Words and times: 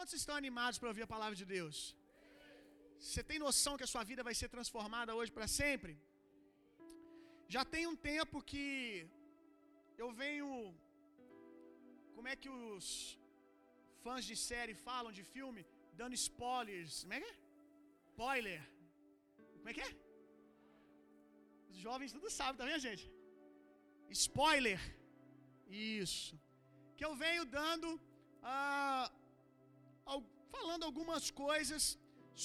Quantos 0.00 0.18
estão 0.18 0.36
animados 0.42 0.76
para 0.80 0.90
ouvir 0.90 1.02
a 1.04 1.12
palavra 1.14 1.36
de 1.40 1.46
Deus? 1.54 1.76
Você 3.06 3.22
tem 3.30 3.38
noção 3.42 3.72
que 3.78 3.86
a 3.86 3.90
sua 3.92 4.02
vida 4.10 4.22
vai 4.28 4.34
ser 4.38 4.48
transformada 4.54 5.16
hoje 5.18 5.30
para 5.36 5.46
sempre? 5.56 5.92
Já 7.54 7.62
tem 7.74 7.82
um 7.90 7.96
tempo 8.12 8.42
que 8.50 8.62
eu 10.02 10.08
venho. 10.22 10.48
Como 12.14 12.28
é 12.32 12.36
que 12.42 12.50
os 12.60 12.86
fãs 14.04 14.24
de 14.30 14.36
série 14.48 14.76
falam 14.86 15.12
de 15.18 15.24
filme? 15.34 15.64
Dando 16.00 16.20
spoilers. 16.24 16.96
Como 17.02 17.16
é 17.18 17.20
que 17.20 17.30
é? 17.32 17.36
Spoiler. 18.08 18.62
Como 19.58 19.68
é 19.68 19.74
que 19.76 19.84
é? 19.88 19.92
Os 21.70 21.78
jovens 21.86 22.14
tudo 22.18 22.30
sabem, 22.40 22.60
tá 22.62 22.70
vendo, 22.70 22.86
gente? 22.88 23.06
Spoiler. 24.26 24.80
Isso. 26.00 26.34
Que 26.96 27.06
eu 27.08 27.14
venho 27.24 27.44
dando. 27.60 27.88
Ah, 28.42 29.06
falando 30.56 30.84
algumas 30.88 31.24
coisas 31.44 31.82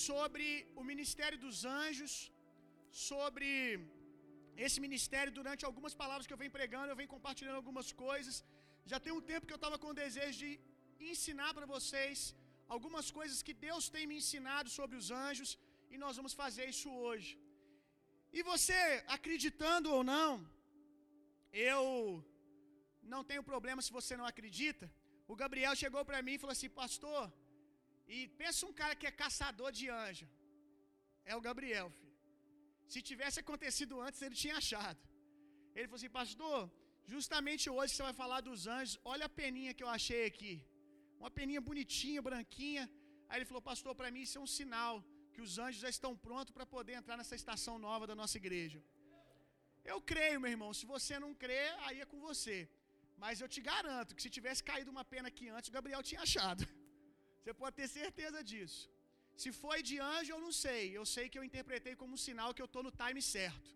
sobre 0.07 0.45
o 0.79 0.84
ministério 0.91 1.38
dos 1.45 1.57
anjos, 1.81 2.13
sobre 3.09 3.49
esse 4.66 4.79
ministério 4.85 5.31
durante 5.39 5.63
algumas 5.70 5.95
palavras 6.02 6.27
que 6.27 6.35
eu 6.35 6.41
venho 6.43 6.55
pregando, 6.59 6.91
eu 6.91 6.99
venho 7.02 7.13
compartilhando 7.15 7.62
algumas 7.62 7.89
coisas. 8.05 8.35
Já 8.91 8.99
tem 9.05 9.13
um 9.20 9.26
tempo 9.31 9.48
que 9.48 9.55
eu 9.55 9.62
estava 9.62 9.77
com 9.84 9.99
desejo 10.03 10.38
de 10.43 10.52
ensinar 11.13 11.52
para 11.57 11.67
vocês 11.76 12.17
algumas 12.76 13.07
coisas 13.17 13.43
que 13.48 13.55
Deus 13.67 13.84
tem 13.95 14.05
me 14.12 14.17
ensinado 14.21 14.70
sobre 14.77 14.95
os 15.01 15.09
anjos 15.26 15.49
e 15.93 15.98
nós 16.03 16.15
vamos 16.20 16.35
fazer 16.43 16.65
isso 16.73 16.90
hoje. 17.07 17.31
E 18.37 18.41
você, 18.51 18.79
acreditando 19.17 19.90
ou 19.95 20.01
não, 20.13 20.31
eu 21.71 21.81
não 23.13 23.21
tenho 23.29 23.43
problema 23.51 23.81
se 23.85 23.95
você 23.98 24.13
não 24.21 24.27
acredita. 24.31 24.85
O 25.34 25.35
Gabriel 25.41 25.76
chegou 25.84 26.03
para 26.09 26.21
mim 26.26 26.35
e 26.35 26.41
falou 26.43 26.55
assim: 26.55 26.71
Pastor, 26.84 27.23
e 28.13 28.27
pensa 28.41 28.67
um 28.69 28.73
cara 28.81 28.95
que 28.99 29.07
é 29.09 29.19
caçador 29.23 29.71
de 29.77 29.85
anjo. 30.05 30.27
É 31.31 31.35
o 31.35 31.43
Gabriel, 31.48 31.87
filho. 31.99 32.17
Se 32.91 33.01
tivesse 33.09 33.37
acontecido 33.43 33.93
antes, 34.05 34.21
ele 34.25 34.37
tinha 34.43 34.55
achado. 34.62 35.01
Ele 35.75 35.87
falou 35.87 35.99
assim: 35.99 36.13
Pastor, 36.20 36.59
justamente 37.13 37.65
hoje 37.77 37.91
você 37.93 38.03
vai 38.09 38.15
falar 38.21 38.39
dos 38.49 38.67
anjos. 38.77 38.99
Olha 39.13 39.25
a 39.29 39.35
peninha 39.41 39.73
que 39.77 39.84
eu 39.85 39.91
achei 39.97 40.21
aqui. 40.31 40.53
Uma 41.20 41.31
peninha 41.39 41.62
bonitinha, 41.70 42.21
branquinha. 42.29 42.84
Aí 43.27 43.37
ele 43.39 43.49
falou: 43.51 43.63
Pastor, 43.71 43.93
para 43.99 44.12
mim 44.15 44.23
isso 44.27 44.37
é 44.40 44.43
um 44.47 44.53
sinal 44.59 44.95
que 45.34 45.41
os 45.45 45.53
anjos 45.65 45.81
já 45.85 45.90
estão 45.95 46.13
prontos 46.27 46.53
para 46.57 46.65
poder 46.75 46.93
entrar 46.99 47.17
nessa 47.21 47.35
estação 47.41 47.75
nova 47.87 48.05
da 48.12 48.15
nossa 48.21 48.37
igreja. 48.41 48.79
Eu 49.91 49.99
creio, 50.12 50.40
meu 50.43 50.51
irmão. 50.55 50.71
Se 50.79 50.85
você 50.93 51.15
não 51.25 51.34
crê, 51.43 51.63
aí 51.87 51.99
é 52.03 52.07
com 52.12 52.19
você. 52.29 52.57
Mas 53.23 53.41
eu 53.41 53.49
te 53.55 53.62
garanto 53.71 54.13
que 54.15 54.23
se 54.25 54.29
tivesse 54.37 54.63
caído 54.69 54.91
uma 54.95 55.05
pena 55.13 55.27
aqui 55.34 55.47
antes, 55.55 55.69
o 55.69 55.75
Gabriel 55.77 56.03
tinha 56.09 56.21
achado. 56.29 56.63
Você 57.46 57.54
pode 57.63 57.76
ter 57.79 57.88
certeza 57.88 58.40
disso. 58.51 58.84
Se 59.41 59.49
foi 59.63 59.77
de 59.88 59.96
anjo, 60.13 60.32
eu 60.34 60.40
não 60.46 60.51
sei. 60.65 60.84
Eu 60.99 61.04
sei 61.12 61.26
que 61.32 61.38
eu 61.40 61.43
interpretei 61.48 61.93
como 61.99 62.15
um 62.18 62.21
sinal 62.27 62.54
que 62.55 62.63
eu 62.63 62.70
estou 62.70 62.84
no 62.87 62.91
time 63.02 63.21
certo. 63.35 63.70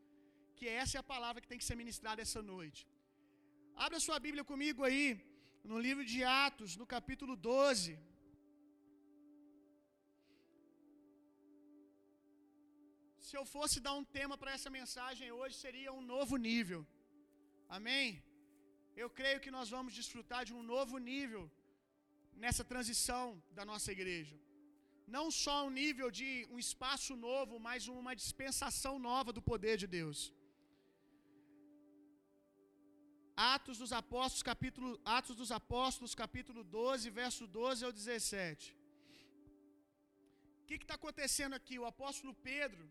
Que 0.59 0.67
essa 0.81 0.93
é 0.97 0.99
a 1.01 1.09
palavra 1.11 1.41
que 1.41 1.51
tem 1.51 1.59
que 1.61 1.67
ser 1.69 1.77
ministrada 1.81 2.23
essa 2.25 2.41
noite. 2.53 2.81
Abra 3.85 3.99
sua 4.05 4.17
Bíblia 4.25 4.43
comigo 4.51 4.81
aí, 4.87 5.05
no 5.71 5.77
livro 5.87 6.03
de 6.11 6.19
Atos, 6.45 6.71
no 6.81 6.87
capítulo 6.95 7.35
12. 7.35 7.91
Se 13.27 13.35
eu 13.39 13.45
fosse 13.53 13.77
dar 13.87 13.95
um 14.01 14.07
tema 14.17 14.35
para 14.41 14.55
essa 14.57 14.71
mensagem 14.79 15.29
hoje, 15.39 15.55
seria 15.65 15.93
um 15.99 16.03
novo 16.15 16.37
nível. 16.49 16.81
Amém? 17.77 18.07
Eu 19.03 19.11
creio 19.21 19.39
que 19.45 19.55
nós 19.59 19.69
vamos 19.77 19.93
desfrutar 20.01 20.43
de 20.49 20.55
um 20.59 20.63
novo 20.73 20.97
nível 21.11 21.43
nessa 22.43 22.63
transição 22.71 23.23
da 23.57 23.63
nossa 23.71 23.89
igreja. 23.97 24.35
Não 25.15 25.25
só 25.43 25.55
um 25.67 25.73
nível 25.81 26.09
de 26.19 26.29
um 26.53 26.59
espaço 26.65 27.13
novo, 27.27 27.53
mas 27.67 27.87
uma 27.99 28.13
dispensação 28.21 28.93
nova 29.09 29.31
do 29.37 29.41
poder 29.51 29.75
de 29.83 29.87
Deus. 29.99 30.19
Atos 33.53 33.77
dos 33.81 33.91
Apóstolos, 34.01 34.43
capítulo 34.51 34.89
Atos 35.17 35.35
dos 35.41 35.51
Apóstolos, 35.59 36.13
capítulo 36.23 36.61
12, 36.63 37.09
verso 37.21 37.43
12 37.59 37.85
ao 37.87 37.93
17. 37.99 38.75
O 40.61 40.65
que 40.67 40.75
está 40.75 40.95
acontecendo 40.99 41.55
aqui? 41.59 41.75
O 41.79 41.87
apóstolo 41.93 42.33
Pedro, 42.49 42.85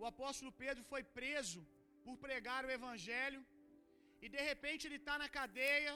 o 0.00 0.04
apóstolo 0.12 0.52
Pedro 0.62 0.82
foi 0.92 1.02
preso 1.18 1.60
por 2.04 2.16
pregar 2.26 2.60
o 2.64 2.72
evangelho 2.78 3.40
e 4.24 4.28
de 4.34 4.40
repente 4.50 4.86
ele 4.86 5.00
está 5.02 5.16
na 5.22 5.28
cadeia 5.38 5.94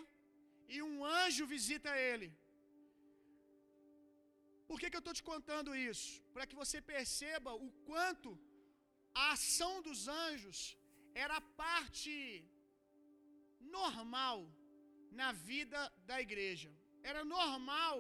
e 0.75 0.81
um 0.89 0.97
anjo 1.21 1.53
visita 1.55 1.91
ele. 2.11 2.29
Por 4.69 4.79
que, 4.81 4.91
que 4.91 4.99
eu 4.99 5.05
estou 5.05 5.17
te 5.19 5.25
contando 5.33 5.77
isso? 5.91 6.11
Para 6.35 6.47
que 6.49 6.61
você 6.63 6.79
perceba 6.95 7.53
o 7.67 7.69
quanto 7.89 8.31
a 9.23 9.27
ação 9.37 9.73
dos 9.87 10.01
anjos 10.27 10.59
era 11.27 11.39
parte 11.65 12.15
normal 13.79 14.39
na 15.21 15.31
vida 15.51 15.81
da 16.11 16.17
igreja. 16.27 16.71
Era 17.11 17.23
normal 17.37 17.97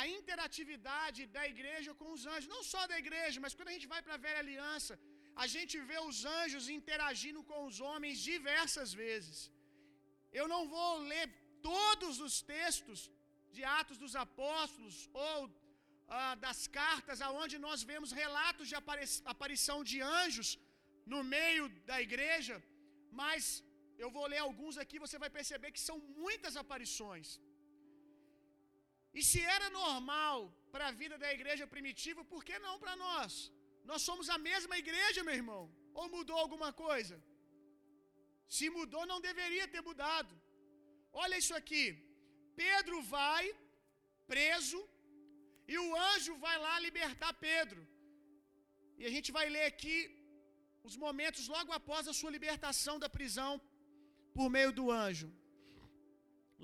a 0.00 0.02
interatividade 0.18 1.20
da 1.36 1.44
igreja 1.52 1.92
com 2.00 2.08
os 2.16 2.24
anjos, 2.32 2.52
não 2.54 2.62
só 2.72 2.82
da 2.92 2.98
igreja, 3.04 3.42
mas 3.44 3.54
quando 3.56 3.70
a 3.70 3.76
gente 3.76 3.92
vai 3.94 4.00
para 4.06 4.16
a 4.16 4.24
velha 4.26 4.40
aliança, 4.44 4.94
a 5.42 5.46
gente 5.54 5.74
vê 5.90 5.98
os 6.08 6.18
anjos 6.40 6.64
interagindo 6.78 7.40
com 7.50 7.60
os 7.68 7.78
homens 7.86 8.18
diversas 8.32 8.90
vezes. 9.04 9.38
Eu 10.40 10.46
não 10.52 10.62
vou 10.74 10.90
ler 11.12 11.26
todos 11.70 12.14
os 12.26 12.34
textos 12.54 13.00
de 13.54 13.62
Atos 13.80 13.98
dos 14.02 14.14
Apóstolos 14.24 14.96
ou 15.28 15.36
ah, 16.18 16.34
das 16.44 16.60
cartas, 16.80 17.20
aonde 17.28 17.56
nós 17.66 17.80
vemos 17.90 18.10
relatos 18.22 18.68
de 18.70 18.76
aparição 19.34 19.78
de 19.90 19.98
anjos 20.20 20.50
no 21.12 21.20
meio 21.36 21.64
da 21.90 21.98
igreja, 22.06 22.56
mas 23.20 23.42
eu 24.02 24.10
vou 24.16 24.26
ler 24.32 24.40
alguns 24.48 24.76
aqui, 24.82 24.98
você 25.06 25.16
vai 25.24 25.30
perceber 25.38 25.70
que 25.76 25.86
são 25.88 25.96
muitas 26.24 26.54
aparições. 26.62 27.28
E 29.18 29.22
se 29.30 29.40
era 29.56 29.68
normal 29.80 30.38
para 30.72 30.84
a 30.88 30.96
vida 31.02 31.16
da 31.22 31.30
igreja 31.38 31.66
primitiva, 31.74 32.22
por 32.32 32.42
que 32.48 32.58
não 32.66 32.74
para 32.82 32.94
nós? 33.06 33.32
Nós 33.90 34.02
somos 34.08 34.28
a 34.36 34.38
mesma 34.50 34.76
igreja, 34.82 35.24
meu 35.28 35.36
irmão. 35.40 35.62
Ou 35.98 36.06
mudou 36.16 36.38
alguma 36.44 36.70
coisa? 36.84 37.16
Se 38.56 38.66
mudou, 38.76 39.04
não 39.12 39.20
deveria 39.28 39.66
ter 39.74 39.82
mudado. 39.88 40.34
Olha 41.24 41.40
isso 41.42 41.54
aqui. 41.60 41.84
Pedro 42.64 42.96
vai 43.16 43.44
preso 44.32 44.80
e 45.72 45.76
o 45.84 45.88
anjo 46.10 46.32
vai 46.44 46.56
lá 46.64 46.74
libertar 46.86 47.32
Pedro. 47.48 47.80
E 49.00 49.04
a 49.08 49.12
gente 49.14 49.30
vai 49.36 49.46
ler 49.54 49.66
aqui 49.72 49.96
os 50.88 50.96
momentos 51.04 51.44
logo 51.54 51.70
após 51.78 52.02
a 52.10 52.14
sua 52.18 52.34
libertação 52.36 52.96
da 53.02 53.08
prisão 53.16 53.52
por 54.36 54.48
meio 54.56 54.72
do 54.78 54.84
anjo. 55.04 55.28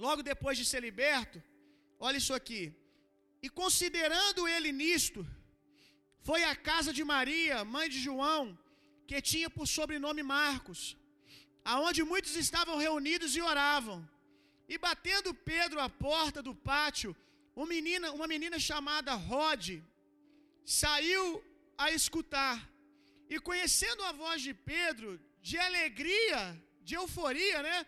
Logo 0.04 0.22
depois 0.30 0.56
de 0.60 0.64
ser 0.70 0.80
liberto, 0.88 1.38
olha 2.06 2.18
isso 2.22 2.34
aqui. 2.40 2.62
E 3.44 3.48
considerando 3.60 4.48
ele 4.54 4.70
nisto, 4.82 5.20
foi 6.28 6.42
à 6.52 6.54
casa 6.70 6.92
de 6.98 7.04
Maria, 7.14 7.64
mãe 7.76 7.88
de 7.94 8.00
João, 8.06 8.44
que 9.08 9.26
tinha 9.30 9.48
por 9.56 9.66
sobrenome 9.76 10.22
Marcos, 10.36 10.80
aonde 11.72 12.02
muitos 12.12 12.34
estavam 12.44 12.76
reunidos 12.86 13.36
e 13.36 13.42
oravam. 13.52 13.98
E 14.72 14.76
batendo 14.86 15.38
Pedro 15.52 15.78
à 15.86 15.88
porta 15.88 16.40
do 16.48 16.54
pátio, 16.72 17.10
uma 17.56 17.66
menina, 17.74 18.12
uma 18.12 18.28
menina 18.34 18.58
chamada 18.58 19.14
Rode 19.14 19.76
saiu 20.80 21.42
a 21.84 21.90
escutar. 21.90 22.56
E 23.30 23.40
conhecendo 23.48 24.02
a 24.04 24.12
voz 24.12 24.42
de 24.46 24.52
Pedro, 24.52 25.18
de 25.40 25.56
alegria, 25.58 26.40
de 26.82 26.94
euforia, 26.94 27.62
né? 27.68 27.86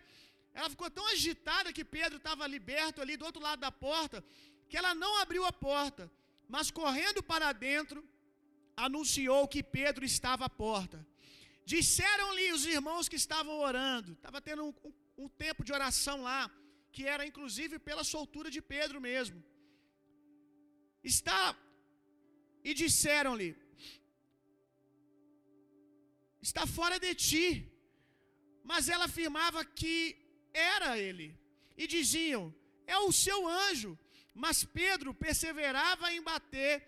Ela 0.53 0.69
ficou 0.73 0.89
tão 0.89 1.05
agitada 1.07 1.71
que 1.71 1.85
Pedro 1.85 2.17
estava 2.17 2.47
liberto 2.55 2.99
ali 3.01 3.15
do 3.15 3.25
outro 3.29 3.41
lado 3.47 3.59
da 3.59 3.71
porta, 3.71 4.23
que 4.67 4.75
ela 4.75 4.93
não 4.95 5.13
abriu 5.23 5.45
a 5.45 5.53
porta, 5.53 6.11
mas 6.47 6.71
correndo 6.71 7.21
para 7.21 7.51
dentro, 7.51 8.03
anunciou 8.75 9.47
que 9.47 9.61
Pedro 9.61 10.03
estava 10.03 10.45
à 10.45 10.49
porta. 10.49 11.05
Disseram-lhe 11.63 12.51
os 12.51 12.65
irmãos 12.65 13.07
que 13.07 13.15
estavam 13.23 13.55
orando, 13.59 14.13
estava 14.13 14.41
tendo 14.41 14.63
um, 14.65 14.73
um, 14.83 14.93
um 15.25 15.29
tempo 15.29 15.63
de 15.63 15.71
oração 15.71 16.23
lá, 16.23 16.49
que 16.91 17.05
era 17.05 17.23
inclusive 17.25 17.77
pela 17.77 18.03
soltura 18.03 18.49
de 18.49 18.61
Pedro 18.61 18.99
mesmo. 18.99 19.43
Está 21.03 21.55
e 22.63 22.73
disseram-lhe: 22.73 23.55
Está 26.41 26.65
fora 26.65 26.99
de 26.99 27.13
ti. 27.15 27.65
Mas 28.63 28.87
ela 28.89 29.05
afirmava 29.05 29.63
que 29.65 30.15
era 30.53 30.97
ele. 30.97 31.37
E 31.77 31.87
diziam: 31.87 32.53
É 32.85 32.97
o 32.97 33.11
seu 33.11 33.47
anjo. 33.47 33.97
Mas 34.33 34.63
Pedro 34.63 35.13
perseverava 35.13 36.13
em 36.13 36.21
bater. 36.21 36.87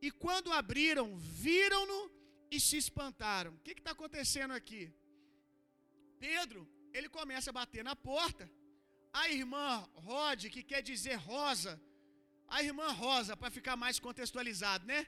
E 0.00 0.10
quando 0.10 0.52
abriram, 0.52 1.16
viram-no 1.18 2.10
e 2.50 2.60
se 2.60 2.76
espantaram. 2.76 3.52
O 3.54 3.58
que 3.58 3.72
está 3.72 3.90
acontecendo 3.92 4.52
aqui? 4.52 4.92
Pedro, 6.20 6.68
ele 6.92 7.08
começa 7.08 7.50
a 7.50 7.52
bater 7.52 7.82
na 7.82 7.96
porta. 7.96 8.50
A 9.12 9.28
irmã 9.28 9.88
Rod, 9.94 10.46
que 10.46 10.62
quer 10.62 10.82
dizer 10.82 11.14
rosa, 11.14 11.80
A 12.56 12.62
irmã 12.68 12.88
Rosa, 13.04 13.36
para 13.40 13.50
ficar 13.56 13.76
mais 13.84 13.96
contextualizado, 14.06 14.84
né? 14.92 15.00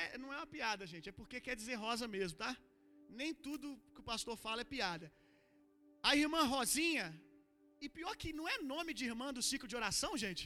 É, 0.00 0.18
não 0.22 0.32
é 0.34 0.36
uma 0.40 0.50
piada, 0.54 0.84
gente, 0.92 1.08
é 1.10 1.14
porque 1.18 1.40
quer 1.46 1.56
dizer 1.60 1.74
rosa 1.86 2.06
mesmo, 2.16 2.36
tá? 2.44 2.52
Nem 3.20 3.30
tudo 3.46 3.66
que 3.94 4.00
o 4.02 4.08
pastor 4.12 4.36
fala 4.44 4.62
é 4.62 4.72
piada. 4.76 5.06
A 6.08 6.12
irmã 6.22 6.40
Rosinha, 6.54 7.06
e 7.84 7.88
pior 7.98 8.14
que 8.22 8.30
não 8.38 8.46
é 8.54 8.56
nome 8.74 8.92
de 8.98 9.04
irmã 9.10 9.28
do 9.36 9.42
ciclo 9.48 9.68
de 9.72 9.76
oração, 9.80 10.12
gente. 10.24 10.44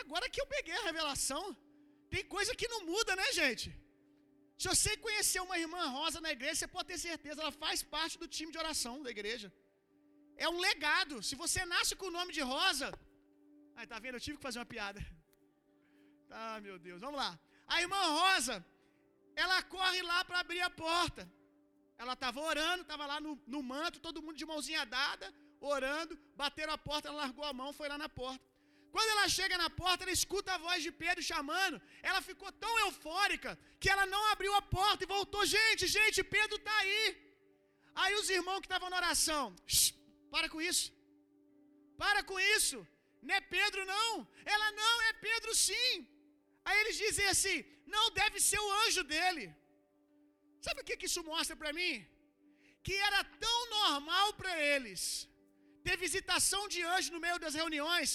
Agora 0.00 0.30
que 0.32 0.40
eu 0.42 0.48
peguei 0.56 0.76
a 0.78 0.86
revelação, 0.88 1.44
tem 2.12 2.24
coisa 2.36 2.54
que 2.60 2.68
não 2.74 2.80
muda, 2.92 3.14
né, 3.20 3.28
gente? 3.40 3.68
Se 4.62 4.68
você 4.72 4.92
conhecer 5.06 5.40
uma 5.46 5.58
irmã 5.64 5.82
rosa 5.98 6.18
na 6.24 6.32
igreja, 6.36 6.56
você 6.58 6.68
pode 6.74 6.88
ter 6.90 6.98
certeza, 7.08 7.40
ela 7.42 7.54
faz 7.64 7.78
parte 7.94 8.16
do 8.22 8.28
time 8.36 8.52
de 8.54 8.60
oração 8.64 8.94
da 9.06 9.10
igreja. 9.16 9.48
É 10.44 10.48
um 10.54 10.60
legado. 10.68 11.16
Se 11.28 11.34
você 11.42 11.60
nasce 11.72 11.94
com 12.00 12.06
o 12.08 12.16
nome 12.18 12.32
de 12.38 12.42
Rosa. 12.52 12.88
Ai, 13.76 13.86
tá 13.86 13.98
vendo? 13.98 14.16
Eu 14.16 14.24
tive 14.26 14.36
que 14.38 14.46
fazer 14.48 14.58
uma 14.60 14.72
piada. 14.76 15.00
Ah, 16.34 16.58
meu 16.66 16.76
Deus. 16.78 16.98
Vamos 17.04 17.18
lá. 17.22 17.30
A 17.66 17.82
irmã 17.82 18.00
Rosa, 18.18 18.54
ela 19.36 19.62
corre 19.74 20.00
lá 20.10 20.24
para 20.24 20.38
abrir 20.38 20.62
a 20.62 20.70
porta. 20.70 21.22
Ela 22.02 22.14
estava 22.14 22.40
orando, 22.40 22.82
estava 22.84 23.04
lá 23.10 23.20
no, 23.24 23.32
no 23.54 23.60
manto, 23.62 24.00
todo 24.06 24.22
mundo 24.24 24.38
de 24.42 24.46
mãozinha 24.50 24.86
dada, 24.86 25.26
orando. 25.60 26.18
Bateram 26.42 26.72
a 26.72 26.78
porta, 26.78 27.08
ela 27.08 27.18
largou 27.24 27.44
a 27.44 27.52
mão, 27.52 27.70
foi 27.80 27.86
lá 27.92 27.98
na 28.04 28.08
porta. 28.08 28.42
Quando 28.94 29.10
ela 29.14 29.26
chega 29.36 29.56
na 29.62 29.68
porta, 29.82 30.04
ela 30.04 30.14
escuta 30.20 30.48
a 30.52 30.62
voz 30.66 30.78
de 30.86 30.92
Pedro 31.02 31.22
chamando. 31.32 31.76
Ela 32.08 32.20
ficou 32.30 32.50
tão 32.64 32.72
eufórica 32.86 33.50
que 33.80 33.90
ela 33.94 34.04
não 34.14 34.22
abriu 34.32 34.54
a 34.54 34.62
porta 34.78 35.04
e 35.04 35.12
voltou. 35.16 35.44
Gente, 35.56 35.86
gente, 35.98 36.24
Pedro 36.36 36.56
está 36.56 36.74
aí. 36.82 37.04
Aí 38.02 38.14
os 38.20 38.28
irmãos 38.38 38.60
que 38.60 38.68
estavam 38.70 38.90
na 38.90 38.98
oração, 39.02 39.44
para 40.34 40.48
com 40.54 40.60
isso. 40.70 40.86
Para 42.02 42.22
com 42.30 42.38
isso. 42.56 42.78
Não 43.26 43.34
é 43.38 43.42
Pedro, 43.56 43.82
não. 43.94 44.10
Ela 44.54 44.68
não, 44.80 44.94
é 45.08 45.12
Pedro 45.28 45.52
sim. 45.66 45.90
Aí 46.66 46.76
eles 46.82 46.96
dizem 47.04 47.26
assim: 47.34 47.58
não, 47.94 48.04
deve 48.20 48.38
ser 48.48 48.60
o 48.64 48.72
anjo 48.84 49.02
dele. 49.12 49.44
Sabe 50.66 50.80
o 50.80 50.84
que, 50.84 51.06
isso 51.10 51.22
mostra 51.32 51.56
para 51.60 51.72
mim? 51.78 51.94
Que 52.86 52.94
era 53.08 53.20
tão 53.44 53.58
normal 53.78 54.28
para 54.40 54.52
eles 54.72 55.02
ter 55.84 55.96
visitação 56.06 56.62
de 56.72 56.80
anjo 56.94 57.12
no 57.14 57.20
meio 57.24 57.38
das 57.44 57.54
reuniões, 57.60 58.10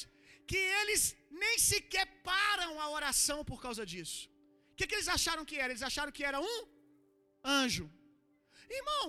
que 0.50 0.60
eles 0.80 1.02
nem 1.44 1.56
sequer 1.72 2.06
param 2.30 2.74
a 2.84 2.90
oração 2.98 3.40
por 3.50 3.60
causa 3.66 3.86
disso. 3.92 4.20
O 4.72 4.76
que, 4.78 4.88
que 4.88 4.96
eles 4.98 5.10
acharam 5.18 5.44
que 5.50 5.58
era? 5.64 5.72
Eles 5.74 5.88
acharam 5.90 6.16
que 6.18 6.26
era 6.30 6.40
um 6.50 6.60
anjo. 7.62 7.86
Irmão, 8.80 9.06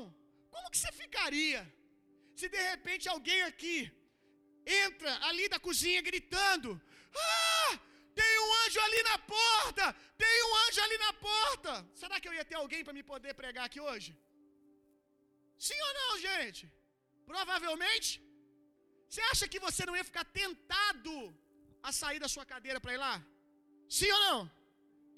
como 0.54 0.70
que 0.72 0.78
você 0.80 0.92
ficaria 1.02 1.60
se 2.38 2.48
de 2.56 2.62
repente 2.70 3.04
alguém 3.14 3.40
aqui 3.50 3.76
entra 4.84 5.12
ali 5.28 5.48
da 5.48 5.58
cozinha 5.66 6.02
gritando: 6.08 6.70
Ah, 7.26 7.72
tem 8.20 8.32
um 8.44 8.50
anjo 8.62 8.80
ali 8.86 9.02
na 9.10 9.18
porta! 9.34 9.84
Tem 10.22 10.36
um 10.48 10.54
anjo 10.64 10.80
ali 10.86 10.98
na 11.06 11.12
porta! 11.28 11.72
Será 12.00 12.20
que 12.20 12.28
eu 12.28 12.34
ia 12.38 12.44
ter 12.50 12.56
alguém 12.62 12.82
para 12.84 12.96
me 12.98 13.04
poder 13.12 13.34
pregar 13.40 13.64
aqui 13.66 13.80
hoje? 13.88 14.10
Sim 15.66 15.80
ou 15.86 15.92
não, 16.00 16.10
gente? 16.28 16.62
Provavelmente. 17.32 18.10
Você 19.08 19.22
acha 19.32 19.48
que 19.52 19.60
você 19.66 19.84
não 19.86 19.96
ia 19.98 20.08
ficar 20.10 20.24
tentado 20.40 21.12
a 21.88 21.92
sair 22.00 22.20
da 22.24 22.28
sua 22.34 22.44
cadeira 22.52 22.80
para 22.80 22.94
ir 22.96 23.00
lá? 23.06 23.14
Sim 23.98 24.10
ou 24.16 24.20
não? 24.26 24.40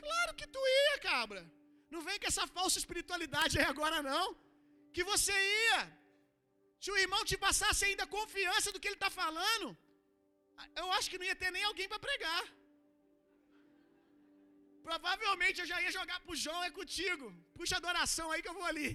Claro 0.03 0.35
que 0.39 0.47
tu 0.55 0.61
ia, 0.81 0.99
cabra. 1.11 1.43
Não 1.95 2.03
vem 2.09 2.19
com 2.21 2.29
essa 2.33 2.47
falsa 2.57 2.79
espiritualidade 2.83 3.59
aí 3.59 3.65
agora, 3.65 3.99
não. 4.11 4.27
Que 4.95 5.03
você 5.13 5.33
ia. 5.33 6.00
Se 6.83 6.91
o 6.93 6.99
irmão 7.05 7.23
te 7.31 7.37
passasse 7.47 7.83
ainda 7.87 8.13
confiança 8.19 8.69
do 8.73 8.81
que 8.81 8.89
ele 8.91 9.01
está 9.01 9.11
falando, 9.21 9.67
eu 10.81 10.87
acho 10.97 11.11
que 11.11 11.19
não 11.21 11.29
ia 11.31 11.39
ter 11.43 11.51
nem 11.57 11.65
alguém 11.71 11.89
para 11.93 12.05
pregar. 12.09 12.43
Provavelmente 14.89 15.59
eu 15.61 15.69
já 15.73 15.79
ia 15.85 15.93
jogar 15.99 16.19
pro 16.25 16.41
João, 16.45 16.63
é 16.69 16.71
contigo. 16.81 17.27
Puxa 17.59 17.77
adoração 17.83 18.27
aí 18.31 18.43
que 18.43 18.51
eu 18.53 18.59
vou 18.59 18.67
ali. 18.73 18.91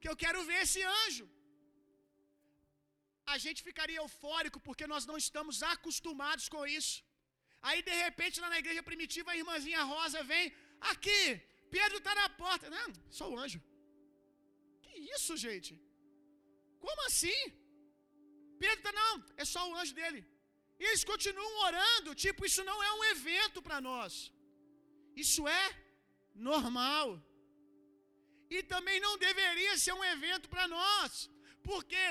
Que 0.00 0.08
eu 0.10 0.16
quero 0.22 0.44
ver 0.50 0.60
esse 0.64 0.82
anjo. 1.00 1.26
A 3.34 3.36
gente 3.44 3.60
ficaria 3.68 4.00
eufórico 4.04 4.58
porque 4.66 4.86
nós 4.92 5.06
não 5.10 5.18
estamos 5.24 5.56
acostumados 5.72 6.46
com 6.54 6.62
isso. 6.78 6.96
Aí 7.68 7.80
de 7.88 7.96
repente 8.04 8.42
lá 8.42 8.48
na 8.54 8.60
igreja 8.62 8.82
primitiva 8.90 9.30
a 9.32 9.40
irmãzinha 9.42 9.88
Rosa 9.92 10.22
vem, 10.32 10.46
aqui, 10.92 11.22
Pedro 11.76 11.98
está 11.98 12.14
na 12.20 12.28
porta. 12.44 12.70
Não, 12.76 12.88
só 13.18 13.26
o 13.32 13.38
anjo. 13.44 13.60
Que 14.84 14.94
isso, 15.16 15.34
gente? 15.46 15.72
Como 16.84 17.00
assim? 17.08 17.40
Pedro 18.62 18.78
está, 18.78 18.92
não, 19.00 19.14
é 19.42 19.44
só 19.54 19.60
o 19.68 19.76
anjo 19.80 19.94
dele. 20.00 20.20
E 20.80 20.84
eles 20.88 21.04
continuam 21.12 21.52
orando, 21.68 22.14
tipo, 22.24 22.46
isso 22.48 22.62
não 22.70 22.78
é 22.88 22.90
um 22.98 23.04
evento 23.14 23.60
para 23.66 23.78
nós. 23.88 24.32
Isso 25.24 25.42
é 25.62 25.66
normal. 26.50 27.06
E 28.56 28.58
também 28.72 28.98
não 29.06 29.14
deveria 29.28 29.74
ser 29.84 29.94
um 30.00 30.04
evento 30.14 30.46
para 30.54 30.66
nós, 30.76 31.10
porque 31.68 32.04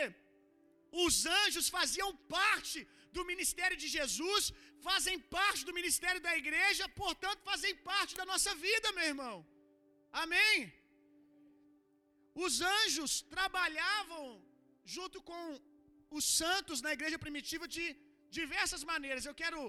os 1.05 1.25
anjos 1.41 1.67
faziam 1.77 2.09
parte 2.37 2.79
do 3.15 3.23
ministério 3.31 3.77
de 3.83 3.87
Jesus, 3.97 4.53
fazem 4.87 5.17
parte 5.37 5.61
do 5.67 5.77
ministério 5.79 6.21
da 6.27 6.33
igreja, 6.41 6.87
portanto, 7.03 7.47
fazem 7.51 7.73
parte 7.91 8.13
da 8.19 8.25
nossa 8.31 8.53
vida, 8.67 8.91
meu 8.97 9.07
irmão. 9.13 9.35
Amém? 10.23 10.53
Os 12.45 12.61
anjos 12.61 13.21
trabalhavam 13.35 14.23
junto 14.95 15.17
com 15.29 15.43
os 16.17 16.25
santos 16.39 16.81
na 16.85 16.91
igreja 16.97 17.17
primitiva 17.23 17.65
de 17.75 17.85
diversas 18.39 18.83
maneiras. 18.91 19.25
Eu 19.25 19.35
quero 19.41 19.61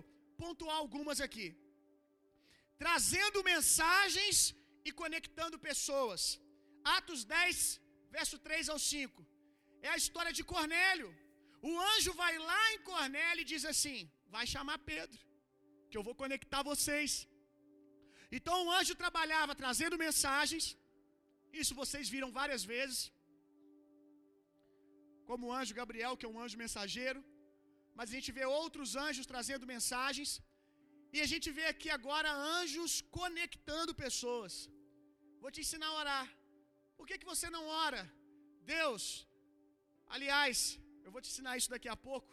pontuar 0.43 0.77
algumas 0.83 1.21
aqui. 1.27 1.49
Trazendo 2.83 3.47
mensagens 3.53 4.37
e 4.89 4.93
conectando 5.01 5.65
pessoas. 5.69 6.23
Atos 6.97 7.23
10, 7.37 7.57
verso 8.17 8.37
3 8.47 8.69
ao 8.75 8.79
5. 8.79 9.27
É 9.87 9.91
a 9.95 10.01
história 10.03 10.33
de 10.39 10.45
Cornélio. 10.53 11.11
O 11.71 11.73
anjo 11.93 12.13
vai 12.23 12.35
lá 12.51 12.63
em 12.75 12.81
Cornélio 12.91 13.43
e 13.43 13.51
diz 13.53 13.65
assim: 13.73 13.99
Vai 14.35 14.47
chamar 14.55 14.79
Pedro, 14.93 15.21
que 15.91 15.99
eu 15.99 16.05
vou 16.09 16.15
conectar 16.23 16.63
vocês. 16.73 17.13
Então 18.37 18.57
o 18.65 18.71
anjo 18.79 18.95
trabalhava 19.03 19.59
trazendo 19.63 20.03
mensagens. 20.07 20.65
Isso 21.61 21.75
vocês 21.83 22.09
viram 22.15 22.31
várias 22.41 22.63
vezes 22.73 23.01
como 25.29 25.45
o 25.47 25.55
anjo 25.59 25.79
Gabriel, 25.81 26.17
que 26.19 26.27
é 26.27 26.33
um 26.35 26.41
anjo 26.45 26.63
mensageiro, 26.65 27.21
mas 27.97 28.07
a 28.11 28.15
gente 28.17 28.31
vê 28.39 28.45
outros 28.61 28.91
anjos 29.07 29.29
trazendo 29.33 29.71
mensagens, 29.75 30.31
e 31.15 31.19
a 31.25 31.29
gente 31.33 31.49
vê 31.59 31.67
aqui 31.73 31.89
agora 31.99 32.39
anjos 32.61 32.93
conectando 33.19 34.01
pessoas. 34.05 34.55
Vou 35.43 35.51
te 35.55 35.61
ensinar 35.65 35.89
a 35.91 35.99
orar. 36.03 36.27
Por 36.99 37.07
que, 37.09 37.19
que 37.21 37.31
você 37.33 37.49
não 37.57 37.65
ora? 37.87 38.03
Deus, 38.77 39.03
aliás, 40.17 40.59
eu 41.05 41.13
vou 41.15 41.23
te 41.25 41.31
ensinar 41.31 41.55
isso 41.61 41.73
daqui 41.75 41.91
a 41.97 41.99
pouco. 42.09 42.31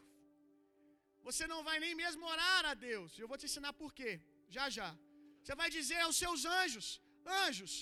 Você 1.27 1.43
não 1.51 1.59
vai 1.67 1.77
nem 1.83 1.93
mesmo 2.03 2.23
orar 2.33 2.63
a 2.71 2.75
Deus. 2.89 3.11
Eu 3.21 3.29
vou 3.31 3.37
te 3.41 3.47
ensinar 3.49 3.73
por 3.81 3.91
quê. 3.99 4.11
Já 4.55 4.65
já. 4.77 4.89
Você 5.41 5.55
vai 5.61 5.69
dizer 5.77 5.99
aos 6.05 6.17
seus 6.23 6.41
anjos: 6.59 6.87
Anjos, 7.45 7.73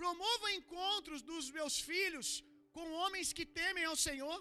promova 0.00 0.48
encontros 0.58 1.20
dos 1.30 1.46
meus 1.58 1.76
filhos 1.90 2.28
com 2.76 2.86
homens 3.00 3.28
que 3.38 3.46
temem 3.60 3.84
ao 3.90 3.98
Senhor. 4.06 4.38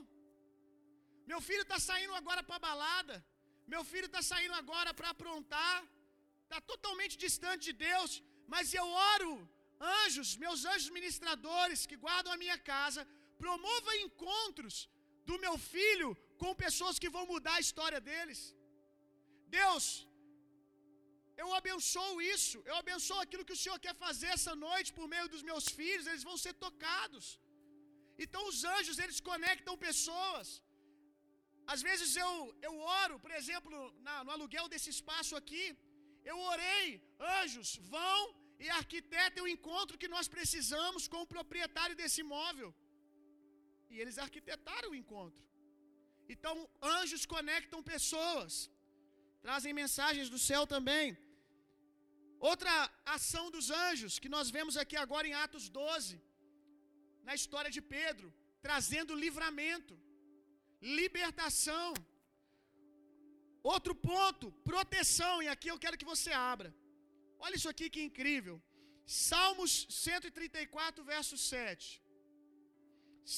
Meu 1.31 1.39
filho 1.47 1.65
está 1.67 1.79
saindo 1.89 2.15
agora 2.21 2.41
para 2.49 2.65
balada. 2.67 3.15
Meu 3.73 3.83
filho 3.91 4.07
está 4.09 4.21
saindo 4.31 4.55
agora 4.61 4.91
para 4.99 5.09
aprontar. 5.15 5.77
Está 6.45 6.59
totalmente 6.71 7.15
distante 7.25 7.63
de 7.69 7.75
Deus. 7.89 8.11
Mas 8.53 8.73
eu 8.79 8.87
oro, 9.13 9.31
anjos, 10.03 10.29
meus 10.45 10.61
anjos 10.71 10.95
ministradores 10.99 11.85
que 11.89 12.01
guardam 12.05 12.33
a 12.33 12.41
minha 12.43 12.57
casa, 12.71 13.01
promova 13.43 13.97
encontros 14.05 14.77
do 15.29 15.37
meu 15.45 15.55
filho 15.73 16.09
com 16.41 16.61
pessoas 16.65 16.99
que 17.01 17.13
vão 17.15 17.25
mudar 17.33 17.55
a 17.57 17.65
história 17.65 17.99
deles. 18.09 18.39
Deus, 19.59 19.85
eu 21.41 21.49
abençoo 21.59 22.15
isso. 22.35 22.57
Eu 22.69 22.75
abençoo 22.83 23.19
aquilo 23.25 23.45
que 23.47 23.57
o 23.57 23.61
Senhor 23.63 23.77
quer 23.85 23.95
fazer 24.05 24.29
essa 24.37 24.53
noite 24.67 24.89
por 24.97 25.05
meio 25.13 25.27
dos 25.33 25.43
meus 25.49 25.67
filhos. 25.79 26.07
Eles 26.11 26.25
vão 26.29 26.37
ser 26.45 26.53
tocados. 26.65 27.27
Então 28.25 28.41
os 28.51 28.59
anjos 28.75 28.97
eles 29.03 29.19
conectam 29.29 29.83
pessoas. 29.87 30.47
Às 31.73 31.81
vezes 31.87 32.09
eu, 32.23 32.31
eu 32.67 32.73
oro, 33.01 33.15
por 33.23 33.31
exemplo, 33.39 33.71
na, 34.05 34.15
no 34.25 34.31
aluguel 34.35 34.67
desse 34.73 34.89
espaço 34.95 35.33
aqui, 35.41 35.65
eu 36.31 36.37
orei, 36.53 36.85
anjos, 37.41 37.69
vão 37.93 38.21
e 38.63 38.67
arquitetem 38.79 39.43
o 39.43 39.51
encontro 39.55 39.99
que 40.01 40.13
nós 40.15 40.27
precisamos 40.35 41.03
com 41.11 41.21
o 41.23 41.31
proprietário 41.35 41.95
desse 41.99 42.19
imóvel. 42.25 42.69
E 43.91 43.95
eles 44.01 44.17
arquitetaram 44.25 44.89
o 44.91 44.99
encontro. 45.01 45.43
Então, 46.33 46.55
anjos 46.97 47.23
conectam 47.35 47.87
pessoas, 47.93 48.53
trazem 49.45 49.73
mensagens 49.81 50.29
do 50.33 50.39
céu 50.49 50.63
também. 50.75 51.07
Outra 52.51 52.73
ação 53.17 53.45
dos 53.55 53.67
anjos 53.85 54.13
que 54.23 54.33
nós 54.35 54.49
vemos 54.57 54.75
aqui 54.81 54.97
agora 55.05 55.27
em 55.29 55.37
Atos 55.45 55.65
12, 55.81 56.13
na 57.29 57.35
história 57.39 57.71
de 57.75 57.81
Pedro, 57.95 58.27
trazendo 58.65 59.19
livramento, 59.23 59.93
libertação. 60.99 61.89
Outro 63.73 63.93
ponto, 64.11 64.45
proteção, 64.71 65.35
e 65.45 65.47
aqui 65.53 65.69
eu 65.71 65.79
quero 65.83 65.99
que 66.01 66.11
você 66.13 66.31
abra. 66.51 66.69
Olha 67.45 67.57
isso 67.59 67.71
aqui 67.73 67.87
que 67.93 68.07
incrível. 68.09 68.55
Salmos 69.27 69.71
134, 70.05 71.03
verso 71.13 71.35
7. 71.37 71.85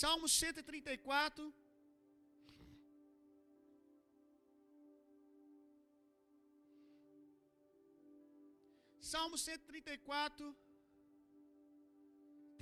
Salmos 0.02 0.32
134. 0.44 1.44
Salmo 9.12 9.38
134. 9.38 10.46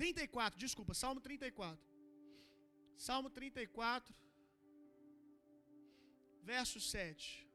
34, 0.00 0.58
desculpa, 0.64 0.92
Salmo 1.02 1.20
34. 1.26 1.86
Salmo 3.06 3.28
34, 3.38 4.14
verso 6.52 6.78
7. 6.80 7.46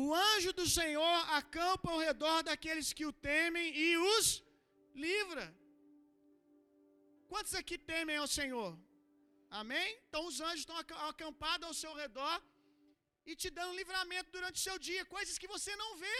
O 0.00 0.04
anjo 0.30 0.52
do 0.58 0.66
Senhor 0.78 1.18
acampa 1.38 1.88
ao 1.90 2.00
redor 2.08 2.38
daqueles 2.48 2.88
que 2.98 3.06
o 3.10 3.16
temem 3.30 3.66
e 3.86 3.88
os 4.12 4.26
livra. 5.06 5.46
Quantos 7.32 7.54
aqui 7.60 7.76
temem 7.92 8.16
ao 8.22 8.28
Senhor? 8.38 8.70
Amém? 9.60 9.88
Então 10.06 10.22
os 10.30 10.38
anjos 10.48 10.62
estão 10.64 10.78
acampados 11.10 11.66
ao 11.68 11.74
seu 11.82 11.92
redor 12.02 12.36
e 13.30 13.34
te 13.42 13.50
dando 13.58 13.78
livramento 13.80 14.30
durante 14.36 14.58
o 14.60 14.66
seu 14.68 14.78
dia, 14.88 15.10
coisas 15.16 15.36
que 15.42 15.52
você 15.56 15.74
não 15.82 15.90
vê. 16.04 16.18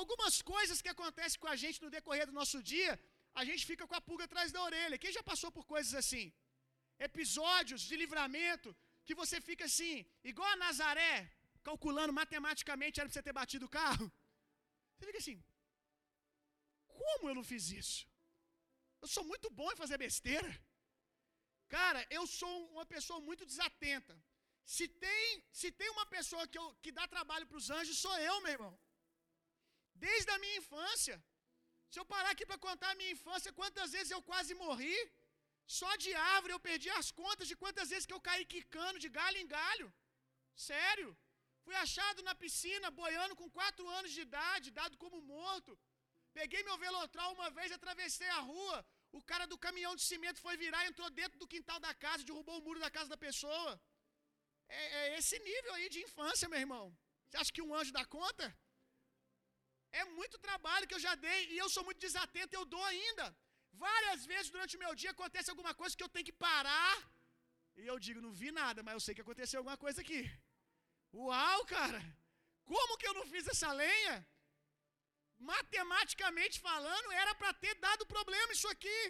Algumas 0.00 0.36
coisas 0.54 0.80
que 0.84 0.92
acontecem 0.94 1.40
com 1.42 1.50
a 1.54 1.58
gente 1.64 1.82
no 1.84 1.92
decorrer 1.98 2.26
do 2.30 2.38
nosso 2.40 2.60
dia, 2.72 2.94
a 3.40 3.42
gente 3.48 3.64
fica 3.70 3.84
com 3.88 3.96
a 3.98 4.04
pulga 4.08 4.24
atrás 4.26 4.50
da 4.54 4.60
orelha. 4.68 5.00
Quem 5.02 5.12
já 5.16 5.22
passou 5.30 5.50
por 5.56 5.64
coisas 5.72 5.94
assim? 6.02 6.24
Episódios 7.08 7.82
de 7.88 7.94
livramento 8.02 8.70
que 9.06 9.14
você 9.20 9.36
fica 9.48 9.64
assim, 9.70 9.94
igual 10.30 10.48
a 10.52 10.60
Nazaré, 10.64 11.14
calculando 11.68 12.12
matematicamente 12.20 12.98
era 12.98 13.08
para 13.08 13.14
você 13.14 13.26
ter 13.26 13.34
batido 13.40 13.66
o 13.66 13.74
carro. 13.80 14.06
Você 14.94 15.06
fica 15.08 15.20
assim: 15.24 15.38
como 17.00 17.28
eu 17.30 17.34
não 17.38 17.44
fiz 17.52 17.64
isso? 17.82 17.98
Eu 19.02 19.08
sou 19.16 19.24
muito 19.32 19.48
bom 19.58 19.68
em 19.70 19.80
fazer 19.82 19.98
besteira. 20.06 20.50
Cara, 21.76 22.00
eu 22.18 22.24
sou 22.38 22.54
uma 22.74 22.86
pessoa 22.94 23.20
muito 23.28 23.44
desatenta. 23.52 24.14
Se 24.74 24.86
tem, 25.04 25.44
se 25.60 25.68
tem 25.80 25.88
uma 25.90 26.06
pessoa 26.16 26.44
que, 26.48 26.58
eu, 26.60 26.66
que 26.82 26.90
dá 26.98 27.06
trabalho 27.14 27.46
para 27.46 27.60
os 27.62 27.68
anjos, 27.78 27.98
sou 28.04 28.16
eu, 28.30 28.36
meu 28.44 28.52
irmão. 28.56 28.74
Desde 30.06 30.30
a 30.30 30.38
minha 30.42 30.58
infância. 30.62 31.16
Se 31.90 31.98
eu 32.00 32.04
parar 32.14 32.30
aqui 32.32 32.44
para 32.50 32.64
contar 32.66 32.90
a 32.90 32.98
minha 33.00 33.12
infância, 33.16 33.56
quantas 33.60 33.92
vezes 33.96 34.10
eu 34.16 34.22
quase 34.30 34.54
morri, 34.64 34.96
só 35.78 35.90
de 36.04 36.10
árvore 36.34 36.52
eu 36.54 36.60
perdi 36.68 36.90
as 37.00 37.10
contas 37.20 37.46
de 37.50 37.56
quantas 37.62 37.88
vezes 37.92 38.06
que 38.08 38.16
eu 38.16 38.24
caí 38.28 38.44
quicando 38.54 39.02
de 39.04 39.08
galho 39.20 39.38
em 39.42 39.48
galho. 39.58 39.88
Sério. 40.70 41.10
Fui 41.64 41.74
achado 41.84 42.20
na 42.28 42.34
piscina, 42.42 42.90
boiando 43.00 43.34
com 43.38 43.48
quatro 43.58 43.84
anos 43.98 44.12
de 44.16 44.20
idade, 44.26 44.74
dado 44.80 44.96
como 45.02 45.20
morto. 45.34 45.72
Peguei 46.38 46.62
meu 46.68 46.76
velotral 46.84 47.32
uma 47.36 47.48
vez, 47.56 47.72
atravessei 47.72 48.28
a 48.28 48.40
rua. 48.52 48.76
O 49.18 49.20
cara 49.30 49.46
do 49.52 49.58
caminhão 49.66 49.94
de 49.96 50.04
cimento 50.10 50.38
foi 50.46 50.54
virar, 50.64 50.86
entrou 50.86 51.08
dentro 51.20 51.38
do 51.42 51.48
quintal 51.54 51.78
da 51.86 51.92
casa, 52.04 52.28
derrubou 52.28 52.58
o 52.58 52.64
muro 52.66 52.80
da 52.84 52.90
casa 52.96 53.08
da 53.14 53.18
pessoa. 53.26 53.72
É, 54.68 54.82
é 54.98 55.18
esse 55.18 55.36
nível 55.50 55.72
aí 55.74 55.88
de 55.88 56.00
infância, 56.06 56.48
meu 56.48 56.60
irmão. 56.64 56.86
Você 57.26 57.36
acha 57.38 57.52
que 57.56 57.62
um 57.62 57.74
anjo 57.74 57.92
dá 57.98 58.04
conta? 58.04 58.46
É 59.92 60.04
muito 60.18 60.36
trabalho 60.46 60.86
que 60.88 60.94
eu 60.94 61.04
já 61.06 61.14
dei 61.14 61.40
e 61.52 61.58
eu 61.58 61.68
sou 61.74 61.84
muito 61.84 62.00
desatento, 62.06 62.54
eu 62.54 62.64
dou 62.64 62.84
ainda. 62.92 63.26
Várias 63.72 64.20
vezes 64.30 64.50
durante 64.54 64.76
o 64.76 64.82
meu 64.84 64.94
dia 65.00 65.12
acontece 65.16 65.50
alguma 65.50 65.74
coisa 65.80 65.96
que 65.96 66.04
eu 66.06 66.12
tenho 66.14 66.28
que 66.30 66.40
parar. 66.48 66.96
E 67.76 67.86
eu 67.92 67.98
digo, 68.06 68.20
não 68.26 68.32
vi 68.40 68.50
nada, 68.50 68.82
mas 68.82 68.94
eu 68.94 69.00
sei 69.06 69.14
que 69.14 69.24
aconteceu 69.26 69.58
alguma 69.60 69.76
coisa 69.84 70.00
aqui. 70.04 70.20
Uau, 71.12 71.60
cara! 71.66 72.00
Como 72.70 72.96
que 72.98 73.08
eu 73.08 73.14
não 73.18 73.26
fiz 73.32 73.46
essa 73.54 73.70
lenha? 73.82 74.14
Matematicamente 75.50 76.56
falando, 76.68 77.12
era 77.22 77.34
para 77.40 77.52
ter 77.64 77.74
dado 77.86 78.06
problema 78.14 78.52
isso 78.52 78.68
aqui. 78.74 79.00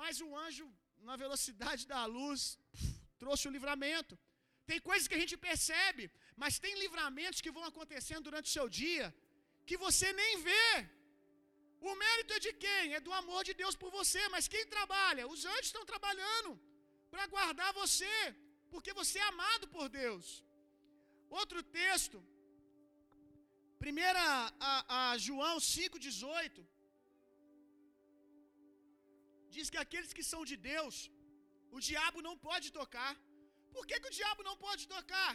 Mas 0.00 0.20
o 0.26 0.28
anjo, 0.44 0.66
na 1.08 1.16
velocidade 1.24 1.86
da 1.92 2.02
luz, 2.16 2.58
trouxe 3.18 3.46
o 3.48 3.54
livramento. 3.56 4.18
Tem 4.70 4.80
coisas 4.88 5.06
que 5.08 5.18
a 5.18 5.22
gente 5.22 5.36
percebe, 5.48 6.10
mas 6.42 6.58
tem 6.64 6.74
livramentos 6.84 7.42
que 7.44 7.54
vão 7.56 7.64
acontecendo 7.70 8.24
durante 8.28 8.48
o 8.50 8.56
seu 8.58 8.68
dia 8.68 9.06
que 9.70 9.78
você 9.86 10.08
nem 10.20 10.32
vê. 10.48 10.68
O 11.88 11.92
mérito 12.02 12.32
é 12.36 12.40
de 12.46 12.52
quem? 12.64 12.94
É 12.96 13.00
do 13.06 13.12
amor 13.20 13.42
de 13.48 13.54
Deus 13.60 13.74
por 13.82 13.90
você. 13.98 14.22
Mas 14.34 14.48
quem 14.54 14.64
trabalha? 14.76 15.28
Os 15.34 15.42
anjos 15.52 15.68
estão 15.70 15.84
trabalhando 15.92 16.50
para 17.12 17.26
guardar 17.34 17.70
você, 17.82 18.16
porque 18.72 18.92
você 19.00 19.16
é 19.20 19.28
amado 19.32 19.66
por 19.76 19.86
Deus. 20.00 20.26
Outro 21.40 21.60
texto, 21.80 22.18
1 23.88 24.00
a, 24.70 24.78
a 24.98 25.18
João 25.26 25.56
5,18, 25.58 26.66
diz 29.54 29.68
que 29.72 29.80
aqueles 29.84 30.12
que 30.18 30.24
são 30.32 30.42
de 30.50 30.56
Deus, 30.70 30.96
o 31.76 31.80
diabo 31.88 32.20
não 32.28 32.36
pode 32.48 32.68
tocar. 32.80 33.12
Por 33.74 33.84
que, 33.88 33.98
que 34.02 34.10
o 34.10 34.16
diabo 34.20 34.42
não 34.48 34.56
pode 34.66 34.84
tocar? 34.96 35.34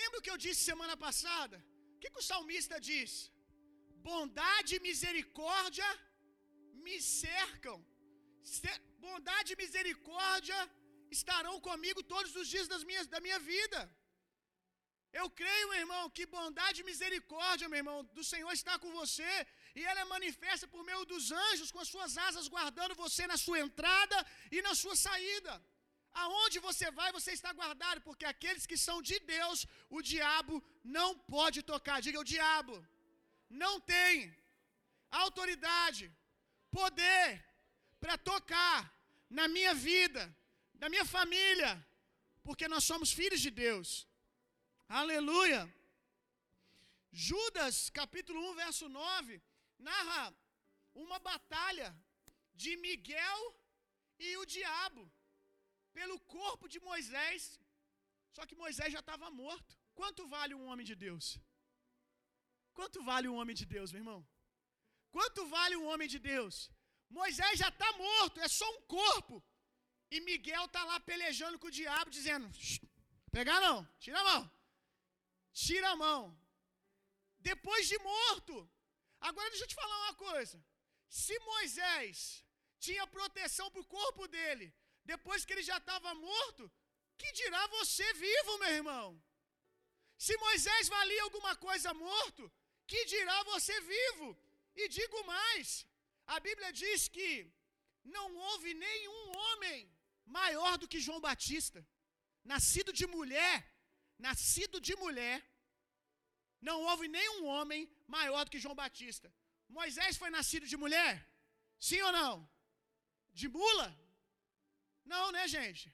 Lembra 0.00 0.18
o 0.18 0.24
que 0.24 0.32
eu 0.34 0.42
disse 0.46 0.70
semana 0.72 0.96
passada? 1.06 1.58
O 1.94 1.98
que, 2.00 2.10
que 2.12 2.22
o 2.22 2.28
salmista 2.32 2.78
diz? 2.90 3.12
Bondade 4.10 4.70
e 4.76 4.84
misericórdia 4.88 5.88
me 6.84 6.96
cercam. 7.24 7.78
Bondade 9.06 9.50
e 9.52 9.60
misericórdia 9.64 10.58
estarão 11.16 11.56
comigo 11.68 12.00
todos 12.14 12.32
os 12.40 12.46
dias 12.52 12.68
das 12.72 12.84
minhas, 12.88 13.06
da 13.14 13.20
minha 13.26 13.40
vida. 13.52 13.80
Eu 15.20 15.26
creio, 15.40 15.68
meu 15.70 15.80
irmão, 15.84 16.02
que 16.16 16.24
bondade 16.34 16.80
e 16.80 16.88
misericórdia, 16.90 17.68
meu 17.72 17.80
irmão, 17.82 17.98
do 18.18 18.24
Senhor 18.30 18.52
está 18.58 18.74
com 18.82 18.90
você, 19.00 19.32
e 19.78 19.80
ela 19.90 20.00
é 20.04 20.12
manifesta 20.16 20.66
por 20.74 20.82
meio 20.88 21.04
dos 21.12 21.24
anjos, 21.46 21.72
com 21.74 21.80
as 21.84 21.90
suas 21.94 22.12
asas 22.28 22.48
guardando 22.54 22.94
você 23.02 23.26
na 23.32 23.38
sua 23.44 23.60
entrada 23.66 24.18
e 24.56 24.60
na 24.68 24.74
sua 24.82 24.96
saída. 25.06 25.54
Aonde 26.22 26.58
você 26.68 26.86
vai, 26.98 27.10
você 27.18 27.32
está 27.38 27.50
guardado, 27.60 28.00
porque 28.06 28.26
aqueles 28.32 28.64
que 28.70 28.78
são 28.86 28.96
de 29.10 29.18
Deus, 29.34 29.66
o 29.96 30.00
diabo 30.12 30.54
não 30.98 31.10
pode 31.36 31.60
tocar. 31.72 32.00
Diga 32.06 32.20
o 32.24 32.30
diabo 32.34 32.74
não 33.64 33.74
tem 33.80 34.12
autoridade, 35.24 36.04
poder 36.70 37.26
para 38.00 38.16
tocar 38.30 38.78
na 39.38 39.46
minha 39.54 39.74
vida, 39.74 40.22
na 40.82 40.88
minha 40.92 41.04
família, 41.16 41.70
porque 42.46 42.66
nós 42.72 42.84
somos 42.90 43.12
filhos 43.20 43.40
de 43.46 43.50
Deus. 43.64 43.88
Aleluia. 44.88 45.62
Judas, 47.12 47.90
capítulo 48.00 48.38
1, 48.50 48.54
verso 48.64 48.88
9, 48.88 49.40
narra 49.78 50.22
uma 51.04 51.18
batalha 51.30 51.88
de 52.54 52.72
Miguel 52.86 53.40
e 54.18 54.36
o 54.38 54.46
diabo 54.56 55.02
pelo 55.98 56.18
corpo 56.36 56.66
de 56.74 56.80
Moisés. 56.80 57.60
Só 58.36 58.42
que 58.46 58.60
Moisés 58.64 58.90
já 58.96 59.00
estava 59.00 59.30
morto. 59.30 59.72
Quanto 59.94 60.26
vale 60.34 60.54
um 60.54 60.66
homem 60.68 60.86
de 60.90 60.96
Deus? 61.06 61.26
Quanto 62.78 63.02
vale 63.10 63.28
um 63.28 63.36
homem 63.40 63.56
de 63.60 63.66
Deus, 63.74 63.92
meu 63.92 64.00
irmão? 64.02 64.20
Quanto 65.16 65.46
vale 65.54 65.76
um 65.76 65.86
homem 65.90 66.08
de 66.14 66.18
Deus? 66.18 66.70
Moisés 67.18 67.58
já 67.62 67.68
está 67.68 67.88
morto, 68.04 68.40
é 68.40 68.48
só 68.48 68.68
um 68.76 68.82
corpo. 68.98 69.36
E 70.14 70.20
Miguel 70.28 70.64
está 70.66 70.82
lá 70.90 70.98
pelejando 71.00 71.58
com 71.58 71.68
o 71.68 71.76
diabo, 71.80 72.10
dizendo: 72.18 72.46
pegar 73.30 73.60
não, 73.66 73.78
tira 74.04 74.18
a 74.20 74.24
mão, 74.30 74.42
tira 75.64 75.88
a 75.90 75.96
mão. 75.96 76.20
Depois 77.50 77.88
de 77.88 77.98
morto. 77.98 78.54
Agora 79.28 79.50
deixa 79.50 79.64
eu 79.64 79.72
te 79.72 79.80
falar 79.82 79.98
uma 80.04 80.14
coisa. 80.14 80.56
Se 81.08 81.34
Moisés 81.50 82.44
tinha 82.84 83.06
proteção 83.06 83.70
para 83.70 83.82
o 83.82 83.90
corpo 83.98 84.26
dele, 84.34 84.66
depois 85.04 85.44
que 85.44 85.52
ele 85.52 85.62
já 85.70 85.76
estava 85.78 86.14
morto, 86.14 86.64
que 87.16 87.30
dirá 87.40 87.66
você 87.78 88.06
vivo, 88.14 88.58
meu 88.58 88.72
irmão? 88.80 89.22
Se 90.24 90.36
Moisés 90.36 90.88
valia 90.88 91.22
alguma 91.24 91.54
coisa 91.66 91.92
morto, 91.94 92.50
que 92.90 93.04
dirá 93.06 93.42
você 93.44 93.74
vivo? 93.94 94.28
E 94.74 94.88
digo 94.88 95.24
mais: 95.34 95.86
a 96.26 96.38
Bíblia 96.46 96.72
diz 96.72 97.08
que 97.08 97.30
não 98.04 98.26
houve 98.34 98.74
nenhum 98.74 99.22
homem 99.44 99.78
maior 100.24 100.76
do 100.78 100.88
que 100.88 101.04
João 101.06 101.20
Batista, 101.20 101.80
nascido 102.52 102.92
de 102.92 103.06
mulher, 103.06 103.56
nascido 104.18 104.80
de 104.80 104.94
mulher, 104.96 105.38
não 106.68 106.76
houve 106.88 107.06
nenhum 107.08 107.44
homem 107.52 107.80
maior 108.06 108.44
do 108.44 108.50
que 108.52 108.62
João 108.64 108.80
Batista. 108.82 109.28
Moisés 109.68 110.16
foi 110.16 110.30
nascido 110.30 110.66
de 110.72 110.76
mulher? 110.76 111.12
Sim 111.88 112.00
ou 112.02 112.12
não? 112.12 112.34
De 113.32 113.48
mula? 113.48 113.88
Não, 115.04 115.32
né, 115.32 115.48
gente? 115.48 115.92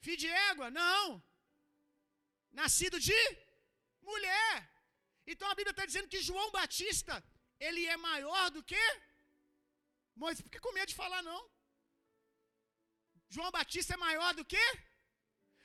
Filho 0.00 0.16
de 0.24 0.28
égua? 0.50 0.70
Não. 0.70 1.22
Nascido 2.60 2.98
de 3.08 3.20
mulher. 4.02 4.52
Então 5.26 5.48
a 5.50 5.54
Bíblia 5.58 5.72
está 5.72 5.86
dizendo 5.90 6.08
que 6.12 6.26
João 6.28 6.50
Batista, 6.58 7.14
ele 7.58 7.82
é 7.86 7.96
maior 7.96 8.46
do 8.50 8.62
que 8.70 8.82
Moisés. 10.22 10.42
Por 10.42 10.50
que 10.50 10.60
com 10.64 10.72
medo 10.72 10.90
de 10.92 11.00
falar 11.02 11.22
não? 11.22 11.40
João 13.34 13.50
Batista 13.58 13.94
é 13.94 14.04
maior 14.08 14.32
do 14.38 14.44
que? 14.52 14.64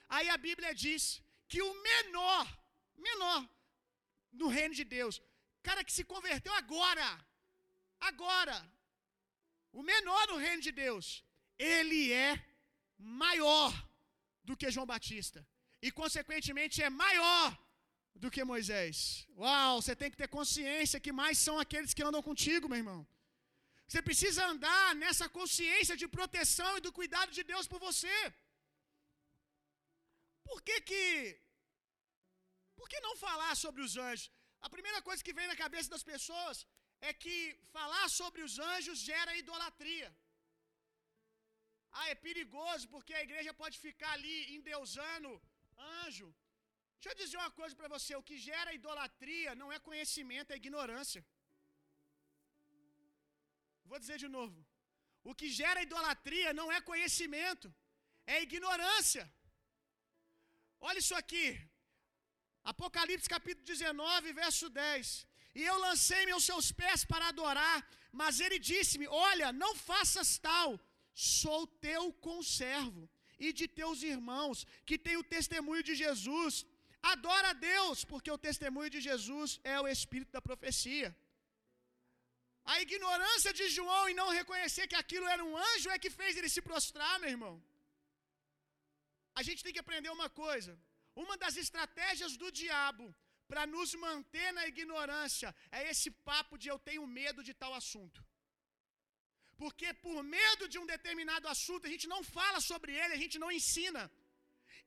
Aí 0.08 0.28
a 0.28 0.38
Bíblia 0.48 0.74
diz 0.84 1.02
que 1.50 1.60
o 1.62 1.72
menor, 1.88 2.44
menor 2.96 3.40
no 4.40 4.48
reino 4.56 4.74
de 4.80 4.84
Deus, 4.96 5.14
cara 5.68 5.84
que 5.86 5.96
se 5.98 6.04
converteu 6.04 6.52
agora, 6.54 7.08
agora, 8.00 8.58
o 9.72 9.82
menor 9.82 10.22
no 10.28 10.36
reino 10.36 10.62
de 10.62 10.72
Deus, 10.84 11.24
ele 11.58 12.12
é 12.12 12.32
maior 12.98 13.70
do 14.42 14.56
que 14.56 14.70
João 14.74 14.86
Batista 14.94 15.46
e 15.86 15.90
consequentemente 16.00 16.82
é 16.82 16.90
maior 16.90 17.46
do 18.14 18.30
que 18.30 18.44
Moisés. 18.52 19.26
Uau, 19.36 19.80
você 19.80 19.94
tem 20.00 20.10
que 20.10 20.20
ter 20.22 20.28
consciência 20.28 21.02
que 21.04 21.12
mais 21.20 21.38
são 21.38 21.58
aqueles 21.58 21.94
que 21.94 22.02
andam 22.08 22.22
contigo, 22.22 22.68
meu 22.68 22.78
irmão. 22.82 23.00
Você 23.86 24.00
precisa 24.08 24.42
andar 24.52 24.94
nessa 25.02 25.26
consciência 25.38 25.96
de 26.00 26.06
proteção 26.16 26.72
e 26.76 26.84
do 26.86 26.92
cuidado 26.98 27.30
de 27.38 27.42
Deus 27.52 27.66
por 27.72 27.80
você. 27.88 28.18
Por 30.48 30.58
que 30.66 30.76
que 30.90 31.04
Por 32.78 32.88
que 32.90 33.00
não 33.06 33.14
falar 33.16 33.54
sobre 33.64 33.82
os 33.86 33.94
anjos? 34.08 34.30
A 34.66 34.68
primeira 34.74 35.00
coisa 35.08 35.24
que 35.26 35.36
vem 35.38 35.48
na 35.50 35.56
cabeça 35.64 35.88
das 35.94 36.04
pessoas 36.12 36.56
é 37.08 37.12
que 37.22 37.36
falar 37.76 38.06
sobre 38.20 38.42
os 38.46 38.54
anjos 38.72 38.98
gera 39.10 39.36
idolatria. 39.42 40.08
Ah, 41.98 42.08
é 42.10 42.14
perigoso 42.14 42.84
porque 42.94 43.14
a 43.14 43.24
igreja 43.28 43.52
pode 43.62 43.76
ficar 43.86 44.12
ali 44.18 44.36
endeusando 44.56 45.30
anjo. 46.04 46.28
Deixa 47.02 47.12
eu 47.12 47.20
dizer 47.22 47.38
uma 47.42 47.52
coisa 47.60 47.74
para 47.80 47.92
você: 47.94 48.12
o 48.16 48.26
que 48.28 48.36
gera 48.48 48.74
idolatria 48.78 49.52
não 49.60 49.68
é 49.76 49.78
conhecimento, 49.88 50.52
é 50.52 50.56
ignorância. 50.62 51.22
Vou 53.90 53.98
dizer 54.02 54.18
de 54.24 54.28
novo. 54.38 54.58
O 55.30 55.34
que 55.38 55.48
gera 55.60 55.84
idolatria 55.86 56.50
não 56.58 56.66
é 56.76 56.78
conhecimento, 56.90 57.68
é 58.34 58.36
ignorância. 58.48 59.24
Olha 60.88 61.00
isso 61.04 61.16
aqui. 61.22 61.46
Apocalipse 62.72 63.32
capítulo 63.36 63.66
19, 63.72 64.32
verso 64.42 64.68
10. 64.68 65.26
E 65.58 65.62
eu 65.70 65.76
lancei-me 65.86 66.32
aos 66.34 66.46
seus 66.50 66.66
pés 66.80 67.00
para 67.12 67.28
adorar, 67.32 67.78
mas 68.20 68.40
ele 68.44 68.58
disse-me: 68.72 69.08
Olha, 69.30 69.48
não 69.62 69.72
faças 69.90 70.30
tal, 70.48 70.68
sou 71.14 71.60
teu 71.88 72.04
conservo 72.28 73.04
e 73.46 73.48
de 73.58 73.66
teus 73.80 73.98
irmãos, 74.14 74.58
que 74.88 74.96
têm 75.06 75.16
o 75.16 75.28
testemunho 75.36 75.82
de 75.88 75.94
Jesus. 76.04 76.52
Adora 77.02 77.50
a 77.50 77.58
Deus, 77.72 78.04
porque 78.04 78.30
o 78.30 78.42
testemunho 78.46 78.90
de 78.90 79.00
Jesus 79.00 79.58
é 79.64 79.80
o 79.80 79.88
espírito 79.88 80.32
da 80.32 80.42
profecia. 80.48 81.08
A 82.72 82.80
ignorância 82.86 83.52
de 83.58 83.66
João 83.76 84.08
em 84.08 84.14
não 84.20 84.28
reconhecer 84.28 84.86
que 84.86 85.00
aquilo 85.02 85.26
era 85.34 85.44
um 85.44 85.56
anjo 85.56 85.90
é 85.90 85.98
que 85.98 86.10
fez 86.18 86.36
ele 86.36 86.50
se 86.56 86.62
prostrar, 86.68 87.18
meu 87.18 87.30
irmão. 87.36 87.54
A 89.34 89.42
gente 89.46 89.62
tem 89.64 89.72
que 89.72 89.84
aprender 89.84 90.10
uma 90.10 90.28
coisa. 90.28 90.72
Uma 91.24 91.36
das 91.42 91.56
estratégias 91.56 92.36
do 92.42 92.50
diabo 92.60 93.06
para 93.50 93.66
nos 93.74 93.94
manter 94.06 94.48
na 94.52 94.66
ignorância 94.72 95.48
é 95.78 95.90
esse 95.92 96.10
papo 96.28 96.56
de 96.62 96.68
eu 96.72 96.78
tenho 96.88 97.06
medo 97.06 97.42
de 97.48 97.54
tal 97.62 97.72
assunto. 97.80 98.20
Porque 99.62 99.88
por 100.04 100.18
medo 100.36 100.68
de 100.72 100.78
um 100.82 100.86
determinado 100.94 101.46
assunto, 101.54 101.86
a 101.86 101.92
gente 101.94 102.06
não 102.12 102.20
fala 102.36 102.60
sobre 102.70 102.92
ele, 103.00 103.14
a 103.14 103.22
gente 103.24 103.38
não 103.42 103.50
ensina. 103.58 104.02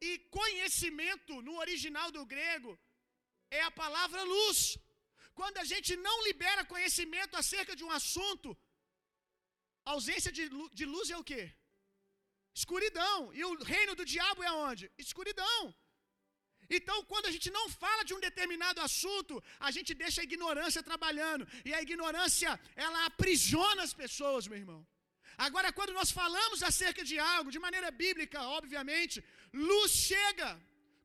E 0.08 0.12
conhecimento, 0.40 1.34
no 1.48 1.56
original 1.64 2.10
do 2.16 2.24
grego, 2.34 2.72
é 3.60 3.62
a 3.70 3.76
palavra 3.84 4.22
luz. 4.36 4.60
Quando 5.40 5.58
a 5.64 5.68
gente 5.72 5.92
não 6.08 6.18
libera 6.28 6.70
conhecimento 6.74 7.36
acerca 7.42 7.74
de 7.80 7.84
um 7.88 7.92
assunto, 8.00 8.50
ausência 9.94 10.32
de 10.80 10.86
luz, 10.96 11.10
é 11.16 11.18
o 11.22 11.28
quê? 11.32 11.44
Escuridão. 12.62 13.20
E 13.40 13.44
o 13.50 13.54
reino 13.76 13.96
do 14.00 14.06
diabo 14.14 14.44
é 14.50 14.52
onde? 14.70 14.92
Escuridão. 15.06 15.62
Então, 16.78 16.98
quando 17.12 17.28
a 17.30 17.34
gente 17.36 17.50
não 17.58 17.66
fala 17.84 18.04
de 18.08 18.14
um 18.16 18.22
determinado 18.28 18.80
assunto, 18.88 19.44
a 19.68 19.72
gente 19.76 19.94
deixa 20.04 20.22
a 20.22 20.28
ignorância 20.30 20.82
trabalhando. 20.92 21.48
E 21.68 21.74
a 21.74 21.82
ignorância, 21.88 22.52
ela 22.76 23.06
aprisiona 23.06 23.84
as 23.88 23.94
pessoas, 24.04 24.48
meu 24.48 24.60
irmão. 24.64 24.82
Agora, 25.38 25.70
quando 25.78 25.94
nós 26.00 26.10
falamos 26.12 26.62
acerca 26.70 27.04
de 27.04 27.18
algo, 27.36 27.54
de 27.56 27.60
maneira 27.66 27.90
bíblica, 28.04 28.40
obviamente, 28.60 29.24
luz 29.54 29.92
chega, 29.92 30.50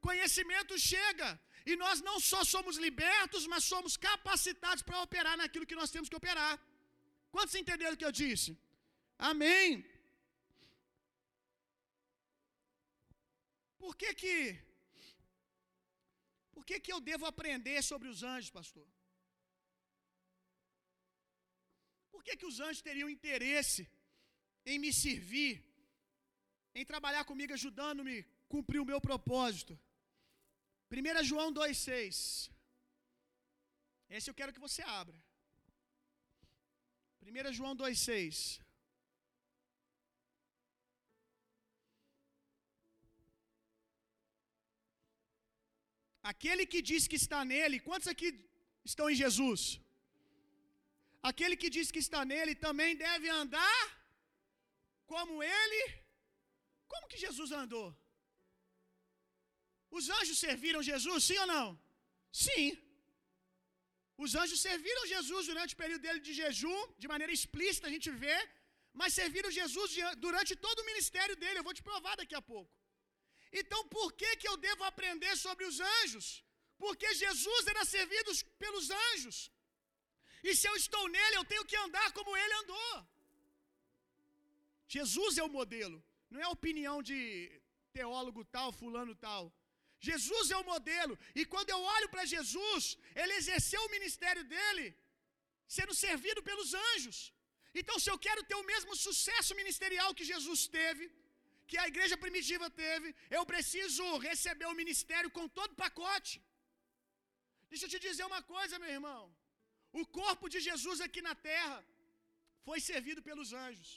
conhecimento 0.01 0.79
chega. 0.79 1.29
E 1.71 1.75
nós 1.77 2.01
não 2.09 2.17
só 2.31 2.41
somos 2.55 2.77
libertos, 2.87 3.47
mas 3.53 3.65
somos 3.73 3.97
capacitados 3.97 4.83
para 4.83 5.03
operar 5.07 5.37
naquilo 5.37 5.69
que 5.71 5.81
nós 5.81 5.91
temos 5.95 6.09
que 6.09 6.21
operar. 6.23 6.55
Quantos 7.35 7.55
entenderam 7.61 7.95
o 7.95 8.01
que 8.01 8.09
eu 8.09 8.17
disse? 8.23 8.51
Amém. 9.31 9.85
Por 13.83 13.93
que 14.01 14.13
que 14.23 14.35
Por 16.55 16.65
que 16.69 16.79
que 16.85 16.93
eu 16.95 17.01
devo 17.11 17.27
aprender 17.27 17.81
sobre 17.91 18.09
os 18.13 18.23
anjos, 18.33 18.51
pastor? 18.51 18.87
Por 22.13 22.23
que 22.25 22.37
que 22.41 22.49
os 22.51 22.59
anjos 22.67 22.83
teriam 22.89 23.09
interesse 23.17 23.83
em 24.71 24.79
me 24.85 24.91
servir, 25.05 25.53
em 26.79 26.85
trabalhar 26.93 27.25
comigo, 27.31 27.53
ajudando-me 27.59 28.17
a 28.21 28.27
cumprir 28.55 28.81
o 28.83 28.89
meu 28.91 29.01
propósito? 29.09 29.75
1 30.91 31.25
João 31.31 31.49
2,6. 31.53 32.51
Esse 34.17 34.29
eu 34.31 34.37
quero 34.39 34.55
que 34.55 34.65
você 34.67 34.83
abra. 35.01 35.19
1 37.23 37.53
João 37.59 37.75
2,6. 37.83 38.37
Aquele 46.31 46.65
que 46.73 46.81
diz 46.91 47.03
que 47.11 47.19
está 47.23 47.41
nele, 47.53 47.85
quantos 47.89 48.09
aqui 48.13 48.29
estão 48.91 49.07
em 49.11 49.21
Jesus? 49.23 49.61
Aquele 51.31 51.57
que 51.63 51.71
diz 51.77 51.87
que 51.95 52.03
está 52.07 52.21
nele 52.33 52.55
também 52.67 52.91
deve 53.07 53.29
andar 53.43 53.98
como 55.13 55.43
ele. 55.61 55.83
Como 56.93 57.09
que 57.11 57.23
Jesus 57.25 57.51
andou? 57.63 57.89
Os 59.99 60.07
anjos 60.19 60.39
serviram 60.47 60.83
Jesus, 60.91 61.21
sim 61.29 61.39
ou 61.45 61.49
não? 61.55 61.67
Sim. 62.45 62.69
Os 64.25 64.33
anjos 64.41 64.61
serviram 64.69 65.05
Jesus 65.15 65.43
durante 65.51 65.75
o 65.75 65.81
período 65.83 66.03
dele 66.07 66.21
de 66.27 66.33
jejum, 66.41 66.81
de 67.03 67.09
maneira 67.13 67.33
explícita 67.39 67.87
a 67.89 67.95
gente 67.95 68.11
vê, 68.23 68.37
mas 69.01 69.17
serviram 69.21 69.51
Jesus 69.59 69.91
durante 70.25 70.53
todo 70.65 70.81
o 70.81 70.89
ministério 70.91 71.37
dele. 71.43 71.59
Eu 71.59 71.69
vou 71.69 71.77
te 71.79 71.85
provar 71.91 72.15
daqui 72.21 72.37
a 72.41 72.45
pouco. 72.53 72.73
Então, 73.61 73.81
por 73.97 74.09
que 74.21 74.31
que 74.41 74.49
eu 74.51 74.57
devo 74.69 74.83
aprender 74.91 75.35
sobre 75.47 75.65
os 75.71 75.79
anjos? 75.99 76.27
Porque 76.83 77.09
Jesus 77.25 77.63
era 77.73 77.85
servido 77.97 78.31
pelos 78.63 78.89
anjos. 79.07 79.39
E 80.49 80.51
se 80.59 80.67
eu 80.71 80.75
estou 80.83 81.05
nele, 81.15 81.37
eu 81.39 81.47
tenho 81.53 81.65
que 81.71 81.79
andar 81.85 82.09
como 82.19 82.37
ele 82.43 82.55
andou. 82.63 82.95
Jesus 84.97 85.39
é 85.41 85.45
o 85.49 85.55
modelo, 85.59 85.99
não 86.31 86.41
é 86.41 86.47
a 86.49 86.57
opinião 86.59 86.99
de 87.09 87.19
teólogo 87.99 88.43
tal, 88.57 88.71
fulano 88.81 89.15
tal. 89.27 89.45
Jesus 90.09 90.47
é 90.55 90.59
o 90.63 90.69
modelo. 90.73 91.15
E 91.41 91.45
quando 91.53 91.71
eu 91.75 91.81
olho 91.97 92.09
para 92.15 92.31
Jesus, 92.35 92.85
ele 93.21 93.35
exerceu 93.41 93.81
o 93.85 93.93
ministério 93.97 94.45
dele 94.53 94.87
sendo 95.77 95.95
servido 96.05 96.41
pelos 96.49 96.71
anjos. 96.89 97.19
Então, 97.81 97.97
se 98.03 98.09
eu 98.13 98.19
quero 98.27 98.43
ter 98.51 98.57
o 98.59 98.69
mesmo 98.73 98.93
sucesso 99.07 99.53
ministerial 99.61 100.11
que 100.19 100.29
Jesus 100.33 100.61
teve, 100.79 101.05
que 101.71 101.79
a 101.83 101.89
igreja 101.93 102.17
primitiva 102.25 102.67
teve, 102.85 103.09
eu 103.39 103.43
preciso 103.53 104.05
receber 104.29 104.69
o 104.71 104.79
ministério 104.83 105.31
com 105.37 105.47
todo 105.59 105.73
o 105.73 105.81
pacote. 105.85 106.37
Deixa 107.71 107.85
eu 107.87 107.93
te 107.95 108.01
dizer 108.09 108.25
uma 108.33 108.43
coisa, 108.55 108.83
meu 108.85 108.93
irmão. 108.99 109.23
O 110.01 110.05
corpo 110.21 110.47
de 110.55 110.61
Jesus 110.69 110.99
aqui 111.07 111.21
na 111.29 111.35
terra 111.51 111.79
foi 112.67 112.79
servido 112.91 113.21
pelos 113.29 113.53
anjos. 113.67 113.91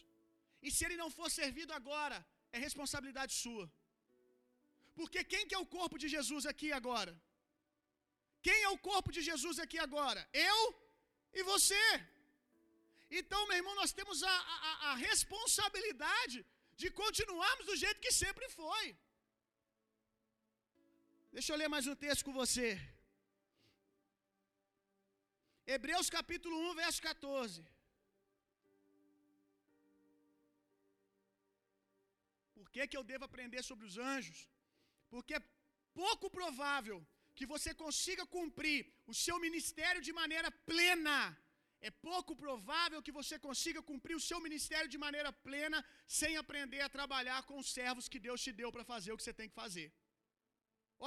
E 0.65 0.69
se 0.75 0.83
ele 0.85 0.97
não 1.01 1.09
for 1.17 1.29
servido 1.39 1.73
agora, 1.79 2.17
é 2.55 2.59
responsabilidade 2.67 3.33
sua. 3.43 3.65
Porque 4.99 5.19
quem 5.31 5.47
que 5.47 5.55
é 5.57 5.61
o 5.65 5.71
corpo 5.77 5.97
de 6.03 6.07
Jesus 6.15 6.45
aqui 6.51 6.69
agora? 6.79 7.13
Quem 8.47 8.59
é 8.67 8.69
o 8.75 8.81
corpo 8.89 9.11
de 9.15 9.21
Jesus 9.29 9.57
aqui 9.63 9.79
agora? 9.87 10.21
Eu 10.51 10.59
e 11.39 11.43
você. 11.51 11.85
Então, 13.19 13.39
meu 13.47 13.57
irmão, 13.61 13.75
nós 13.81 13.93
temos 13.99 14.17
a, 14.23 14.35
a, 14.57 14.71
a 14.89 14.95
responsabilidade 15.09 16.37
de 16.81 16.89
continuarmos 17.01 17.65
do 17.69 17.75
jeito 17.83 18.03
que 18.05 18.13
sempre 18.23 18.47
foi. 18.59 18.85
Deixa 21.35 21.51
eu 21.51 21.59
ler 21.61 21.69
mais 21.73 21.87
um 21.91 21.95
texto 22.05 22.25
com 22.27 22.33
você. 22.41 22.69
Hebreus 25.75 26.09
capítulo 26.17 26.55
1, 26.71 26.75
verso 26.83 27.01
14. 27.01 27.65
Que, 32.73 32.87
que 32.89 32.97
eu 32.99 33.05
devo 33.11 33.25
aprender 33.29 33.61
sobre 33.69 33.85
os 33.89 33.97
anjos? 34.13 34.39
Porque 35.13 35.33
é 35.39 35.43
pouco 36.01 36.27
provável 36.39 36.97
que 37.37 37.45
você 37.53 37.71
consiga 37.83 38.23
cumprir 38.37 38.79
o 39.11 39.13
seu 39.25 39.37
ministério 39.45 40.01
de 40.07 40.13
maneira 40.21 40.49
plena. 40.71 41.17
É 41.89 41.91
pouco 42.09 42.33
provável 42.43 42.99
que 43.05 43.13
você 43.19 43.35
consiga 43.47 43.81
cumprir 43.91 44.15
o 44.17 44.25
seu 44.29 44.39
ministério 44.47 44.89
de 44.93 44.99
maneira 45.05 45.31
plena 45.47 45.79
sem 46.19 46.33
aprender 46.43 46.81
a 46.87 46.93
trabalhar 46.97 47.39
com 47.49 47.57
os 47.61 47.69
servos 47.77 48.07
que 48.11 48.19
Deus 48.27 48.39
te 48.45 48.51
deu 48.61 48.69
para 48.75 48.85
fazer 48.93 49.11
o 49.11 49.17
que 49.17 49.25
você 49.27 49.37
tem 49.39 49.49
que 49.51 49.61
fazer. 49.63 49.87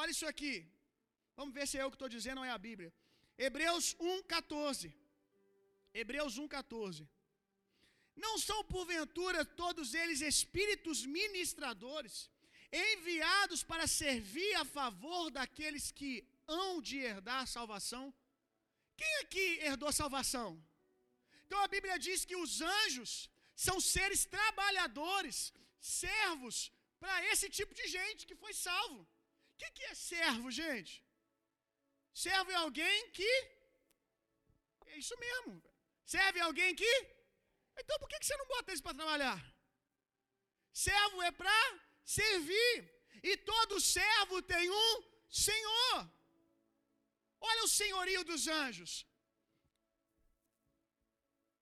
Olha 0.01 0.13
isso 0.17 0.27
aqui. 0.33 0.55
Vamos 1.39 1.55
ver 1.59 1.67
se 1.69 1.79
é 1.79 1.83
eu 1.83 1.91
que 1.93 1.99
estou 2.01 2.13
dizendo 2.17 2.41
ou 2.41 2.49
é 2.51 2.53
a 2.57 2.65
Bíblia. 2.69 2.91
Hebreus 3.47 3.87
1,14. 3.97 4.93
Hebreus 6.01 6.35
1,14. 6.45 7.07
Não 8.17 8.39
são 8.39 8.65
porventura 8.65 9.45
todos 9.45 9.95
eles 9.95 10.21
espíritos 10.21 11.05
ministradores, 11.05 12.31
enviados 12.73 13.63
para 13.63 13.87
servir 13.87 14.55
a 14.55 14.65
favor 14.65 15.31
daqueles 15.31 15.91
que 15.91 16.13
hão 16.47 16.81
de 16.81 16.99
herdar 16.99 17.43
a 17.43 17.47
salvação? 17.47 18.15
Quem 18.97 19.17
aqui 19.23 19.47
herdou 19.67 19.93
salvação? 19.93 20.63
Então 21.47 21.61
a 21.63 21.69
Bíblia 21.69 21.99
diz 21.99 22.25
que 22.25 22.37
os 22.45 22.61
anjos 22.61 23.29
são 23.55 23.81
seres 23.81 24.25
trabalhadores, 24.25 25.53
servos 25.81 26.73
para 26.99 27.17
esse 27.33 27.49
tipo 27.51 27.75
de 27.75 27.87
gente 27.97 28.27
que 28.27 28.37
foi 28.43 28.53
salvo. 28.53 29.01
O 29.03 29.57
que, 29.59 29.71
que 29.71 29.85
é 29.85 29.95
servo, 29.95 30.51
gente? 30.51 31.05
Servo 32.13 32.51
é 32.51 32.55
alguém 32.55 33.11
que. 33.11 33.33
É 34.87 34.99
isso 35.03 35.17
mesmo. 35.19 35.63
Serve 36.05 36.41
alguém 36.41 36.75
que. 36.75 36.93
Então 37.81 37.99
por 37.99 38.09
que, 38.09 38.25
você 38.25 38.37
não 38.37 38.47
bota 38.47 38.71
eles 38.71 38.81
para 38.81 38.95
trabalhar? 38.95 39.41
Servo 40.73 41.23
é 41.23 41.31
para 41.31 41.59
servir. 42.05 42.77
E 43.23 43.37
todo 43.37 43.81
servo 43.81 44.43
tem 44.43 44.69
um 44.71 45.15
Senhor. 45.47 45.99
Olha 47.41 47.65
o 47.65 47.69
senhorio 47.69 48.23
dos 48.25 48.47
anjos. 48.63 48.93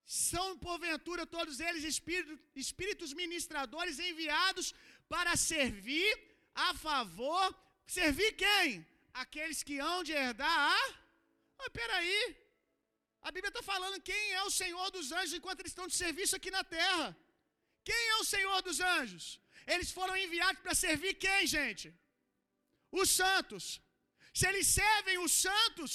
São, 0.04 0.58
porventura, 0.58 1.24
todos 1.26 1.58
eles 1.58 1.84
espíritos, 1.84 2.38
espíritos 2.54 3.14
ministradores 3.14 3.98
enviados 3.98 4.74
para 5.08 5.34
servir 5.36 6.12
a 6.54 6.74
favor. 6.74 7.46
Servir 7.86 8.32
quem? 8.32 8.86
Aqueles 9.14 9.62
que 9.62 9.78
hão 9.78 10.04
de 10.04 10.12
herdar 10.12 10.58
a. 10.72 10.76
Ah, 11.60 11.70
peraí. 11.70 12.20
A 13.26 13.30
Bíblia 13.34 13.50
está 13.52 13.62
falando 13.72 14.04
quem 14.10 14.22
é 14.38 14.42
o 14.48 14.54
Senhor 14.60 14.86
dos 14.96 15.08
anjos 15.18 15.34
enquanto 15.38 15.60
eles 15.60 15.72
estão 15.74 15.86
de 15.90 15.96
serviço 16.04 16.34
aqui 16.38 16.50
na 16.58 16.64
terra. 16.78 17.08
Quem 17.88 18.02
é 18.14 18.16
o 18.22 18.28
Senhor 18.32 18.58
dos 18.68 18.78
anjos? 18.96 19.24
Eles 19.74 19.90
foram 19.98 20.16
enviados 20.24 20.60
para 20.64 20.74
servir 20.86 21.14
quem, 21.24 21.40
gente? 21.56 21.86
Os 23.00 23.08
santos. 23.22 23.64
Se 24.38 24.44
eles 24.50 24.66
servem 24.80 25.18
os 25.26 25.32
santos, 25.46 25.92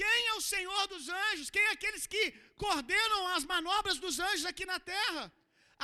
quem 0.00 0.18
é 0.30 0.34
o 0.34 0.44
Senhor 0.52 0.82
dos 0.92 1.08
anjos? 1.24 1.50
Quem 1.54 1.64
é 1.68 1.72
aqueles 1.76 2.06
que 2.12 2.22
coordenam 2.64 3.20
as 3.36 3.44
manobras 3.52 3.98
dos 4.04 4.18
anjos 4.28 4.46
aqui 4.52 4.64
na 4.72 4.78
terra? 4.94 5.24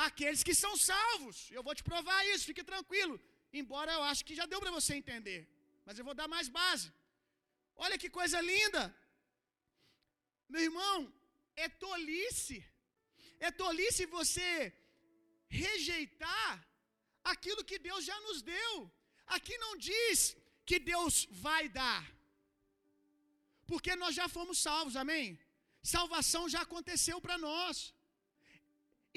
Aqueles 0.07 0.43
que 0.47 0.55
são 0.63 0.73
salvos. 0.91 1.37
Eu 1.57 1.63
vou 1.67 1.75
te 1.79 1.83
provar 1.89 2.19
isso, 2.33 2.49
fique 2.51 2.63
tranquilo. 2.73 3.15
Embora 3.61 3.91
eu 3.97 4.03
acho 4.11 4.23
que 4.27 4.35
já 4.39 4.45
deu 4.45 4.59
para 4.63 4.75
você 4.77 4.93
entender. 5.01 5.41
Mas 5.85 5.97
eu 5.99 6.05
vou 6.05 6.15
dar 6.21 6.27
mais 6.35 6.47
base. 6.59 6.87
Olha 7.75 7.97
que 8.01 8.09
coisa 8.19 8.39
linda. 8.53 8.83
Meu 10.53 10.63
irmão, 10.69 10.97
é 11.63 11.67
tolice. 11.85 12.57
É 13.47 13.49
tolice 13.63 14.05
você 14.17 14.49
rejeitar 15.63 16.49
aquilo 17.33 17.67
que 17.69 17.79
Deus 17.89 18.03
já 18.09 18.17
nos 18.27 18.39
deu. 18.55 18.73
Aqui 19.35 19.55
não 19.65 19.73
diz 19.89 20.35
que 20.69 20.79
Deus 20.91 21.15
vai 21.47 21.63
dar. 21.81 22.03
Porque 23.71 23.93
nós 24.01 24.13
já 24.19 24.27
fomos 24.37 24.57
salvos, 24.67 24.95
amém? 25.03 25.27
Salvação 25.95 26.43
já 26.55 26.61
aconteceu 26.67 27.17
para 27.25 27.37
nós. 27.47 27.93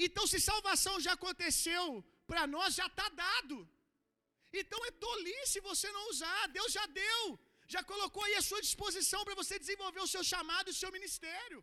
Então, 0.05 0.25
se 0.31 0.39
salvação 0.51 0.95
já 1.05 1.13
aconteceu 1.19 1.85
para 2.29 2.43
nós, 2.55 2.75
já 2.81 2.87
está 2.91 3.07
dado. 3.09 3.57
Então 4.61 4.79
é 4.85 4.91
tolice 4.91 5.59
você 5.69 5.91
não 5.91 6.09
usar. 6.09 6.47
Deus 6.57 6.71
já 6.77 6.85
deu, 6.85 7.39
já 7.75 7.81
colocou 7.91 8.23
aí 8.25 8.35
à 8.39 8.43
sua 8.49 8.61
disposição 8.67 9.21
para 9.25 9.39
você 9.41 9.55
desenvolver 9.63 10.01
o 10.03 10.11
seu 10.13 10.23
chamado 10.31 10.67
e 10.69 10.75
o 10.75 10.79
seu 10.81 10.91
ministério. 10.97 11.59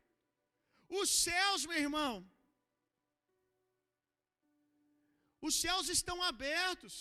Os 1.00 1.08
céus, 1.24 1.64
meu 1.70 1.80
irmão, 1.86 2.14
os 5.48 5.54
céus 5.62 5.88
estão 5.96 6.18
abertos. 6.30 6.94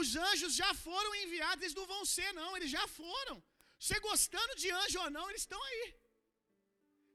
Os 0.00 0.10
anjos 0.28 0.52
já 0.60 0.70
foram 0.86 1.10
enviados, 1.22 1.62
eles 1.62 1.78
não 1.80 1.86
vão 1.94 2.02
ser, 2.14 2.28
não, 2.40 2.50
eles 2.58 2.70
já 2.76 2.84
foram. 3.00 3.36
Você 3.82 3.96
gostando 4.08 4.54
de 4.62 4.68
anjo 4.82 4.98
ou 5.04 5.10
não, 5.16 5.26
eles 5.30 5.42
estão 5.46 5.60
aí. 5.70 5.84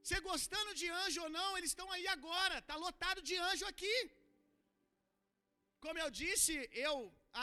Você 0.03 0.19
gostando 0.30 0.71
de 0.82 0.88
anjo 1.03 1.21
ou 1.25 1.32
não, 1.38 1.49
eles 1.58 1.71
estão 1.73 1.88
aí 1.95 2.06
agora. 2.15 2.56
Está 2.60 2.75
lotado 2.86 3.21
de 3.30 3.36
anjo 3.49 3.65
aqui. 3.71 3.95
Como 5.86 5.99
eu 6.03 6.10
disse, 6.21 6.53
eu 6.88 6.95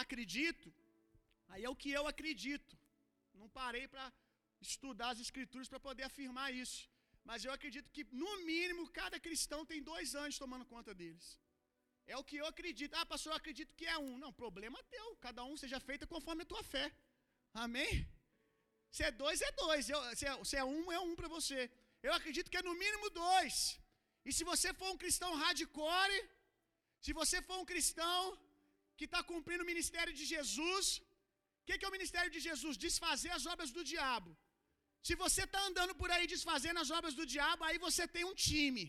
acredito. 0.03 0.69
Aí 1.53 1.63
é 1.65 1.71
o 1.73 1.81
que 1.83 1.91
eu 1.99 2.05
acredito. 2.13 2.75
Parei 3.61 3.87
para 3.95 4.05
estudar 4.71 5.11
as 5.15 5.21
escrituras 5.27 5.69
para 5.73 5.81
poder 5.89 6.05
afirmar 6.11 6.49
isso. 6.65 6.81
Mas 7.29 7.45
eu 7.47 7.53
acredito 7.57 7.89
que, 7.95 8.05
no 8.23 8.33
mínimo, 8.51 8.83
cada 9.01 9.19
cristão 9.27 9.61
tem 9.71 9.83
dois 9.93 10.09
anjos 10.23 10.43
tomando 10.45 10.71
conta 10.75 10.93
deles. 11.01 11.27
É 12.13 12.17
o 12.21 12.25
que 12.29 12.37
eu 12.41 12.47
acredito. 12.53 12.95
Ah, 13.01 13.07
pastor, 13.13 13.31
eu 13.33 13.39
acredito 13.43 13.73
que 13.79 13.87
é 13.95 13.97
um. 14.07 14.13
Não, 14.23 14.33
problema 14.45 14.83
teu. 14.95 15.07
Cada 15.27 15.43
um 15.51 15.57
seja 15.63 15.81
feito 15.89 16.07
conforme 16.15 16.43
a 16.43 16.51
tua 16.53 16.63
fé. 16.75 16.87
Amém? 17.65 17.93
Se 18.97 19.03
é 19.09 19.11
dois, 19.23 19.41
é 19.49 19.53
dois. 19.65 19.89
Eu, 19.95 20.01
se, 20.19 20.27
é, 20.31 20.33
se 20.51 20.57
é 20.63 20.65
um, 20.75 20.93
é 20.99 21.01
um 21.07 21.15
para 21.21 21.31
você. 21.37 21.61
Eu 22.07 22.13
acredito 22.19 22.51
que 22.51 22.61
é 22.61 22.69
no 22.69 22.75
mínimo 22.83 23.09
dois. 23.23 23.57
E 24.29 24.33
se 24.37 24.45
você 24.51 24.69
for 24.81 24.91
um 24.93 25.01
cristão 25.03 25.31
hardcore, 25.43 26.21
se 27.05 27.13
você 27.21 27.39
for 27.49 27.59
um 27.63 27.69
cristão 27.73 28.21
que 28.99 29.07
está 29.09 29.21
cumprindo 29.31 29.65
o 29.65 29.71
ministério 29.73 30.13
de 30.19 30.25
Jesus, 30.35 30.85
que, 31.67 31.79
que, 31.79 31.87
é 31.87 31.91
o 31.91 31.97
ministério 31.99 32.31
de 32.37 32.41
Jesus? 32.49 32.75
Desfazer 32.87 33.33
as 33.39 33.47
obras 33.53 33.71
do 33.77 33.85
diabo. 33.93 34.31
Se 35.07 35.15
você 35.23 35.43
está 35.47 35.61
andando 35.69 35.95
por 36.01 36.11
aí 36.15 36.27
desfazendo 36.35 36.79
as 36.83 36.91
obras 36.99 37.15
do 37.21 37.27
diabo, 37.35 37.63
aí 37.69 37.79
você 37.87 38.05
tem 38.15 38.25
um 38.31 38.37
time. 38.49 38.85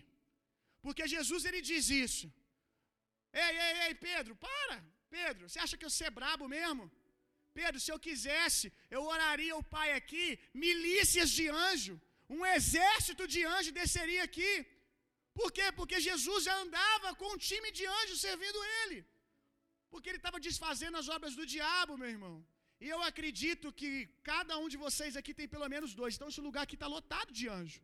Porque 0.85 1.05
Jesus 1.15 1.41
ele 1.49 1.61
diz 1.69 1.85
isso. 2.05 2.25
Ei, 3.43 3.53
ei, 3.65 3.73
ei, 3.85 3.93
Pedro, 4.09 4.33
para. 4.47 4.77
Pedro, 5.17 5.43
você 5.47 5.59
acha 5.63 5.77
que 5.79 5.87
eu 5.87 5.93
sou 5.97 6.11
brabo 6.19 6.45
mesmo? 6.57 6.83
Pedro, 7.59 7.79
se 7.83 7.91
eu 7.93 7.99
quisesse, 8.07 8.67
eu 8.95 9.01
oraria 9.15 9.55
o 9.61 9.67
Pai 9.75 9.89
aqui, 9.99 10.25
milícias 10.65 11.29
de 11.37 11.45
anjo, 11.67 11.95
um 12.37 12.41
exército 12.57 13.23
de 13.33 13.41
anjo 13.55 13.77
desceria 13.81 14.23
aqui. 14.29 14.53
Por 15.39 15.49
quê? 15.57 15.67
Porque 15.79 16.05
Jesus 16.09 16.41
já 16.47 16.55
andava 16.65 17.09
com 17.19 17.29
um 17.33 17.41
time 17.49 17.69
de 17.77 17.85
anjos 17.99 18.23
servindo 18.27 18.59
ele. 18.81 18.99
Porque 19.91 20.09
ele 20.09 20.21
estava 20.23 20.39
desfazendo 20.47 20.97
as 21.01 21.09
obras 21.15 21.33
do 21.39 21.45
diabo, 21.55 21.97
meu 22.01 22.09
irmão. 22.15 22.35
E 22.85 22.89
eu 22.95 22.99
acredito 23.09 23.67
que 23.79 23.89
cada 24.29 24.55
um 24.63 24.67
de 24.73 24.77
vocês 24.85 25.13
aqui 25.19 25.33
tem 25.39 25.47
pelo 25.53 25.67
menos 25.73 25.91
dois. 25.99 26.13
Então 26.15 26.29
esse 26.31 26.41
lugar 26.47 26.63
aqui 26.65 26.77
está 26.79 26.87
lotado 26.95 27.31
de 27.37 27.45
anjo. 27.59 27.79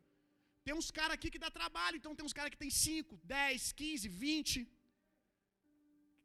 Tem 0.64 0.74
uns 0.80 0.88
caras 0.98 1.14
aqui 1.16 1.28
que 1.34 1.40
dá 1.44 1.50
trabalho, 1.60 1.96
então 1.98 2.14
tem 2.16 2.24
uns 2.28 2.36
caras 2.38 2.52
que 2.54 2.60
tem 2.64 2.70
5, 2.70 3.16
10, 3.24 3.72
15, 3.80 4.08
20 4.24 4.60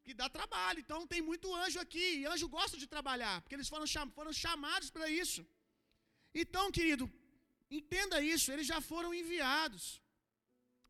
que 0.05 0.13
dá 0.21 0.27
trabalho. 0.37 0.79
Então 0.83 0.99
tem 1.13 1.21
muito 1.29 1.55
anjo 1.63 1.79
aqui, 1.85 2.07
e 2.19 2.25
anjo 2.33 2.47
gosta 2.57 2.77
de 2.81 2.87
trabalhar, 2.95 3.35
porque 3.41 3.55
eles 3.57 3.71
foram, 3.73 3.87
cham 3.93 4.11
foram 4.19 4.33
chamados 4.45 4.89
para 4.95 5.07
isso. 5.21 5.41
Então, 6.43 6.65
querido, 6.77 7.05
entenda 7.79 8.19
isso, 8.33 8.47
eles 8.53 8.67
já 8.73 8.79
foram 8.91 9.11
enviados. 9.21 9.85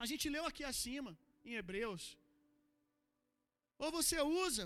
A 0.04 0.08
gente 0.12 0.34
leu 0.36 0.46
aqui 0.50 0.66
acima, 0.74 1.14
em 1.50 1.56
Hebreus. 1.62 2.06
Ou 3.84 3.92
você 4.00 4.20
usa, 4.46 4.66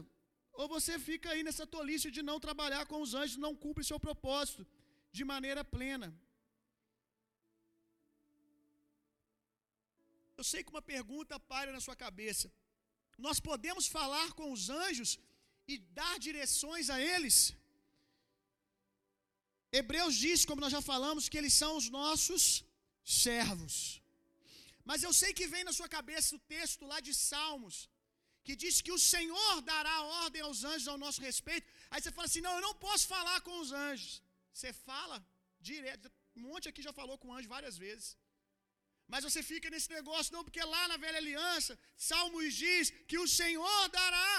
ou 0.59 0.67
você 0.75 0.93
fica 1.09 1.29
aí 1.31 1.43
nessa 1.47 1.65
tolice 1.75 2.09
de 2.17 2.21
não 2.29 2.39
trabalhar 2.45 2.83
com 2.91 2.99
os 3.05 3.13
anjos, 3.21 3.43
não 3.45 3.53
cumpre 3.63 3.83
seu 3.83 3.99
propósito 4.07 4.65
de 5.11 5.23
maneira 5.33 5.63
plena. 5.75 6.09
Eu 10.39 10.45
sei 10.51 10.63
que 10.63 10.73
uma 10.75 10.85
pergunta 10.93 11.39
paira 11.51 11.71
na 11.75 11.81
sua 11.85 11.95
cabeça. 12.05 12.47
Nós 13.25 13.39
podemos 13.49 13.85
falar 13.97 14.27
com 14.39 14.47
os 14.55 14.63
anjos 14.83 15.11
e 15.71 15.77
dar 15.99 16.15
direções 16.27 16.89
a 16.95 16.97
eles. 17.13 17.35
Hebreus 19.79 20.15
diz, 20.25 20.39
como 20.49 20.63
nós 20.63 20.73
já 20.77 20.81
falamos, 20.91 21.29
que 21.29 21.37
eles 21.41 21.55
são 21.61 21.71
os 21.79 21.87
nossos 21.99 22.43
servos. 23.25 23.75
Mas 24.89 25.03
eu 25.07 25.13
sei 25.21 25.31
que 25.39 25.47
vem 25.53 25.63
na 25.67 25.73
sua 25.77 25.89
cabeça 25.97 26.35
o 26.35 26.43
texto 26.55 26.85
lá 26.91 26.99
de 27.07 27.13
Salmos, 27.13 27.77
que 28.45 28.56
diz 28.63 28.75
que 28.86 28.93
o 28.97 29.04
Senhor 29.13 29.54
dará 29.71 29.95
ordem 30.23 30.41
aos 30.47 30.60
anjos 30.71 30.88
ao 30.88 30.97
nosso 31.06 31.21
respeito. 31.30 31.67
Aí 31.91 31.99
você 32.01 32.12
fala 32.17 32.27
assim: 32.30 32.43
não, 32.47 32.54
eu 32.56 32.63
não 32.67 32.75
posso 32.88 33.06
falar 33.15 33.38
com 33.47 33.56
os 33.63 33.71
anjos. 33.71 34.13
Você 34.54 34.71
fala 34.89 35.17
direto. 35.69 36.12
Um 36.36 36.43
monte 36.49 36.67
aqui 36.69 36.82
já 36.88 36.93
falou 36.99 37.17
com 37.21 37.34
anjo 37.38 37.54
várias 37.56 37.77
vezes. 37.86 38.10
Mas 39.12 39.25
você 39.27 39.41
fica 39.51 39.69
nesse 39.73 39.89
negócio, 39.97 40.34
não, 40.34 40.43
porque 40.47 40.63
lá 40.73 40.84
na 40.91 40.97
velha 41.06 41.19
aliança, 41.23 41.77
Salmos 42.10 42.54
diz 42.65 42.89
que 43.10 43.17
o 43.23 43.27
Senhor 43.27 43.82
dará. 43.99 44.32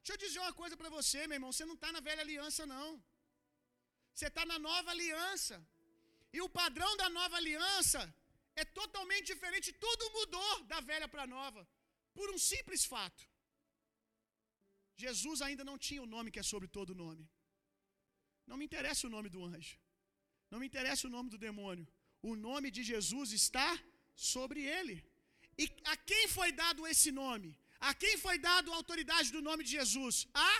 Deixa 0.00 0.14
eu 0.14 0.22
dizer 0.24 0.40
uma 0.44 0.54
coisa 0.60 0.76
para 0.80 0.90
você, 0.98 1.18
meu 1.26 1.36
irmão: 1.38 1.52
você 1.52 1.64
não 1.70 1.78
está 1.78 1.90
na 1.96 2.00
velha 2.08 2.22
aliança, 2.26 2.64
não. 2.74 2.90
Você 4.14 4.28
está 4.32 4.44
na 4.52 4.58
nova 4.58 4.90
aliança. 4.96 5.56
E 6.36 6.40
o 6.40 6.48
padrão 6.60 6.90
da 7.02 7.08
nova 7.18 7.36
aliança 7.36 8.00
é 8.62 8.64
totalmente 8.80 9.26
diferente. 9.32 9.72
Tudo 9.86 10.10
mudou 10.18 10.52
da 10.72 10.80
velha 10.90 11.08
para 11.12 11.24
a 11.24 11.32
nova. 11.38 11.62
Por 12.14 12.30
um 12.34 12.38
simples 12.38 12.84
fato. 12.92 13.22
Jesus 15.04 15.38
ainda 15.46 15.64
não 15.68 15.76
tinha 15.86 16.02
o 16.04 16.10
nome 16.14 16.32
que 16.34 16.42
é 16.42 16.46
sobre 16.52 16.68
todo 16.76 17.00
nome. 17.04 17.24
Não 18.50 18.56
me 18.60 18.64
interessa 18.68 19.02
o 19.08 19.12
nome 19.16 19.28
do 19.34 19.42
anjo. 19.54 19.76
Não 20.50 20.58
me 20.60 20.66
interessa 20.70 21.06
o 21.08 21.12
nome 21.16 21.28
do 21.34 21.38
demônio. 21.48 21.86
O 22.30 22.34
nome 22.48 22.68
de 22.76 22.82
Jesus 22.92 23.30
está 23.40 23.70
sobre 24.30 24.60
ele. 24.78 24.96
E 25.62 25.64
a 25.92 25.96
quem 26.10 26.24
foi 26.36 26.50
dado 26.62 26.86
esse 26.92 27.10
nome? 27.22 27.50
A 27.88 27.92
quem 28.02 28.14
foi 28.24 28.36
dado 28.50 28.72
a 28.72 28.76
autoridade 28.80 29.30
do 29.36 29.42
nome 29.48 29.62
de 29.66 29.72
Jesus? 29.78 30.16
A 30.48 30.52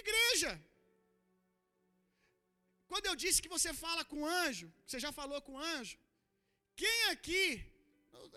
igreja. 0.00 0.52
Quando 2.90 3.06
eu 3.10 3.16
disse 3.24 3.42
que 3.44 3.54
você 3.56 3.70
fala 3.84 4.02
com 4.10 4.26
anjo, 4.44 4.68
você 4.86 4.98
já 5.04 5.10
falou 5.20 5.40
com 5.46 5.58
anjo, 5.76 5.96
quem 6.82 6.98
aqui, 7.14 7.44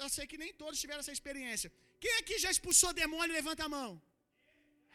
eu 0.04 0.10
sei 0.16 0.26
que 0.32 0.42
nem 0.44 0.52
todos 0.62 0.82
tiveram 0.84 1.02
essa 1.04 1.16
experiência, 1.18 1.72
quem 2.04 2.14
aqui 2.22 2.38
já 2.46 2.52
expulsou 2.56 2.92
demônio? 3.02 3.38
Levanta 3.40 3.64
a 3.66 3.74
mão. 3.78 3.92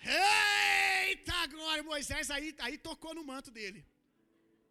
Eita 0.05 1.47
glória! 1.47 1.83
Moisés 1.83 2.31
aí, 2.31 2.55
aí 2.59 2.77
tocou 2.79 3.15
no 3.15 3.25
manto 3.25 3.51
dele. 3.51 3.87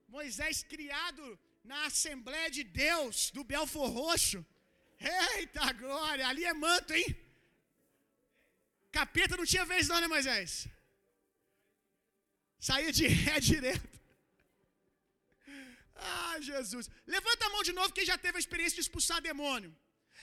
Moisés 0.07 0.63
criado 0.63 1.39
na 1.63 1.85
Assembleia 1.85 2.49
de 2.49 2.63
Deus 2.63 3.31
do 3.31 3.43
Belfor 3.43 3.89
Roxo. 3.89 4.45
Eita 4.99 5.71
glória! 5.73 6.27
Ali 6.27 6.45
é 6.45 6.53
manto, 6.53 6.93
hein? 6.93 7.07
Capeta 8.91 9.35
não 9.35 9.45
tinha 9.45 9.65
vez 9.65 9.87
não, 9.87 9.99
né, 9.99 10.07
Moisés? 10.07 10.67
Saiu 12.59 12.91
de 12.91 13.07
ré 13.07 13.39
direto. 13.51 13.95
Ah, 15.95 16.37
Jesus. 16.39 16.89
Levanta 17.05 17.45
a 17.45 17.49
mão 17.49 17.63
de 17.63 17.73
novo 17.73 17.93
quem 17.93 18.05
já 18.05 18.17
teve 18.17 18.37
a 18.37 18.43
experiência 18.43 18.75
de 18.75 18.81
expulsar 18.81 19.21
demônio. 19.21 19.75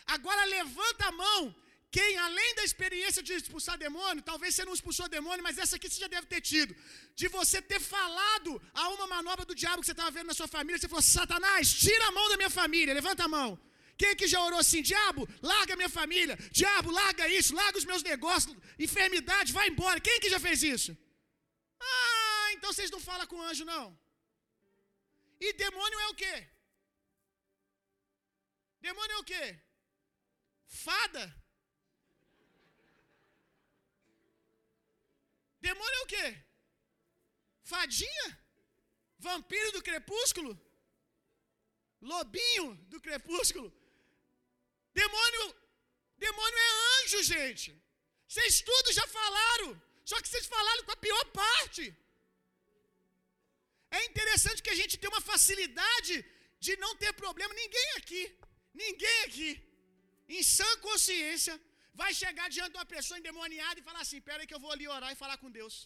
Agora 0.06 0.44
levanta 0.44 1.06
a 1.06 1.12
mão 1.12 1.54
quem, 1.96 2.10
além 2.26 2.50
da 2.58 2.64
experiência 2.68 3.22
de 3.26 3.32
expulsar 3.38 3.74
demônio, 3.86 4.22
talvez 4.28 4.50
você 4.54 4.64
não 4.68 4.76
expulsou 4.76 5.06
demônio, 5.16 5.42
mas 5.46 5.58
essa 5.62 5.76
aqui 5.76 5.88
você 5.90 6.00
já 6.04 6.08
deve 6.14 6.26
ter 6.30 6.40
tido. 6.50 6.74
De 7.20 7.26
você 7.36 7.58
ter 7.72 7.80
falado 7.94 8.50
a 8.82 8.84
uma 8.94 9.06
manobra 9.14 9.44
do 9.50 9.54
diabo 9.62 9.80
que 9.80 9.88
você 9.88 9.96
estava 9.96 10.10
vendo 10.16 10.28
na 10.28 10.36
sua 10.38 10.48
família. 10.54 10.78
Você 10.78 10.88
falou: 10.92 11.02
Satanás, 11.02 11.72
tira 11.84 12.06
a 12.06 12.14
mão 12.18 12.26
da 12.30 12.38
minha 12.38 12.54
família. 12.60 12.94
Levanta 13.00 13.24
a 13.24 13.32
mão. 13.36 13.50
Quem 14.02 14.16
que 14.20 14.26
já 14.34 14.40
orou 14.46 14.60
assim? 14.64 14.80
Diabo, 14.92 15.28
larga 15.42 15.76
minha 15.80 15.90
família. 15.98 16.36
Diabo, 16.60 16.90
larga 17.00 17.28
isso, 17.38 17.54
larga 17.60 17.76
os 17.82 17.88
meus 17.90 18.02
negócios. 18.02 18.56
Enfermidade, 18.86 19.52
vai 19.58 19.68
embora. 19.68 20.00
Quem 20.00 20.18
que 20.22 20.30
já 20.30 20.40
fez 20.46 20.62
isso? 20.62 20.96
Ah, 21.78 22.48
então 22.54 22.72
vocês 22.72 22.90
não 22.90 23.02
falam 23.10 23.26
com 23.26 23.42
anjo, 23.50 23.66
não. 23.74 23.84
E 25.38 25.52
demônio 25.64 26.00
é 26.06 26.08
o 26.08 26.14
quê? 26.14 26.34
Demônio 28.80 29.14
é 29.16 29.18
o 29.18 29.28
quê? 29.34 29.44
Fada. 30.88 31.41
Demônio 35.66 35.98
é 36.00 36.02
o 36.04 36.10
quê? 36.14 36.26
Fadinha? 37.72 38.26
Vampiro 39.26 39.70
do 39.76 39.82
crepúsculo? 39.88 40.52
Lobinho 42.12 42.68
do 42.92 43.00
crepúsculo? 43.06 43.68
Demônio, 45.00 45.44
demônio 46.24 46.58
é 46.66 46.70
anjo, 46.94 47.22
gente. 47.34 47.68
Vocês 48.28 48.60
tudo 48.70 48.92
já 48.98 49.06
falaram, 49.18 49.70
só 50.10 50.16
que 50.20 50.28
vocês 50.28 50.46
falaram 50.54 50.84
com 50.84 50.94
a 50.94 51.02
pior 51.06 51.24
parte. 51.40 51.84
É 53.98 54.00
interessante 54.10 54.62
que 54.64 54.74
a 54.74 54.78
gente 54.80 54.98
tem 55.00 55.10
uma 55.10 55.24
facilidade 55.30 56.14
de 56.66 56.74
não 56.84 56.92
ter 57.02 57.12
problema. 57.22 57.54
Ninguém 57.62 57.88
aqui, 57.98 58.22
ninguém 58.82 59.18
aqui, 59.26 59.50
em 60.36 60.42
sã 60.56 60.70
consciência, 60.88 61.54
vai 62.00 62.10
chegar 62.22 62.46
diante 62.54 62.72
de 62.72 62.78
uma 62.80 62.90
pessoa 62.94 63.18
endemoniada 63.20 63.78
e 63.80 63.86
falar 63.88 64.02
assim: 64.04 64.20
Pera 64.28 64.40
aí 64.42 64.48
que 64.50 64.56
eu 64.58 64.64
vou 64.64 64.72
ali 64.74 64.86
orar 64.96 65.12
e 65.12 65.20
falar 65.22 65.36
com 65.42 65.50
Deus. 65.58 65.76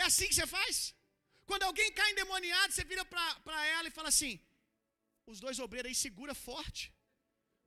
É 0.00 0.02
assim 0.10 0.28
que 0.30 0.36
você 0.38 0.46
faz? 0.56 0.76
Quando 1.48 1.64
alguém 1.68 1.88
cai 1.98 2.08
endemoniado, 2.12 2.72
você 2.72 2.84
vira 2.92 3.04
para 3.46 3.60
ela 3.76 3.88
e 3.88 3.96
fala 3.98 4.10
assim: 4.14 4.34
Os 5.32 5.40
dois 5.44 5.58
obreiros 5.66 5.90
aí 5.90 5.96
segura 6.06 6.34
forte, 6.48 6.84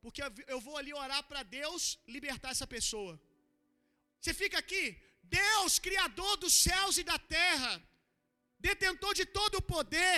porque 0.03 0.21
eu 0.53 0.59
vou 0.67 0.77
ali 0.81 0.93
orar 1.03 1.23
para 1.31 1.43
Deus 1.59 1.83
libertar 2.15 2.51
essa 2.55 2.67
pessoa. 2.75 3.15
Você 4.19 4.33
fica 4.43 4.57
aqui, 4.63 4.83
Deus, 5.39 5.73
Criador 5.87 6.33
dos 6.43 6.53
céus 6.67 6.97
e 7.01 7.03
da 7.11 7.17
terra, 7.37 7.71
detentor 8.67 9.13
de 9.19 9.25
todo 9.37 9.55
o 9.57 9.67
poder, 9.75 10.17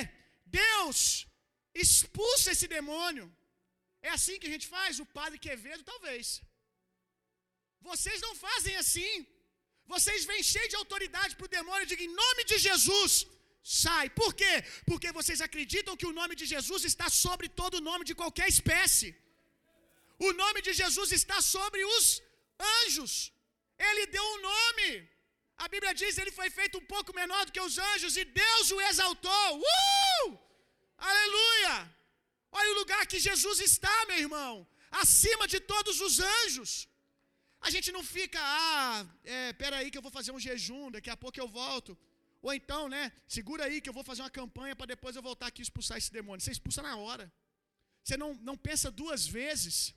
Deus, 0.62 1.00
expulsa 1.86 2.52
esse 2.54 2.68
demônio. 2.78 3.26
É 4.08 4.12
assim 4.18 4.38
que 4.40 4.48
a 4.50 4.54
gente 4.56 4.68
faz? 4.76 5.00
O 5.04 5.08
padre 5.18 5.38
Quevedo, 5.46 5.84
talvez. 5.92 6.28
Vocês 7.92 8.20
não 8.26 8.34
fazem 8.46 8.76
assim. 8.84 9.14
Vocês 9.94 10.22
vêm 10.30 10.42
cheios 10.52 10.72
de 10.74 10.80
autoridade 10.82 11.36
para 11.38 11.48
o 11.48 11.54
demônio 11.58 11.84
e 11.86 11.90
digam: 11.92 12.06
em 12.08 12.16
nome 12.24 12.44
de 12.52 12.58
Jesus, 12.68 13.12
sai. 13.82 14.06
Por 14.22 14.32
quê? 14.42 14.54
Porque 14.90 15.12
vocês 15.20 15.42
acreditam 15.48 15.98
que 16.00 16.10
o 16.10 16.16
nome 16.20 16.36
de 16.42 16.46
Jesus 16.54 16.84
está 16.92 17.08
sobre 17.26 17.48
todo 17.60 17.76
o 17.76 17.86
nome 17.90 18.06
de 18.10 18.16
qualquer 18.22 18.48
espécie. 18.56 19.10
O 20.28 20.32
nome 20.44 20.60
de 20.68 20.74
Jesus 20.82 21.12
está 21.20 21.38
sobre 21.56 21.82
os 21.96 22.06
anjos. 22.78 23.14
Ele 23.90 24.06
deu 24.16 24.26
um 24.34 24.42
nome. 24.52 24.90
A 25.64 25.68
Bíblia 25.74 25.94
diz: 26.02 26.18
ele 26.18 26.34
foi 26.40 26.50
feito 26.60 26.78
um 26.82 26.88
pouco 26.94 27.14
menor 27.22 27.44
do 27.46 27.54
que 27.56 27.66
os 27.68 27.78
anjos 27.92 28.16
e 28.22 28.26
Deus 28.42 28.72
o 28.76 28.82
exaltou. 28.90 29.50
Uh! 29.60 30.26
Aleluia! 31.10 31.76
Olha 32.52 32.72
o 32.74 32.80
lugar 32.82 33.02
que 33.12 33.20
Jesus 33.30 33.60
está, 33.70 33.96
meu 34.10 34.20
irmão, 34.26 34.54
acima 35.04 35.46
de 35.54 35.60
todos 35.74 35.98
os 36.08 36.16
anjos. 36.38 36.72
A 37.60 37.70
gente 37.70 37.92
não 37.92 38.04
fica, 38.04 38.40
ah, 38.42 39.06
é, 39.24 39.54
peraí 39.54 39.90
que 39.92 39.98
eu 39.98 40.02
vou 40.02 40.12
fazer 40.12 40.32
um 40.32 40.40
jejum, 40.40 40.92
daqui 40.92 41.10
a 41.10 41.18
pouco 41.18 41.40
eu 41.40 41.48
volto. 41.48 41.98
Ou 42.42 42.54
então, 42.54 42.88
né, 42.88 43.12
segura 43.28 43.64
aí 43.66 43.82
que 43.82 43.90
eu 43.90 43.98
vou 44.00 44.04
fazer 44.04 44.22
uma 44.22 44.30
campanha 44.30 44.76
para 44.76 44.86
depois 44.86 45.16
eu 45.16 45.24
voltar 45.30 45.48
aqui 45.48 45.62
e 45.62 45.68
expulsar 45.68 45.98
esse 45.98 46.12
demônio. 46.12 46.42
Você 46.44 46.52
expulsa 46.52 46.82
na 46.82 46.96
hora. 46.96 47.26
Você 48.04 48.16
não, 48.16 48.34
não 48.50 48.56
pensa 48.68 48.90
duas 49.02 49.26
vezes, 49.40 49.94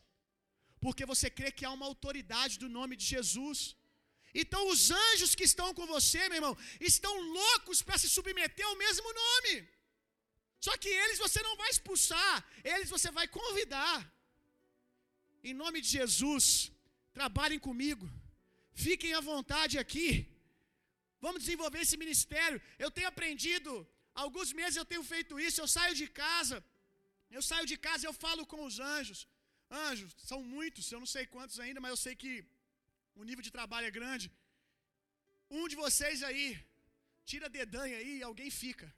porque 0.84 1.04
você 1.12 1.28
crê 1.38 1.52
que 1.52 1.64
há 1.64 1.70
uma 1.70 1.86
autoridade 1.86 2.58
do 2.58 2.68
nome 2.68 2.96
de 2.96 3.04
Jesus. 3.04 3.76
Então 4.34 4.68
os 4.72 4.90
anjos 4.90 5.34
que 5.38 5.44
estão 5.50 5.68
com 5.78 5.86
você, 5.86 6.20
meu 6.28 6.38
irmão, 6.40 6.56
estão 6.80 7.14
loucos 7.38 7.82
para 7.82 7.98
se 7.98 8.08
submeter 8.16 8.66
ao 8.66 8.76
mesmo 8.84 9.08
nome. 9.24 9.54
Só 10.66 10.76
que 10.76 10.88
eles 10.88 11.18
você 11.18 11.40
não 11.42 11.56
vai 11.56 11.70
expulsar, 11.70 12.34
eles 12.72 12.88
você 12.88 13.10
vai 13.18 13.26
convidar. 13.28 13.96
Em 15.42 15.54
nome 15.54 15.80
de 15.80 15.88
Jesus, 15.98 16.70
trabalhem 17.18 17.60
comigo, 17.68 18.06
fiquem 18.86 19.12
à 19.18 19.20
vontade 19.32 19.76
aqui. 19.84 20.08
Vamos 21.24 21.42
desenvolver 21.44 21.80
esse 21.82 21.96
ministério. 22.04 22.58
Eu 22.84 22.90
tenho 22.96 23.08
aprendido, 23.12 23.72
alguns 24.24 24.50
meses 24.60 24.76
eu 24.76 24.88
tenho 24.92 25.04
feito 25.12 25.40
isso. 25.46 25.60
Eu 25.60 25.68
saio 25.76 25.94
de 26.02 26.06
casa, 26.22 26.58
eu 27.38 27.42
saio 27.50 27.66
de 27.72 27.76
casa 27.86 28.06
eu 28.06 28.14
falo 28.24 28.44
com 28.52 28.62
os 28.68 28.78
anjos. 28.94 29.20
Anjos, 29.88 30.12
são 30.30 30.40
muitos, 30.54 30.90
eu 30.90 31.00
não 31.02 31.10
sei 31.14 31.24
quantos 31.34 31.58
ainda, 31.64 31.80
mas 31.82 31.92
eu 31.94 32.00
sei 32.04 32.14
que 32.22 32.32
o 33.20 33.24
nível 33.28 33.44
de 33.46 33.52
trabalho 33.56 33.86
é 33.90 33.96
grande. 33.98 34.26
Um 35.58 35.66
de 35.72 35.76
vocês 35.84 36.18
aí, 36.28 36.48
tira 37.30 37.46
a 37.46 37.54
dedanha 37.60 37.96
aí 38.00 38.12
e 38.18 38.22
alguém 38.30 38.50
fica. 38.62 38.88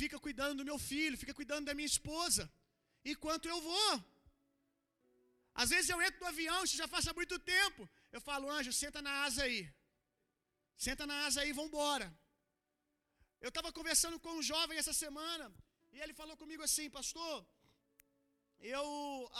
Fica 0.00 0.18
cuidando 0.26 0.58
do 0.58 0.68
meu 0.70 0.78
filho, 0.90 1.20
fica 1.22 1.34
cuidando 1.40 1.66
da 1.68 1.74
minha 1.78 1.92
esposa, 1.94 2.42
enquanto 3.12 3.46
eu 3.48 3.60
vou. 3.70 3.92
Às 5.62 5.70
vezes 5.74 5.88
eu 5.92 6.00
entro 6.06 6.20
no 6.22 6.30
avião, 6.32 6.58
isso 6.64 6.80
já 6.82 6.88
faz 6.94 7.06
há 7.10 7.14
muito 7.20 7.36
tempo. 7.54 7.82
Eu 8.16 8.20
falo, 8.28 8.50
anjo, 8.56 8.72
senta 8.82 9.00
na 9.06 9.14
asa 9.26 9.42
aí. 9.46 9.60
Senta 10.86 11.04
na 11.10 11.16
asa 11.26 11.38
aí, 11.42 11.52
vambora. 11.60 12.08
Eu 13.44 13.50
estava 13.52 13.70
conversando 13.78 14.16
com 14.24 14.32
um 14.38 14.44
jovem 14.50 14.78
essa 14.82 14.94
semana, 15.04 15.46
e 15.94 15.98
ele 16.02 16.14
falou 16.20 16.36
comigo 16.42 16.62
assim, 16.68 16.86
pastor, 16.98 17.36
eu, 18.74 18.86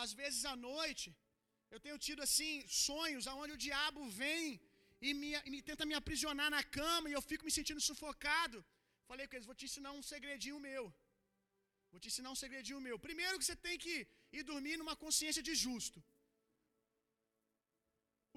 às 0.03 0.13
vezes 0.21 0.45
à 0.53 0.55
noite, 0.71 1.09
eu 1.75 1.81
tenho 1.85 1.99
tido 2.07 2.21
assim 2.27 2.53
sonhos 2.87 3.27
aonde 3.31 3.55
o 3.55 3.63
diabo 3.67 4.03
vem 4.23 4.45
e 5.07 5.13
me, 5.21 5.31
e 5.47 5.51
me, 5.53 5.61
tenta 5.71 5.85
me 5.91 5.97
aprisionar 6.01 6.51
na 6.57 6.63
cama 6.79 7.09
e 7.09 7.17
eu 7.19 7.23
fico 7.31 7.45
me 7.49 7.53
sentindo 7.59 7.81
sufocado. 7.89 8.59
Falei 9.11 9.27
com 9.27 9.37
eles: 9.37 9.51
vou 9.51 9.59
te 9.61 9.67
ensinar 9.69 9.93
um 9.99 10.05
segredinho 10.13 10.61
meu. 10.69 10.85
Vou 11.93 12.01
te 12.03 12.09
ensinar 12.11 12.31
um 12.35 12.41
segredinho 12.45 12.81
meu. 12.87 12.97
Primeiro 13.09 13.39
que 13.39 13.47
você 13.49 13.57
tem 13.67 13.77
que 13.85 13.95
ir 14.37 14.43
dormir 14.53 14.77
numa 14.81 14.97
consciência 15.05 15.43
de 15.49 15.55
justo. 15.65 15.99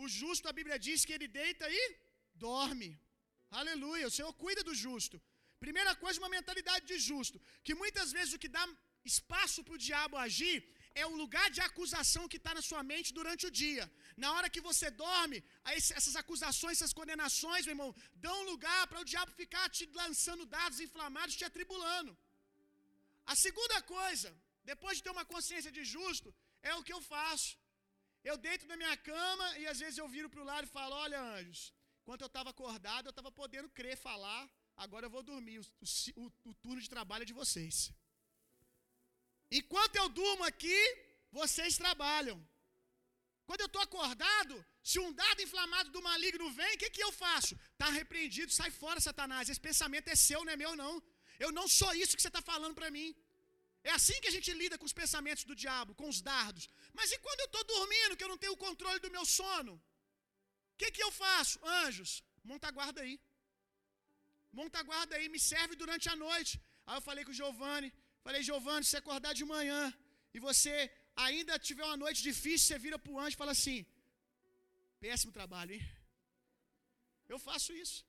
O 0.04 0.08
justo, 0.20 0.48
a 0.52 0.54
Bíblia 0.60 0.78
diz 0.88 1.00
que 1.08 1.16
ele 1.18 1.28
deita 1.42 1.66
e 1.80 1.82
dorme. 2.48 2.90
Aleluia. 3.60 4.08
O 4.08 4.16
Senhor 4.18 4.34
cuida 4.44 4.64
do 4.70 4.76
justo. 4.84 5.18
Primeira 5.66 5.94
coisa, 6.04 6.22
uma 6.24 6.36
mentalidade 6.38 6.86
de 6.92 6.98
justo. 7.10 7.40
Que 7.66 7.76
muitas 7.82 8.12
vezes 8.18 8.34
o 8.34 8.42
que 8.44 8.52
dá 8.58 8.64
espaço 9.12 9.60
para 9.66 9.78
o 9.78 9.84
diabo 9.88 10.18
agir 10.28 10.58
é 11.02 11.06
o 11.10 11.18
lugar 11.22 11.48
de 11.56 11.62
acusação 11.68 12.24
que 12.32 12.40
está 12.42 12.54
na 12.58 12.64
sua 12.70 12.82
mente 12.92 13.10
durante 13.20 13.44
o 13.50 13.54
dia. 13.62 13.86
Na 14.24 14.30
hora 14.36 14.52
que 14.54 14.62
você 14.70 14.88
dorme, 15.04 15.38
essas 16.00 16.16
acusações, 16.22 16.76
essas 16.78 16.96
condenações, 17.00 17.66
meu 17.66 17.76
irmão, 17.76 17.92
dão 18.28 18.38
lugar 18.52 18.82
para 18.90 19.02
o 19.02 19.10
diabo 19.12 19.40
ficar 19.44 19.66
te 19.78 19.86
lançando 20.02 20.46
dados 20.58 20.80
inflamados, 20.88 21.38
te 21.42 21.46
atribulando. 21.50 22.12
A 23.34 23.36
segunda 23.46 23.78
coisa, 23.96 24.30
depois 24.64 24.98
de 24.98 25.04
ter 25.04 25.14
uma 25.18 25.26
consciência 25.34 25.72
de 25.78 25.84
justo, 25.96 26.30
é 26.62 26.74
o 26.76 26.84
que 26.84 26.94
eu 26.98 27.02
faço. 27.02 27.52
Eu 28.30 28.38
deito 28.38 28.66
na 28.72 28.78
minha 28.82 28.96
cama 29.12 29.48
e 29.60 29.66
às 29.74 29.80
vezes 29.84 29.98
eu 29.98 30.08
viro 30.16 30.30
para 30.30 30.42
o 30.42 30.50
lado 30.52 30.66
e 30.66 30.76
falo: 30.78 30.96
Olha, 31.06 31.20
anjos, 31.38 31.62
enquanto 32.02 32.22
eu 32.22 32.32
estava 32.34 32.50
acordado, 32.52 33.08
eu 33.08 33.16
estava 33.16 33.32
podendo 33.32 33.70
crer, 33.70 33.98
falar 33.98 34.44
agora 34.86 35.06
eu 35.06 35.14
vou 35.16 35.24
dormir. 35.32 35.60
O, 35.60 35.66
o, 36.24 36.32
o 36.50 36.54
turno 36.64 36.82
de 36.86 36.90
trabalho 36.96 37.24
é 37.24 37.32
de 37.32 37.40
vocês. 37.42 37.76
Enquanto 39.60 39.96
eu 40.02 40.08
durmo 40.22 40.44
aqui, 40.52 40.80
vocês 41.40 41.78
trabalham. 41.84 42.38
Quando 43.48 43.62
eu 43.62 43.70
estou 43.72 43.82
acordado, 43.82 44.56
se 44.90 44.98
um 45.06 45.12
dado 45.22 45.42
inflamado 45.46 45.90
do 45.96 46.02
maligno 46.10 46.50
vem, 46.60 46.74
o 46.76 46.80
que, 46.82 46.90
que 46.90 47.04
eu 47.08 47.12
faço? 47.24 47.54
Está 47.74 47.90
repreendido, 48.02 48.52
sai 48.60 48.72
fora, 48.82 49.00
Satanás. 49.08 49.50
Esse 49.50 49.64
pensamento 49.70 50.08
é 50.08 50.16
seu, 50.16 50.46
não 50.46 50.54
é 50.54 50.56
meu, 50.64 50.74
não. 50.84 50.94
Eu 51.46 51.52
não 51.52 51.68
sou 51.68 51.94
isso 52.02 52.16
que 52.16 52.22
você 52.22 52.34
está 52.34 52.42
falando 52.42 52.76
para 52.80 52.92
mim. 52.98 53.10
É 53.90 53.92
assim 54.00 54.18
que 54.22 54.30
a 54.32 54.36
gente 54.36 54.50
lida 54.62 54.78
com 54.80 54.88
os 54.90 54.98
pensamentos 55.02 55.44
do 55.50 55.56
diabo, 55.64 55.96
com 56.00 56.08
os 56.14 56.20
dardos. 56.30 56.66
Mas 56.98 57.12
e 57.16 57.18
quando 57.26 57.42
eu 57.44 57.50
estou 57.50 57.64
dormindo, 57.76 58.16
que 58.18 58.24
eu 58.26 58.32
não 58.34 58.42
tenho 58.44 58.54
o 58.54 58.64
controle 58.66 59.00
do 59.06 59.14
meu 59.16 59.26
sono? 59.40 59.74
O 59.76 60.78
que, 60.80 60.90
que 60.96 61.04
eu 61.08 61.12
faço? 61.24 61.56
Anjos, 61.82 62.12
monta 62.52 62.68
a 62.70 62.76
guarda 62.78 63.02
aí. 63.06 63.16
Monta 64.60 64.80
a 64.80 64.88
guarda 64.92 65.16
aí, 65.16 65.28
me 65.36 65.40
serve 65.52 65.76
durante 65.84 66.08
a 66.14 66.16
noite. 66.26 66.54
Aí 66.86 66.98
eu 66.98 67.06
falei 67.10 67.24
com 67.26 67.34
o 67.34 67.40
Giovanni, 67.42 67.90
falei, 68.26 68.42
Giovanni, 68.50 68.86
se 68.92 68.98
acordar 69.02 69.34
de 69.40 69.46
manhã 69.56 69.82
e 70.36 70.40
você 70.48 70.76
ainda 71.26 71.60
tiver 71.68 71.86
uma 71.90 71.98
noite 72.04 72.22
difícil, 72.30 72.68
você 72.68 72.80
vira 72.86 72.98
para 73.00 73.14
o 73.14 73.20
anjo 73.24 73.36
e 73.36 73.42
fala 73.44 73.54
assim: 73.58 73.80
péssimo 75.00 75.32
trabalho, 75.40 75.74
hein? 75.76 75.84
Eu 77.34 77.40
faço 77.48 77.72
isso. 77.84 78.00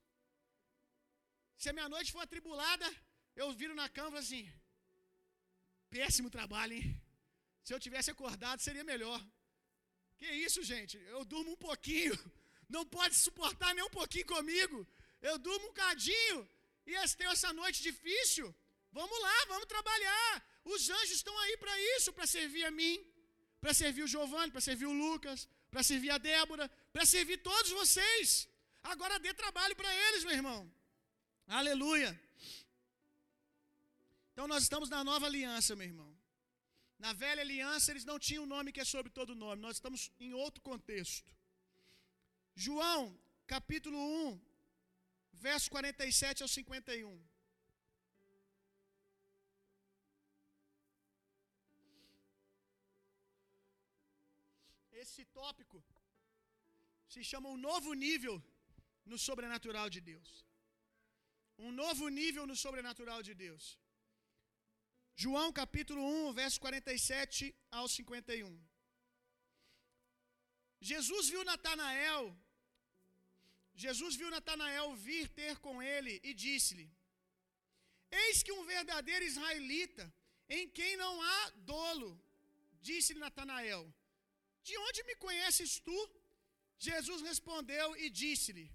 Se 1.61 1.68
a 1.70 1.74
minha 1.76 1.88
noite 1.94 2.12
for 2.14 2.22
atribulada, 2.24 2.88
eu 3.42 3.48
viro 3.61 3.74
na 3.80 3.88
cama 3.96 4.08
e 4.08 4.12
falo 4.12 4.24
assim: 4.26 4.44
péssimo 5.94 6.28
trabalho, 6.37 6.74
hein? 6.78 6.88
Se 7.64 7.72
eu 7.74 7.81
tivesse 7.87 8.11
acordado, 8.14 8.61
seria 8.66 8.85
melhor. 8.92 9.20
Que 10.18 10.28
isso, 10.46 10.61
gente? 10.72 10.96
Eu 11.14 11.22
durmo 11.33 11.50
um 11.57 11.61
pouquinho. 11.68 12.14
Não 12.74 12.85
pode 12.96 13.14
suportar 13.26 13.70
nem 13.74 13.85
um 13.85 13.94
pouquinho 14.00 14.26
comigo. 14.35 14.76
Eu 15.31 15.37
durmo 15.46 15.66
um 15.68 15.78
cadinho. 15.85 16.40
E 16.90 16.92
tenho 17.20 17.33
essa 17.37 17.50
noite 17.61 17.78
difícil. 17.88 18.46
Vamos 18.98 19.18
lá, 19.26 19.37
vamos 19.52 19.66
trabalhar. 19.74 20.31
Os 20.72 20.83
anjos 20.98 21.16
estão 21.20 21.37
aí 21.42 21.57
para 21.62 21.74
isso, 21.94 22.12
para 22.16 22.26
servir 22.37 22.64
a 22.70 22.72
mim, 22.81 22.96
para 23.61 23.72
servir 23.83 24.02
o 24.05 24.12
Giovanni, 24.14 24.50
para 24.55 24.64
servir 24.68 24.88
o 24.92 24.98
Lucas, 25.05 25.48
para 25.70 25.83
servir 25.90 26.11
a 26.16 26.18
Débora, 26.18 26.66
para 26.94 27.05
servir 27.14 27.38
todos 27.50 27.70
vocês. 27.81 28.48
Agora 28.92 29.18
dê 29.26 29.33
trabalho 29.42 29.74
para 29.81 29.92
eles, 30.07 30.24
meu 30.24 30.35
irmão. 30.40 30.61
Aleluia. 31.61 32.11
Então 34.33 34.47
nós 34.53 34.62
estamos 34.62 34.88
na 34.95 35.03
nova 35.05 35.27
aliança, 35.27 35.77
meu 35.77 35.87
irmão. 35.92 36.11
Na 37.05 37.12
velha 37.23 37.42
aliança 37.47 37.90
eles 37.92 38.07
não 38.11 38.18
tinham 38.27 38.45
um 38.45 38.53
nome 38.55 38.73
que 38.75 38.83
é 38.85 38.85
sobre 38.95 39.11
todo 39.18 39.40
nome. 39.45 39.61
Nós 39.66 39.77
estamos 39.77 40.11
em 40.27 40.33
outro 40.45 40.62
contexto. 40.71 41.31
João, 42.55 43.03
capítulo 43.47 43.99
1, 43.99 44.40
verso 45.47 45.68
47 45.71 46.42
ao 46.42 46.49
51. 46.49 47.12
Esse 55.03 55.25
tópico 55.38 55.79
se 57.12 57.23
chama 57.31 57.49
um 57.55 57.61
novo 57.68 57.92
nível 58.07 58.37
no 59.05 59.18
sobrenatural 59.18 59.88
de 59.95 60.01
Deus. 60.01 60.31
Um 61.59 61.73
novo 61.85 62.09
nível 62.09 62.47
no 62.51 62.57
sobrenatural 62.64 63.21
de 63.29 63.35
Deus. 63.35 63.64
João 65.14 65.53
capítulo 65.53 66.03
1, 66.29 66.33
verso 66.33 66.61
47 66.61 67.55
ao 67.70 67.87
51. 67.88 68.61
Jesus 70.81 71.29
viu 71.29 71.44
Natanael, 71.44 72.37
Jesus 73.75 74.16
viu 74.16 74.31
Natanael 74.31 74.94
vir 74.96 75.29
ter 75.29 75.59
com 75.59 75.83
ele 75.83 76.20
e 76.25 76.35
disse-lhe: 76.35 76.90
Eis 78.11 78.42
que 78.42 78.53
um 78.53 78.64
verdadeiro 78.64 79.25
israelita, 79.25 80.12
em 80.48 80.68
quem 80.68 80.96
não 80.96 81.22
há 81.22 81.51
dolo, 81.72 82.11
disse-lhe 82.81 83.20
Natanael: 83.20 83.85
De 84.64 84.77
onde 84.77 85.05
me 85.05 85.14
conheces 85.16 85.79
tu? 85.79 85.98
Jesus 86.79 87.20
respondeu 87.22 87.96
e 87.96 88.11
disse-lhe: 88.11 88.66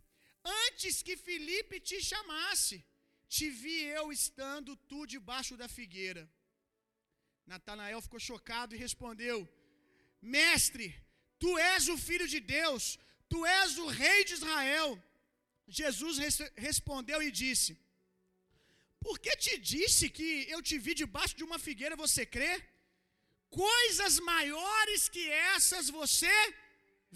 Antes 0.45 1.01
que 1.01 1.17
Filipe 1.17 1.79
te 1.79 2.01
chamasse, 2.01 2.85
te 3.35 3.49
vi 3.61 3.77
eu 3.99 4.05
estando 4.11 4.75
tu 4.89 4.99
debaixo 5.13 5.55
da 5.61 5.67
figueira. 5.77 6.23
Natanael 7.51 8.01
ficou 8.05 8.19
chocado 8.29 8.73
e 8.75 8.81
respondeu: 8.85 9.37
Mestre, 10.21 10.87
tu 11.41 11.51
és 11.73 11.87
o 11.93 11.97
filho 12.07 12.27
de 12.33 12.39
Deus, 12.39 12.97
tu 13.31 13.39
és 13.45 13.77
o 13.83 13.87
rei 13.87 14.19
de 14.27 14.33
Israel. 14.39 14.89
Jesus 15.79 16.17
res 16.23 16.37
respondeu 16.67 17.19
e 17.27 17.29
disse: 17.43 17.71
Por 19.05 19.15
que 19.23 19.35
te 19.45 19.55
disse 19.73 20.09
que 20.17 20.29
eu 20.55 20.61
te 20.69 20.77
vi 20.85 20.93
debaixo 21.03 21.35
de 21.39 21.45
uma 21.49 21.59
figueira, 21.67 22.03
você 22.05 22.25
crê? 22.25 22.53
Coisas 23.49 24.19
maiores 24.31 25.03
que 25.15 25.23
essas 25.55 25.89
você 25.99 26.35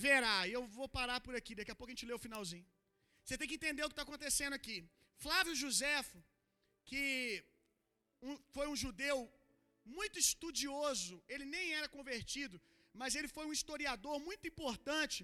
verá. 0.05 0.47
E 0.47 0.53
eu 0.57 0.63
vou 0.77 0.87
parar 0.97 1.19
por 1.25 1.35
aqui, 1.39 1.53
daqui 1.55 1.71
a 1.71 1.75
pouco 1.75 1.91
a 1.91 1.95
gente 1.95 2.05
lê 2.09 2.13
o 2.13 2.25
finalzinho. 2.27 2.65
Você 3.23 3.37
tem 3.37 3.47
que 3.47 3.59
entender 3.59 3.83
o 3.83 3.89
que 3.89 3.97
está 3.97 4.03
acontecendo 4.03 4.53
aqui. 4.59 4.77
Flávio 5.23 5.55
Josefo, 5.63 6.17
que 6.89 7.01
um, 8.27 8.35
foi 8.55 8.65
um 8.71 8.77
judeu 8.83 9.17
muito 9.97 10.17
estudioso, 10.25 11.15
ele 11.33 11.45
nem 11.55 11.65
era 11.79 11.87
convertido, 11.97 12.55
mas 13.01 13.15
ele 13.17 13.29
foi 13.35 13.45
um 13.45 13.55
historiador 13.57 14.15
muito 14.29 14.45
importante 14.51 15.19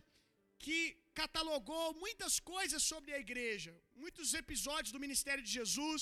que 0.66 0.80
catalogou 1.22 1.86
muitas 2.04 2.36
coisas 2.54 2.82
sobre 2.92 3.12
a 3.14 3.20
igreja, 3.26 3.74
muitos 4.04 4.34
episódios 4.42 4.94
do 4.96 5.04
ministério 5.06 5.44
de 5.48 5.52
Jesus, 5.60 6.02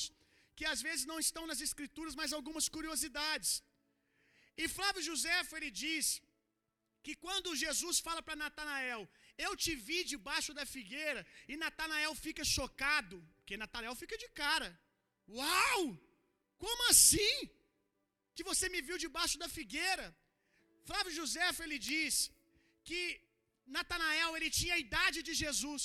que 0.57 0.65
às 0.73 0.81
vezes 0.87 1.05
não 1.11 1.19
estão 1.25 1.45
nas 1.51 1.61
escrituras, 1.67 2.15
mas 2.19 2.33
algumas 2.39 2.67
curiosidades. 2.77 3.51
E 4.61 4.65
Flávio 4.77 5.03
Josefo 5.09 5.55
ele 5.57 5.71
diz 5.83 6.05
que 7.05 7.15
quando 7.25 7.59
Jesus 7.63 7.97
fala 8.05 8.21
para 8.27 8.41
Natanael, 8.43 9.01
eu 9.37 9.51
te 9.63 9.71
vi 9.87 9.99
debaixo 10.13 10.51
da 10.59 10.65
figueira, 10.73 11.21
e 11.51 11.55
Natanael 11.63 12.13
fica 12.25 12.43
chocado, 12.55 13.17
porque 13.37 13.57
Natanael 13.63 13.95
fica 14.01 14.17
de 14.23 14.29
cara. 14.41 14.69
Uau! 15.27 15.81
Como 16.63 16.89
assim? 16.93 17.35
Que 18.35 18.43
você 18.49 18.65
me 18.73 18.81
viu 18.87 18.97
debaixo 19.05 19.37
da 19.43 19.49
figueira? 19.57 20.05
Flávio 20.87 21.13
Josefo 21.19 21.61
ele 21.65 21.77
diz 21.91 22.13
que 22.87 23.01
Natanael 23.77 24.31
ele 24.37 24.49
tinha 24.59 24.73
a 24.75 24.83
idade 24.85 25.19
de 25.27 25.33
Jesus. 25.43 25.83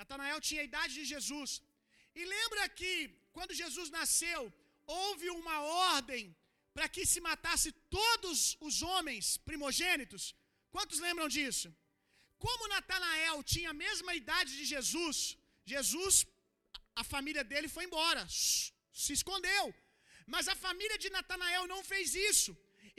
Natanael 0.00 0.40
tinha 0.48 0.62
a 0.62 0.68
idade 0.70 0.92
de 0.98 1.04
Jesus. 1.12 1.50
E 2.20 2.24
lembra 2.36 2.68
que 2.80 2.92
quando 3.36 3.58
Jesus 3.62 3.88
nasceu, 3.98 4.40
houve 4.86 5.28
uma 5.40 5.56
ordem 5.96 6.24
para 6.74 6.88
que 6.94 7.04
se 7.12 7.20
matasse 7.28 7.70
todos 7.98 8.38
os 8.68 8.76
homens 8.90 9.36
primogênitos. 9.48 10.24
Quantos 10.74 10.98
lembram 11.06 11.28
disso? 11.36 11.68
Como 12.44 12.68
Natanael 12.74 13.38
tinha 13.52 13.70
a 13.70 13.80
mesma 13.84 14.12
idade 14.20 14.50
de 14.58 14.64
Jesus, 14.74 15.16
Jesus, 15.72 16.14
a 17.02 17.04
família 17.12 17.44
dele 17.50 17.68
foi 17.76 17.84
embora, 17.88 18.22
se 19.02 19.12
escondeu. 19.18 19.64
Mas 20.34 20.46
a 20.52 20.56
família 20.66 20.98
de 21.02 21.10
Natanael 21.16 21.64
não 21.72 21.80
fez 21.90 22.08
isso. 22.30 22.52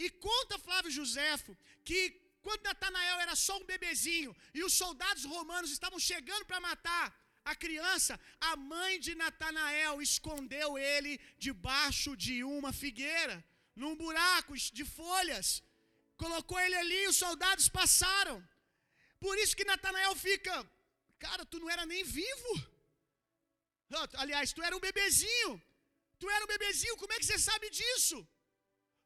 E 0.04 0.10
conta 0.28 0.64
Flávio 0.66 0.92
Josefo 1.00 1.52
que 1.88 2.00
quando 2.46 2.68
Natanael 2.70 3.18
era 3.26 3.36
só 3.46 3.56
um 3.58 3.68
bebezinho 3.72 4.32
e 4.58 4.64
os 4.68 4.74
soldados 4.82 5.26
romanos 5.34 5.72
estavam 5.72 6.00
chegando 6.10 6.46
para 6.50 6.66
matar 6.70 7.06
a 7.52 7.56
criança, 7.64 8.20
a 8.50 8.56
mãe 8.56 9.00
de 9.06 9.14
Natanael 9.22 10.02
escondeu 10.02 10.70
ele 10.78 11.14
debaixo 11.46 12.12
de 12.26 12.36
uma 12.44 12.72
figueira 12.82 13.38
num 13.76 13.96
buraco 13.96 14.56
de 14.78 14.86
folhas. 14.86 15.64
Colocou 16.24 16.60
ele 16.60 16.76
ali 16.76 17.00
e 17.04 17.08
os 17.08 17.18
soldados 17.26 17.68
passaram. 17.80 18.38
Por 19.26 19.36
isso 19.42 19.56
que 19.58 19.70
Natanael 19.72 20.14
fica, 20.28 20.56
cara, 21.26 21.44
tu 21.52 21.58
não 21.64 21.70
era 21.76 21.86
nem 21.94 22.04
vivo. 22.20 22.52
Aliás, 24.24 24.54
tu 24.56 24.62
era 24.68 24.76
um 24.78 24.84
bebezinho. 24.88 25.52
Tu 26.22 26.30
era 26.36 26.43
um 26.45 26.52
bebezinho, 26.56 26.95
como 27.02 27.14
é 27.14 27.18
que 27.20 27.28
você 27.28 27.39
sabe 27.50 27.68
disso? 27.80 28.18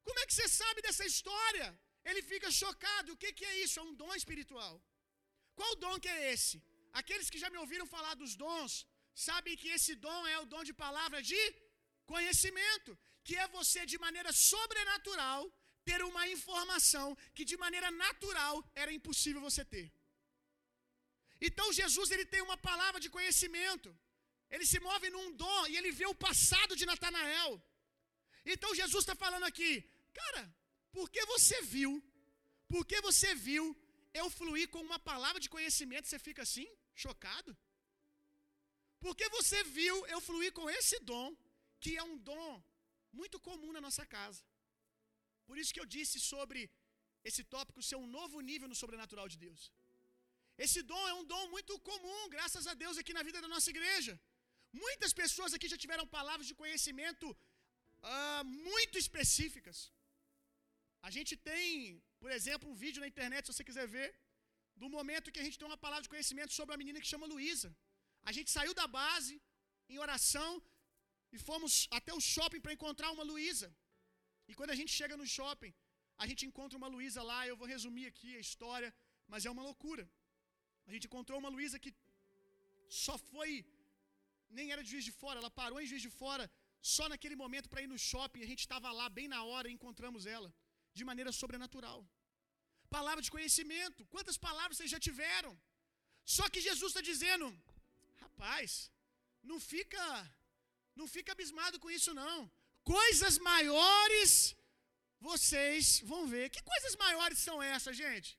Como 0.08 0.20
é 0.22 0.26
que 0.28 0.36
você 0.38 0.48
sabe 0.62 0.80
dessa 0.86 1.06
história? 1.12 1.68
Ele 2.10 2.22
fica 2.32 2.50
chocado. 2.62 3.14
O 3.14 3.20
que, 3.22 3.30
que 3.38 3.46
é 3.52 3.54
isso? 3.64 3.80
É 3.82 3.84
um 3.89 3.96
dom 4.02 4.14
espiritual. 4.22 4.74
Qual 5.60 5.72
dom 5.84 5.96
que 6.04 6.12
é 6.16 6.22
esse? 6.34 6.58
Aqueles 7.02 7.30
que 7.32 7.42
já 7.44 7.50
me 7.54 7.60
ouviram 7.64 7.88
falar 7.96 8.14
dos 8.22 8.34
dons, 8.44 8.74
sabem 9.28 9.56
que 9.62 9.70
esse 9.78 9.94
dom 10.08 10.22
é 10.34 10.38
o 10.44 10.50
dom 10.54 10.64
de 10.70 10.74
palavra 10.86 11.20
de 11.32 11.42
conhecimento 12.14 12.92
que 13.26 13.36
é 13.44 13.48
você 13.58 13.82
de 13.92 13.98
maneira 14.06 14.32
sobrenatural 14.52 15.42
ter 15.89 16.00
uma 16.10 16.24
informação 16.36 17.08
que 17.36 17.46
de 17.52 17.58
maneira 17.64 17.89
natural 18.06 18.56
era 18.82 18.92
impossível 18.98 19.42
você 19.50 19.64
ter. 19.74 19.88
Então 21.48 21.68
Jesus 21.82 22.10
ele 22.14 22.26
tem 22.34 22.41
uma 22.48 22.58
palavra 22.70 23.00
de 23.04 23.10
conhecimento. 23.16 23.89
Ele 24.54 24.66
se 24.72 24.80
move 24.88 25.08
num 25.16 25.30
dom 25.43 25.62
e 25.72 25.78
ele 25.80 25.91
vê 26.00 26.08
o 26.14 26.20
passado 26.28 26.74
de 26.80 26.86
Natanael. 26.91 27.52
Então 28.54 28.78
Jesus 28.82 29.02
está 29.04 29.16
falando 29.24 29.46
aqui, 29.52 29.72
cara, 30.20 30.43
por 30.96 31.08
que 31.14 31.24
você 31.34 31.58
viu? 31.76 31.91
Por 32.74 32.84
que 32.89 33.00
você 33.08 33.30
viu 33.48 33.64
eu 34.22 34.28
fluir 34.39 34.68
com 34.74 34.82
uma 34.89 35.00
palavra 35.12 35.39
de 35.46 35.50
conhecimento? 35.56 36.08
Você 36.08 36.20
fica 36.28 36.41
assim, 36.48 36.68
chocado? 37.04 37.52
Porque 39.06 39.28
você 39.38 39.60
viu 39.78 39.96
eu 40.14 40.20
fluir 40.28 40.52
com 40.60 40.68
esse 40.78 40.98
dom, 41.12 41.28
que 41.84 41.91
é 42.02 42.04
um 42.12 42.18
dom 42.30 42.52
muito 43.20 43.39
comum 43.48 43.72
na 43.76 43.82
nossa 43.88 44.06
casa. 44.16 44.41
Por 45.48 45.58
isso 45.62 45.74
que 45.74 45.82
eu 45.84 45.89
disse 45.96 46.18
sobre 46.32 46.60
esse 47.30 47.43
tópico 47.54 47.86
ser 47.89 47.98
um 48.04 48.08
novo 48.20 48.39
nível 48.50 48.68
no 48.72 48.78
sobrenatural 48.82 49.28
de 49.34 49.38
Deus. 49.46 49.62
Esse 50.64 50.82
dom 50.91 51.03
é 51.12 51.14
um 51.20 51.26
dom 51.34 51.43
muito 51.56 51.74
comum, 51.89 52.22
graças 52.36 52.66
a 52.72 52.74
Deus, 52.82 52.97
aqui 53.01 53.14
na 53.18 53.24
vida 53.28 53.39
da 53.45 53.49
nossa 53.53 53.70
igreja. 53.74 54.14
Muitas 54.84 55.12
pessoas 55.22 55.53
aqui 55.56 55.68
já 55.74 55.78
tiveram 55.84 56.06
palavras 56.18 56.47
de 56.49 56.56
conhecimento 56.62 57.28
uh, 57.32 58.43
muito 58.68 58.97
específicas. 59.03 59.78
A 61.08 61.12
gente 61.16 61.34
tem, 61.49 62.01
por 62.22 62.32
exemplo, 62.38 62.70
um 62.70 62.78
vídeo 62.84 63.01
na 63.03 63.12
internet, 63.14 63.45
se 63.45 63.53
você 63.53 63.66
quiser 63.70 63.88
ver, 63.97 64.10
do 64.82 64.89
momento 64.95 65.32
que 65.34 65.41
a 65.41 65.47
gente 65.47 65.60
tem 65.60 65.68
uma 65.72 65.82
palavra 65.86 66.03
de 66.06 66.14
conhecimento 66.14 66.53
sobre 66.58 66.72
uma 66.74 66.82
menina 66.84 67.01
que 67.03 67.12
chama 67.14 67.32
Luísa. 67.34 67.70
A 68.30 68.32
gente 68.38 68.49
saiu 68.56 68.74
da 68.80 68.88
base 68.99 69.36
em 69.93 69.99
oração 70.06 70.49
e 71.36 71.39
fomos 71.49 71.74
até 71.97 72.12
o 72.14 72.22
shopping 72.34 72.62
para 72.64 72.76
encontrar 72.78 73.12
uma 73.16 73.26
Luísa. 73.32 73.70
E 74.49 74.53
quando 74.58 74.72
a 74.76 74.80
gente 74.80 74.91
chega 74.99 75.16
no 75.22 75.28
shopping, 75.36 75.74
a 76.24 76.26
gente 76.30 76.43
encontra 76.49 76.78
uma 76.82 76.89
Luísa 76.95 77.22
lá. 77.32 77.39
Eu 77.47 77.58
vou 77.62 77.68
resumir 77.76 78.06
aqui 78.12 78.30
a 78.36 78.43
história, 78.47 78.89
mas 79.32 79.45
é 79.45 79.51
uma 79.56 79.66
loucura. 79.70 80.06
A 80.88 80.92
gente 80.94 81.08
encontrou 81.10 81.38
uma 81.42 81.52
Luísa 81.56 81.78
que 81.84 81.92
só 83.04 83.16
foi, 83.32 83.52
nem 84.58 84.72
era 84.74 84.84
de 84.84 84.92
juiz 84.94 85.06
de 85.10 85.14
fora, 85.22 85.40
ela 85.42 85.52
parou 85.62 85.80
em 85.82 85.90
juiz 85.92 86.04
de 86.08 86.14
fora 86.22 86.46
só 86.96 87.06
naquele 87.14 87.38
momento 87.44 87.70
para 87.72 87.84
ir 87.86 87.90
no 87.94 88.00
shopping. 88.10 88.44
A 88.44 88.50
gente 88.52 88.64
estava 88.66 88.90
lá 89.00 89.08
bem 89.18 89.28
na 89.36 89.42
hora 89.50 89.68
e 89.70 89.76
encontramos 89.78 90.26
ela 90.36 90.50
de 90.98 91.04
maneira 91.10 91.32
sobrenatural. 91.42 92.00
Palavra 92.98 93.22
de 93.28 93.32
conhecimento. 93.36 94.02
Quantas 94.14 94.38
palavras 94.48 94.78
vocês 94.78 94.92
já 94.96 95.00
tiveram? 95.08 95.54
Só 96.36 96.46
que 96.52 96.66
Jesus 96.68 96.90
está 96.92 97.02
dizendo, 97.12 97.46
rapaz, 98.24 98.70
não 99.50 99.60
fica, 99.72 100.04
não 101.00 101.08
fica 101.16 101.32
abismado 101.36 101.80
com 101.84 101.90
isso 101.98 102.14
não. 102.22 102.40
Coisas 102.98 103.36
maiores 103.50 104.32
vocês 105.30 105.86
vão 106.12 106.22
ver. 106.34 106.46
Que 106.56 106.62
coisas 106.72 106.96
maiores 107.04 107.40
são 107.48 107.58
essas, 107.76 107.96
gente? 108.04 108.30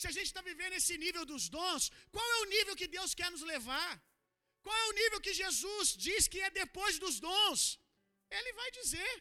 Se 0.00 0.06
a 0.10 0.14
gente 0.16 0.28
está 0.30 0.42
vivendo 0.50 0.74
esse 0.80 0.94
nível 1.04 1.24
dos 1.30 1.44
dons, 1.54 1.84
qual 2.14 2.26
é 2.34 2.38
o 2.42 2.50
nível 2.56 2.74
que 2.80 2.88
Deus 2.96 3.12
quer 3.18 3.30
nos 3.34 3.44
levar? 3.52 3.92
Qual 4.64 4.76
é 4.82 4.86
o 4.88 4.96
nível 5.00 5.20
que 5.26 5.34
Jesus 5.42 5.86
diz 6.06 6.28
que 6.32 6.40
é 6.46 6.50
depois 6.62 6.94
dos 7.04 7.16
dons? 7.26 7.60
Ele 8.38 8.52
vai 8.60 8.70
dizer. 8.78 9.14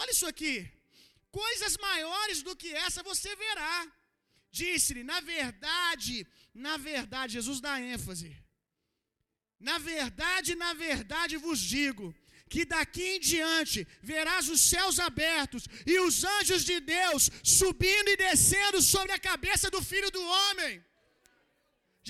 Olha 0.00 0.12
isso 0.16 0.28
aqui. 0.32 0.56
Coisas 1.42 1.76
maiores 1.88 2.40
do 2.46 2.54
que 2.60 2.70
essa 2.86 3.02
você 3.10 3.30
verá. 3.44 3.76
Disse-lhe, 4.60 5.04
na 5.12 5.20
verdade, 5.34 6.14
na 6.66 6.76
verdade, 6.90 7.36
Jesus 7.38 7.60
dá 7.66 7.74
ênfase. 7.94 8.30
Na 9.68 9.76
verdade, 9.92 10.50
na 10.64 10.72
verdade 10.86 11.36
vos 11.36 11.60
digo, 11.76 12.06
que 12.52 12.64
daqui 12.64 13.04
em 13.14 13.20
diante 13.20 13.86
verás 14.10 14.48
os 14.54 14.60
céus 14.72 14.98
abertos 14.98 15.64
e 15.92 15.98
os 16.06 16.16
anjos 16.36 16.64
de 16.64 16.78
Deus 16.80 17.30
subindo 17.42 18.08
e 18.10 18.16
descendo 18.16 18.80
sobre 18.82 19.12
a 19.12 19.18
cabeça 19.30 19.70
do 19.70 19.82
filho 19.90 20.10
do 20.10 20.22
homem. 20.22 20.72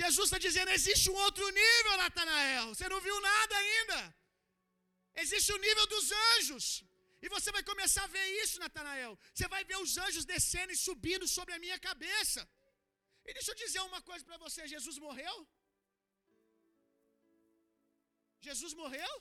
Jesus 0.02 0.26
está 0.26 0.38
dizendo: 0.46 0.70
existe 0.78 1.06
um 1.12 1.18
outro 1.26 1.46
nível, 1.62 1.96
Natanael. 2.02 2.66
Você 2.74 2.88
não 2.92 3.00
viu 3.06 3.18
nada 3.20 3.54
ainda. 3.62 3.98
Existe 5.22 5.52
o 5.52 5.60
nível 5.66 5.86
dos 5.94 6.06
anjos. 6.30 6.66
E 7.24 7.28
você 7.34 7.50
vai 7.56 7.62
começar 7.70 8.04
a 8.04 8.12
ver 8.14 8.26
isso, 8.42 8.56
Natanael. 8.62 9.12
Você 9.32 9.46
vai 9.54 9.62
ver 9.70 9.78
os 9.84 9.92
anjos 10.06 10.24
descendo 10.32 10.72
e 10.72 10.82
subindo 10.86 11.26
sobre 11.36 11.54
a 11.54 11.60
minha 11.64 11.78
cabeça. 11.88 12.40
E 13.26 13.32
deixa 13.36 13.50
eu 13.52 13.60
dizer 13.64 13.80
uma 13.90 14.02
coisa 14.10 14.24
para 14.30 14.38
você: 14.44 14.66
Jesus 14.74 14.98
morreu? 15.06 15.36
Jesus 18.48 18.74
morreu? 18.82 19.12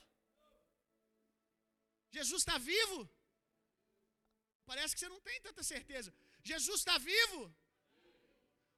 Jesus 2.16 2.40
está 2.42 2.56
vivo? 2.72 2.98
Parece 4.70 4.92
que 4.94 5.00
você 5.00 5.10
não 5.14 5.20
tem 5.28 5.38
tanta 5.46 5.62
certeza. 5.72 6.10
Jesus 6.52 6.78
está 6.80 6.96
vivo? 7.10 7.40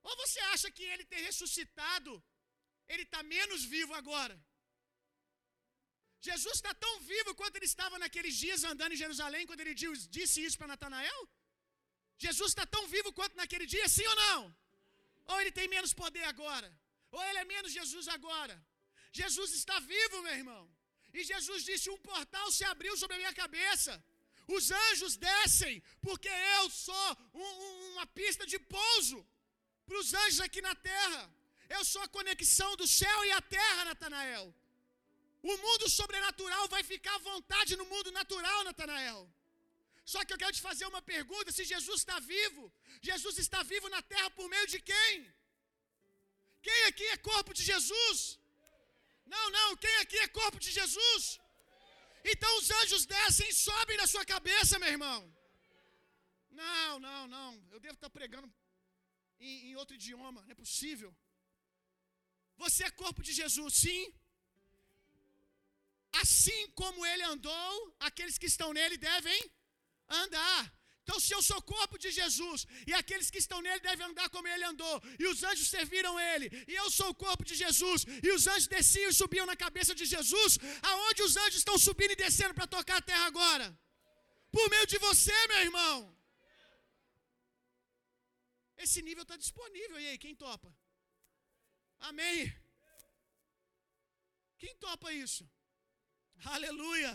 Ou 0.08 0.14
você 0.22 0.40
acha 0.54 0.68
que 0.76 0.84
ele 0.92 1.04
ter 1.12 1.22
ressuscitado, 1.28 2.12
ele 2.92 3.04
está 3.08 3.22
menos 3.34 3.62
vivo 3.76 3.94
agora? 4.00 4.36
Jesus 6.28 6.56
está 6.58 6.72
tão 6.84 6.94
vivo 7.12 7.30
quanto 7.40 7.56
ele 7.56 7.68
estava 7.72 7.96
naqueles 8.02 8.34
dias 8.44 8.62
andando 8.72 8.94
em 8.94 9.02
Jerusalém, 9.04 9.46
quando 9.48 9.62
ele 9.64 9.74
disse 10.18 10.38
isso 10.46 10.58
para 10.58 10.72
Natanael? 10.74 11.20
Jesus 12.24 12.50
está 12.52 12.64
tão 12.76 12.84
vivo 12.94 13.10
quanto 13.18 13.36
naquele 13.40 13.66
dia, 13.74 13.88
sim 13.96 14.06
ou 14.12 14.16
não? 14.24 14.40
Ou 15.30 15.40
ele 15.40 15.52
tem 15.58 15.68
menos 15.76 15.92
poder 16.02 16.24
agora? 16.32 16.68
Ou 17.10 17.22
ele 17.28 17.40
é 17.42 17.44
menos 17.44 17.72
Jesus 17.78 18.08
agora? 18.16 18.56
Jesus 19.20 19.50
está 19.60 19.78
vivo, 19.92 20.22
meu 20.22 20.34
irmão. 20.40 20.62
E 21.18 21.24
Jesus 21.32 21.60
disse: 21.68 21.86
Um 21.94 22.02
portal 22.10 22.46
se 22.56 22.64
abriu 22.72 22.94
sobre 23.02 23.14
a 23.16 23.20
minha 23.22 23.36
cabeça. 23.42 23.92
Os 24.56 24.64
anjos 24.84 25.12
descem, 25.28 25.74
porque 26.06 26.32
eu 26.58 26.64
sou 26.86 27.08
um, 27.42 27.48
um, 27.64 27.72
uma 27.92 28.06
pista 28.18 28.44
de 28.52 28.58
pouso 28.76 29.18
para 29.86 29.98
os 30.02 30.10
anjos 30.22 30.40
aqui 30.46 30.60
na 30.68 30.74
terra. 30.90 31.22
Eu 31.76 31.82
sou 31.92 32.02
a 32.02 32.12
conexão 32.16 32.70
do 32.80 32.86
céu 33.00 33.18
e 33.28 33.32
a 33.38 33.42
terra, 33.56 33.86
Natanael. 33.90 34.46
O 35.52 35.54
mundo 35.64 35.88
sobrenatural 35.98 36.64
vai 36.74 36.82
ficar 36.92 37.16
à 37.16 37.24
vontade 37.30 37.72
no 37.80 37.86
mundo 37.92 38.12
natural, 38.20 38.60
Natanael. 38.68 39.20
Só 40.12 40.20
que 40.24 40.32
eu 40.32 40.40
quero 40.42 40.56
te 40.56 40.64
fazer 40.68 40.86
uma 40.92 41.02
pergunta: 41.14 41.56
se 41.58 41.64
Jesus 41.74 41.98
está 42.02 42.18
vivo, 42.34 42.64
Jesus 43.10 43.36
está 43.44 43.62
vivo 43.72 43.88
na 43.96 44.02
terra 44.14 44.30
por 44.38 44.48
meio 44.54 44.66
de 44.74 44.80
quem? 44.92 45.12
Quem 46.66 46.80
aqui 46.90 47.06
é 47.14 47.24
corpo 47.30 47.52
de 47.58 47.62
Jesus? 47.72 48.18
Não, 49.34 49.44
não, 49.56 49.68
quem 49.84 49.96
aqui 50.02 50.18
é 50.18 50.28
corpo 50.40 50.58
de 50.64 50.70
Jesus? 50.78 51.24
Então 52.32 52.50
os 52.58 52.70
anjos 52.78 53.02
descem 53.14 53.48
e 53.48 53.58
sobem 53.66 53.96
na 54.02 54.06
sua 54.12 54.24
cabeça, 54.34 54.78
meu 54.78 54.92
irmão. 54.96 55.20
Não, 56.62 56.98
não, 57.06 57.22
não. 57.36 57.50
Eu 57.74 57.80
devo 57.84 57.94
estar 57.94 58.10
pregando 58.18 58.48
em, 59.38 59.52
em 59.68 59.76
outro 59.76 59.94
idioma, 59.94 60.40
não 60.42 60.52
é 60.56 60.62
possível. 60.64 61.10
Você 62.62 62.84
é 62.84 62.98
corpo 63.02 63.22
de 63.26 63.32
Jesus, 63.40 63.74
sim. 63.84 64.02
Assim 66.22 66.60
como 66.80 67.04
ele 67.10 67.24
andou, 67.34 67.72
aqueles 68.08 68.38
que 68.38 68.50
estão 68.52 68.72
nele 68.72 68.96
devem 68.96 69.40
andar. 70.08 70.62
Então, 71.06 71.18
se 71.24 71.32
eu 71.32 71.40
sou 71.48 71.58
corpo 71.74 71.96
de 72.04 72.10
Jesus 72.10 72.60
e 72.84 72.92
aqueles 73.00 73.28
que 73.32 73.40
estão 73.42 73.58
nele 73.64 73.78
devem 73.88 74.04
andar 74.06 74.28
como 74.28 74.48
ele 74.52 74.64
andou, 74.70 74.94
e 75.20 75.24
os 75.32 75.40
anjos 75.50 75.68
serviram 75.74 76.14
ele, 76.30 76.46
e 76.66 76.74
eu 76.82 76.88
sou 76.96 77.08
o 77.10 77.18
corpo 77.24 77.44
de 77.50 77.54
Jesus, 77.54 78.00
e 78.26 78.28
os 78.36 78.44
anjos 78.52 78.66
desciam 78.66 79.10
e 79.10 79.18
subiam 79.20 79.46
na 79.50 79.56
cabeça 79.64 79.94
de 80.00 80.04
Jesus, 80.14 80.58
aonde 80.90 81.22
os 81.22 81.36
anjos 81.44 81.58
estão 81.62 81.78
subindo 81.78 82.14
e 82.14 82.22
descendo 82.24 82.54
para 82.54 82.66
tocar 82.66 82.96
a 82.96 83.06
terra 83.10 83.24
agora? 83.32 83.66
Por 84.56 84.68
meio 84.68 84.86
de 84.92 84.98
você, 84.98 85.36
meu 85.52 85.60
irmão. 85.68 85.96
Esse 88.84 89.00
nível 89.08 89.22
está 89.22 89.36
disponível, 89.36 90.00
e 90.00 90.08
aí, 90.08 90.18
quem 90.18 90.34
topa? 90.34 90.76
Amém. 92.00 92.52
Quem 94.58 94.74
topa 94.86 95.12
isso? 95.12 95.48
Aleluia. 96.56 97.12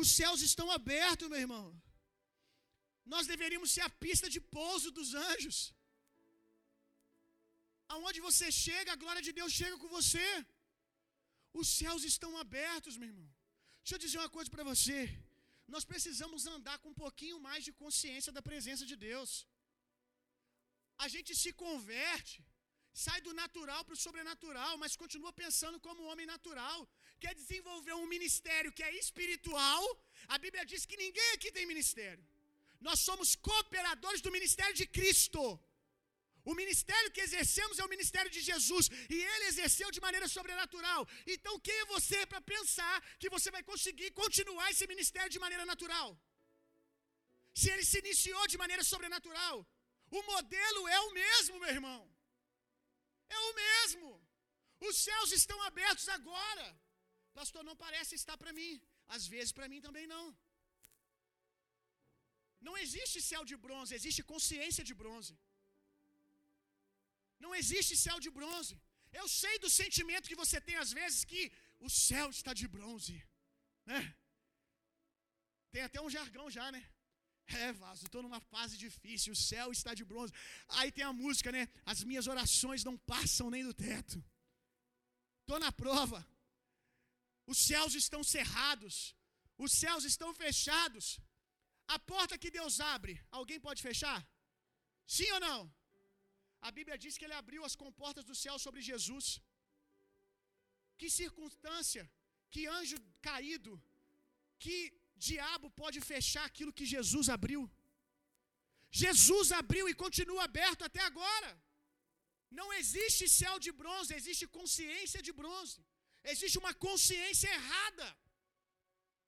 Os 0.00 0.08
céus 0.18 0.40
estão 0.48 0.66
abertos, 0.78 1.28
meu 1.32 1.40
irmão. 1.46 1.66
Nós 3.12 3.26
deveríamos 3.32 3.70
ser 3.74 3.84
a 3.86 3.94
pista 4.04 4.26
de 4.34 4.40
pouso 4.56 4.90
dos 4.98 5.10
anjos. 5.28 5.58
Aonde 7.94 8.20
você 8.28 8.48
chega, 8.64 8.92
a 8.92 9.00
glória 9.04 9.22
de 9.28 9.32
Deus 9.38 9.52
chega 9.60 9.76
com 9.82 9.88
você. 9.98 10.28
Os 11.60 11.68
céus 11.80 12.04
estão 12.12 12.32
abertos, 12.44 12.96
meu 13.00 13.08
irmão. 13.12 13.28
Deixa 13.82 13.96
eu 13.96 14.02
dizer 14.04 14.18
uma 14.22 14.34
coisa 14.36 14.50
para 14.54 14.68
você. 14.72 15.00
Nós 15.74 15.84
precisamos 15.92 16.46
andar 16.54 16.76
com 16.82 16.90
um 16.90 17.00
pouquinho 17.04 17.38
mais 17.48 17.64
de 17.66 17.72
consciência 17.82 18.32
da 18.36 18.42
presença 18.50 18.84
de 18.92 18.96
Deus. 19.08 19.32
A 21.04 21.08
gente 21.14 21.32
se 21.42 21.52
converte 21.64 22.38
sai 22.92 23.20
do 23.26 23.32
natural 23.32 23.84
para 23.84 23.94
o 23.94 24.02
sobrenatural, 24.04 24.76
mas 24.82 24.96
continua 24.96 25.32
pensando 25.32 25.78
como 25.80 26.02
um 26.02 26.08
homem 26.10 26.26
natural. 26.26 26.78
Quer 27.24 27.34
desenvolver 27.42 27.94
um 28.02 28.10
ministério 28.14 28.74
que 28.76 28.84
é 28.88 28.92
espiritual. 29.04 29.82
A 30.34 30.38
Bíblia 30.44 30.64
diz 30.72 30.84
que 30.90 31.00
ninguém 31.04 31.30
aqui 31.36 31.50
tem 31.56 31.72
ministério. 31.72 32.22
Nós 32.86 32.98
somos 33.08 33.28
cooperadores 33.48 34.22
do 34.26 34.32
ministério 34.38 34.76
de 34.80 34.86
Cristo. 34.98 35.42
O 36.50 36.54
ministério 36.60 37.10
que 37.14 37.22
exercemos 37.26 37.78
é 37.78 37.84
o 37.84 37.92
ministério 37.94 38.30
de 38.36 38.40
Jesus 38.48 38.84
e 39.14 39.18
ele 39.32 39.46
exerceu 39.50 39.88
de 39.96 40.00
maneira 40.06 40.28
sobrenatural. 40.36 41.00
Então, 41.34 41.54
quem 41.66 41.76
é 41.80 41.92
você 41.94 42.18
para 42.30 42.40
pensar 42.54 42.96
que 43.20 43.32
você 43.34 43.50
vai 43.56 43.62
conseguir 43.70 44.10
continuar 44.22 44.70
esse 44.70 44.86
ministério 44.92 45.30
de 45.34 45.42
maneira 45.44 45.66
natural? 45.72 46.08
Se 47.60 47.68
ele 47.72 47.84
se 47.90 47.98
iniciou 48.04 48.46
de 48.52 48.58
maneira 48.62 48.84
sobrenatural, 48.92 49.56
o 50.18 50.22
modelo 50.32 50.88
é 50.88 51.00
o 51.00 51.12
mesmo, 51.22 51.60
meu 51.62 51.72
irmão. 51.78 52.00
É 53.28 53.38
o 53.48 53.54
mesmo. 53.64 54.08
Os 54.88 54.96
céus 55.06 55.30
estão 55.40 55.60
abertos 55.62 56.08
agora. 56.08 56.66
Pastor, 57.38 57.62
não 57.68 57.76
parece 57.84 58.14
estar 58.20 58.36
para 58.42 58.52
mim. 58.58 58.72
Às 59.16 59.26
vezes 59.34 59.52
para 59.58 59.68
mim 59.72 59.80
também 59.86 60.06
não. 60.14 60.26
Não 62.66 62.74
existe 62.84 63.18
céu 63.30 63.42
de 63.50 63.56
bronze, 63.64 63.94
existe 63.98 64.22
consciência 64.32 64.84
de 64.90 64.94
bronze. 65.02 65.34
Não 67.44 67.52
existe 67.60 67.92
céu 68.06 68.18
de 68.24 68.30
bronze. 68.38 68.74
Eu 69.20 69.26
sei 69.40 69.54
do 69.64 69.70
sentimento 69.80 70.28
que 70.30 70.40
você 70.42 70.58
tem 70.68 70.76
às 70.84 70.92
vezes 71.00 71.20
que 71.30 71.42
o 71.86 71.90
céu 72.08 72.26
está 72.30 72.52
de 72.60 72.66
bronze, 72.74 73.16
né? 73.90 74.00
Tem 75.72 75.82
até 75.82 76.00
um 76.00 76.10
jargão 76.16 76.46
já, 76.58 76.66
né? 76.76 76.82
É, 77.62 77.72
vaso, 77.72 78.04
estou 78.04 78.22
numa 78.22 78.40
fase 78.52 78.76
difícil, 78.76 79.32
o 79.32 79.36
céu 79.36 79.72
está 79.72 79.92
de 80.00 80.04
bronze. 80.04 80.32
Aí 80.68 80.92
tem 80.92 81.04
a 81.04 81.12
música, 81.12 81.50
né? 81.50 81.68
As 81.84 82.04
minhas 82.04 82.26
orações 82.26 82.84
não 82.84 82.96
passam 82.96 83.50
nem 83.50 83.64
do 83.64 83.74
teto. 83.74 84.22
Estou 85.40 85.58
na 85.58 85.72
prova. 85.72 86.20
Os 87.52 87.58
céus 87.70 87.94
estão 88.02 88.22
cerrados. 88.36 88.96
Os 89.64 89.72
céus 89.82 90.04
estão 90.12 90.30
fechados. 90.44 91.06
A 91.94 91.98
porta 92.12 92.40
que 92.42 92.50
Deus 92.58 92.74
abre, 92.94 93.14
alguém 93.38 93.58
pode 93.66 93.80
fechar? 93.88 94.18
Sim 95.16 95.30
ou 95.36 95.40
não? 95.48 95.60
A 96.66 96.70
Bíblia 96.76 96.96
diz 97.04 97.14
que 97.18 97.26
ele 97.26 97.38
abriu 97.42 97.62
as 97.68 97.76
comportas 97.82 98.24
do 98.30 98.36
céu 98.42 98.56
sobre 98.64 98.80
Jesus. 98.90 99.28
Que 100.98 101.08
circunstância, 101.20 102.04
que 102.52 102.62
anjo 102.78 102.98
caído, 103.28 103.72
que 104.62 104.76
diabo 105.28 105.68
pode 105.82 105.98
fechar 106.12 106.44
aquilo 106.50 106.76
que 106.78 106.90
Jesus 106.94 107.28
abriu? 107.36 107.62
Jesus 109.02 109.48
abriu 109.62 109.86
e 109.90 110.00
continua 110.04 110.44
aberto 110.50 110.84
até 110.88 111.02
agora. 111.10 111.50
Não 112.58 112.68
existe 112.80 113.24
céu 113.40 113.56
de 113.66 113.72
bronze, 113.80 114.18
existe 114.20 114.46
consciência 114.58 115.22
de 115.28 115.32
bronze. 115.40 115.80
Existe 116.24 116.58
uma 116.58 116.72
consciência 116.86 117.48
errada. 117.48 118.16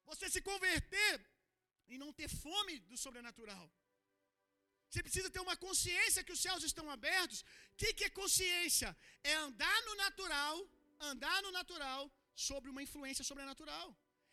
Você 0.05 0.29
se 0.31 0.41
converter 0.41 1.15
e 1.89 1.99
não 1.99 2.13
ter 2.13 2.29
fome 2.29 2.79
do 2.91 2.97
sobrenatural. 2.97 3.67
Você 4.89 5.03
precisa 5.03 5.31
ter 5.31 5.41
uma 5.41 5.57
consciência 5.57 6.25
que 6.25 6.35
os 6.37 6.41
céus 6.47 6.63
estão 6.63 6.91
abertos. 6.91 7.41
O 7.41 7.77
que, 7.81 7.95
que 7.95 8.05
é 8.05 8.11
consciência? 8.11 8.95
É 9.25 9.35
andar 9.35 9.79
no 9.87 9.95
natural, 9.95 10.57
andar 11.01 11.39
no 11.43 11.51
natural 11.51 12.11
sobre 12.35 12.69
uma 12.71 12.83
influência 12.83 13.25
sobrenatural. 13.25 13.87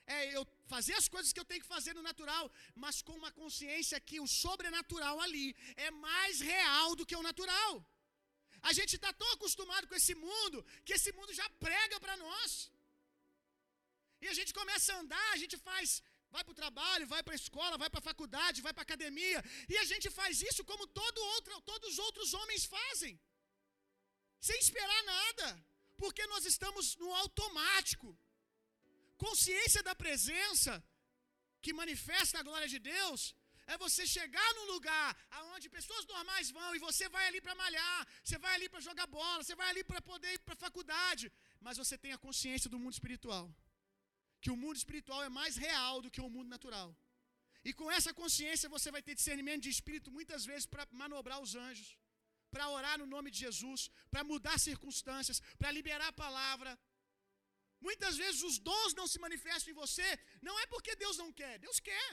É 0.06 0.20
eu 0.36 0.46
fazer 0.74 0.96
as 1.02 1.08
coisas 1.08 1.32
que 1.32 1.40
eu 1.40 1.46
tenho 1.46 1.62
que 1.62 1.74
fazer 1.76 1.94
no 1.94 2.02
natural, 2.02 2.52
mas 2.76 3.02
com 3.02 3.16
uma 3.22 3.32
consciência 3.32 4.02
que 4.02 4.20
o 4.20 4.28
sobrenatural 4.28 5.22
ali 5.22 5.56
é 5.76 5.90
mais 5.92 6.42
real 6.42 6.96
do 6.96 7.06
que 7.06 7.16
o 7.16 7.24
natural. 7.30 7.74
A 8.62 8.72
gente 8.78 8.96
está 8.98 9.12
tão 9.22 9.30
acostumado 9.34 9.88
com 9.88 9.96
esse 9.96 10.16
mundo 10.16 10.66
que 10.86 10.94
esse 10.98 11.12
mundo 11.18 11.34
já 11.34 11.48
prega 11.66 12.00
para 12.00 12.16
nós. 12.18 12.72
E 14.22 14.28
a 14.28 14.34
gente 14.34 14.54
começa 14.54 14.94
a 14.94 15.00
andar, 15.00 15.30
a 15.34 15.38
gente 15.44 15.58
faz 15.58 16.02
vai 16.34 16.44
para 16.44 16.52
o 16.56 16.62
trabalho, 16.62 17.08
vai 17.14 17.22
para 17.24 17.34
a 17.34 17.42
escola, 17.44 17.80
vai 17.84 17.90
para 17.90 18.02
a 18.02 18.10
faculdade, 18.10 18.62
vai 18.66 18.74
para 18.74 18.84
a 18.84 18.90
academia, 18.90 19.40
e 19.68 19.76
a 19.84 19.86
gente 19.92 20.08
faz 20.18 20.42
isso 20.50 20.64
como 20.72 20.86
todo 21.00 21.28
outro, 21.36 21.62
todos 21.62 21.90
os 21.94 22.00
outros 22.08 22.34
homens 22.40 22.66
fazem, 22.66 23.20
sem 24.40 24.58
esperar 24.60 25.04
nada, 25.16 25.48
porque 25.98 26.26
nós 26.28 26.46
estamos 26.46 26.96
no 26.96 27.14
automático. 27.24 28.10
Consciência 29.18 29.82
da 29.88 29.94
presença 30.04 30.74
que 31.64 31.74
manifesta 31.74 32.40
a 32.40 32.44
glória 32.44 32.70
de 32.74 32.80
Deus 32.80 33.36
é 33.74 33.78
você 33.86 34.04
chegar 34.18 34.50
num 34.58 34.68
lugar 34.74 35.08
aonde 35.40 35.74
pessoas 35.78 36.06
normais 36.14 36.52
vão 36.58 36.70
e 36.76 36.84
você 36.88 37.08
vai 37.16 37.26
ali 37.30 37.42
para 37.46 37.56
malhar, 37.64 38.00
você 38.24 38.38
vai 38.46 38.54
ali 38.58 38.68
para 38.74 38.86
jogar 38.90 39.08
bola, 39.20 39.42
você 39.44 39.56
vai 39.62 39.70
ali 39.72 39.84
para 39.92 40.02
poder 40.12 40.32
ir 40.36 40.42
para 40.48 40.64
faculdade, 40.68 41.26
mas 41.66 41.78
você 41.82 41.98
tem 42.04 42.14
a 42.14 42.24
consciência 42.28 42.70
do 42.74 42.80
mundo 42.84 42.98
espiritual 43.00 43.46
que 44.42 44.52
o 44.56 44.60
mundo 44.64 44.78
espiritual 44.82 45.22
é 45.28 45.32
mais 45.40 45.56
real 45.68 45.96
do 46.04 46.12
que 46.14 46.22
o 46.26 46.30
mundo 46.36 46.50
natural. 46.56 46.90
E 47.68 47.72
com 47.80 47.88
essa 47.98 48.12
consciência 48.20 48.74
você 48.76 48.90
vai 48.96 49.02
ter 49.08 49.16
discernimento 49.20 49.64
de 49.66 49.72
espírito 49.78 50.12
muitas 50.18 50.46
vezes 50.50 50.66
para 50.74 50.88
manobrar 51.02 51.40
os 51.46 51.54
anjos, 51.68 51.90
para 52.54 52.70
orar 52.78 52.96
no 53.02 53.08
nome 53.16 53.30
de 53.34 53.40
Jesus, 53.46 53.82
para 54.12 54.24
mudar 54.32 54.58
circunstâncias, 54.70 55.42
para 55.60 55.74
liberar 55.78 56.10
a 56.10 56.20
palavra. 56.26 56.72
Muitas 57.88 58.16
vezes 58.22 58.42
os 58.50 58.58
dons 58.70 58.94
não 59.00 59.08
se 59.12 59.20
manifestam 59.26 59.72
em 59.72 59.80
você, 59.84 60.08
não 60.48 60.56
é 60.64 60.66
porque 60.74 60.96
Deus 61.04 61.18
não 61.18 61.30
quer, 61.42 61.54
Deus 61.60 61.80
quer. 61.90 62.10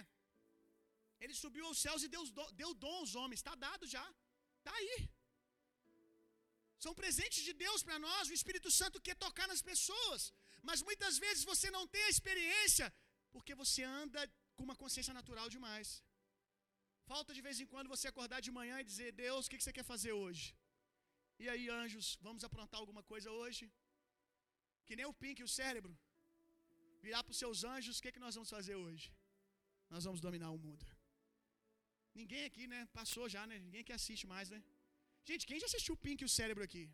Ele 1.24 1.34
subiu 1.42 1.64
aos 1.68 1.78
céus 1.84 2.02
e 2.02 2.08
Deus 2.16 2.30
deu 2.60 2.70
dom 2.84 2.96
aos 3.02 3.14
homens, 3.18 3.40
está 3.40 3.54
dado 3.66 3.86
já, 3.94 4.04
está 4.58 4.74
aí. 4.80 4.96
São 6.84 6.94
presentes 7.00 7.42
de 7.48 7.52
Deus 7.64 7.82
para 7.86 7.98
nós, 8.06 8.28
o 8.28 8.36
Espírito 8.38 8.70
Santo 8.80 9.00
quer 9.06 9.16
tocar 9.26 9.46
nas 9.52 9.62
pessoas. 9.70 10.32
Mas 10.68 10.82
muitas 10.88 11.14
vezes 11.24 11.42
você 11.52 11.68
não 11.76 11.84
tem 11.94 12.02
a 12.06 12.12
experiência 12.14 12.86
porque 13.34 13.54
você 13.62 13.82
anda 14.02 14.20
com 14.56 14.64
uma 14.68 14.76
consciência 14.82 15.14
natural 15.18 15.48
demais. 15.56 15.88
Falta 17.10 17.32
de 17.36 17.42
vez 17.46 17.56
em 17.62 17.68
quando 17.72 17.92
você 17.94 18.06
acordar 18.08 18.40
de 18.46 18.52
manhã 18.58 18.76
e 18.80 18.88
dizer: 18.92 19.10
Deus, 19.24 19.42
o 19.44 19.50
que 19.50 19.60
você 19.64 19.74
quer 19.78 19.86
fazer 19.92 20.12
hoje? 20.22 20.46
E 21.42 21.48
aí, 21.52 21.64
anjos, 21.80 22.06
vamos 22.26 22.44
aprontar 22.48 22.80
alguma 22.80 23.02
coisa 23.12 23.30
hoje? 23.40 23.64
Que 24.86 24.96
nem 24.98 25.06
o 25.10 25.14
Pink 25.22 25.42
o 25.48 25.52
cérebro. 25.58 25.94
Virar 27.06 27.22
para 27.24 27.34
os 27.34 27.40
seus 27.44 27.62
anjos: 27.74 27.98
o 27.98 28.02
que, 28.02 28.14
que 28.16 28.24
nós 28.26 28.34
vamos 28.38 28.50
fazer 28.56 28.76
hoje? 28.84 29.08
Nós 29.94 30.04
vamos 30.08 30.20
dominar 30.26 30.50
o 30.50 30.62
mundo. 30.66 30.84
Ninguém 32.20 32.44
aqui, 32.50 32.64
né? 32.72 32.80
Passou 32.98 33.24
já, 33.34 33.42
né? 33.50 33.56
Ninguém 33.66 33.84
que 33.86 33.94
assiste 33.98 34.26
mais, 34.32 34.48
né? 34.54 34.60
Gente, 35.28 35.44
quem 35.48 35.60
já 35.62 35.66
assistiu 35.70 35.94
o 35.94 36.02
Pink 36.04 36.20
e 36.22 36.28
o 36.28 36.34
cérebro 36.38 36.64
aqui? 36.68 36.84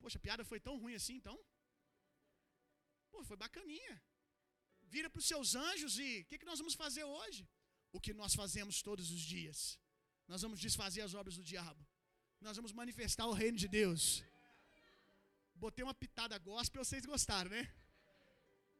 Poxa, 0.00 0.18
a 0.18 0.24
piada 0.26 0.44
foi 0.50 0.60
tão 0.66 0.74
ruim 0.82 0.94
assim, 1.00 1.16
então? 1.20 1.36
Pô, 3.10 3.18
foi 3.30 3.36
bacaninha. 3.44 3.94
Vira 4.94 5.08
para 5.12 5.22
os 5.22 5.28
seus 5.32 5.48
anjos 5.68 5.94
e 6.06 6.08
o 6.22 6.26
que, 6.28 6.38
que 6.40 6.48
nós 6.50 6.60
vamos 6.62 6.76
fazer 6.82 7.04
hoje? 7.18 7.42
O 7.96 8.00
que 8.04 8.12
nós 8.20 8.34
fazemos 8.40 8.76
todos 8.88 9.06
os 9.16 9.22
dias. 9.34 9.58
Nós 10.32 10.42
vamos 10.44 10.58
desfazer 10.66 11.02
as 11.06 11.14
obras 11.20 11.36
do 11.38 11.44
diabo. 11.52 11.82
Nós 12.46 12.56
vamos 12.58 12.72
manifestar 12.80 13.26
o 13.26 13.36
reino 13.42 13.58
de 13.64 13.68
Deus. 13.80 14.02
Botei 15.64 15.84
uma 15.86 15.96
pitada 16.02 16.36
gospel, 16.50 16.84
vocês 16.84 17.04
gostaram, 17.14 17.50
né? 17.56 17.62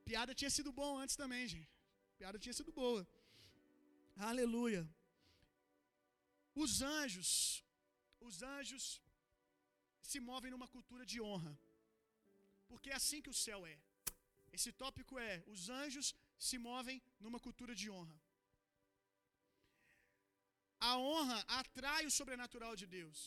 Piada 0.08 0.34
tinha 0.40 0.52
sido 0.56 0.72
bom 0.80 0.92
antes 1.02 1.16
também, 1.22 1.44
gente. 1.54 1.72
Piada 2.18 2.38
tinha 2.44 2.56
sido 2.58 2.72
boa. 2.82 3.02
Aleluia. 4.30 4.82
Os 6.62 6.72
anjos, 6.98 7.30
os 8.28 8.36
anjos 8.54 8.84
se 10.10 10.18
movem 10.28 10.50
numa 10.54 10.68
cultura 10.74 11.04
de 11.12 11.18
honra. 11.26 11.52
Porque 12.70 12.90
é 12.90 12.96
assim 13.00 13.20
que 13.24 13.32
o 13.34 13.40
céu 13.46 13.60
é. 13.74 13.76
Esse 14.56 14.70
tópico 14.82 15.14
é: 15.30 15.34
os 15.54 15.62
anjos 15.82 16.06
se 16.48 16.56
movem 16.68 16.96
numa 17.24 17.40
cultura 17.46 17.74
de 17.80 17.88
honra. 17.96 18.16
A 20.88 20.92
honra 21.08 21.38
atrai 21.60 22.02
o 22.06 22.14
sobrenatural 22.18 22.74
de 22.80 22.86
Deus. 22.98 23.18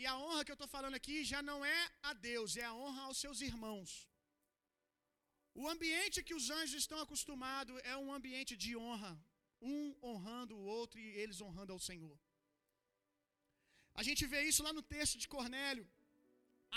E 0.00 0.04
a 0.12 0.14
honra 0.22 0.44
que 0.44 0.52
eu 0.52 0.58
estou 0.58 0.70
falando 0.76 0.98
aqui 1.00 1.16
já 1.32 1.40
não 1.50 1.58
é 1.76 1.80
a 2.10 2.12
Deus, 2.30 2.56
é 2.56 2.64
a 2.64 2.74
honra 2.82 3.02
aos 3.06 3.18
seus 3.24 3.40
irmãos. 3.50 3.90
O 5.62 5.64
ambiente 5.74 6.24
que 6.28 6.36
os 6.40 6.46
anjos 6.58 6.76
estão 6.82 6.98
acostumados 7.06 7.78
é 7.92 7.94
um 8.04 8.10
ambiente 8.18 8.54
de 8.64 8.70
honra, 8.84 9.12
um 9.60 9.80
honrando 10.10 10.54
o 10.56 10.66
outro 10.78 10.98
e 10.98 11.08
eles 11.22 11.42
honrando 11.46 11.74
ao 11.74 11.82
Senhor. 11.90 12.18
A 14.00 14.02
gente 14.08 14.22
vê 14.32 14.40
isso 14.50 14.62
lá 14.66 14.72
no 14.78 14.84
texto 14.94 15.16
de 15.22 15.28
Cornélio, 15.34 15.86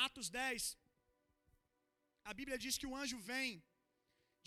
Atos 0.05 0.30
10. 0.30 0.78
A 2.30 2.34
Bíblia 2.39 2.57
diz 2.66 2.76
que 2.80 2.89
o 2.91 2.95
anjo 3.01 3.18
vem 3.32 3.49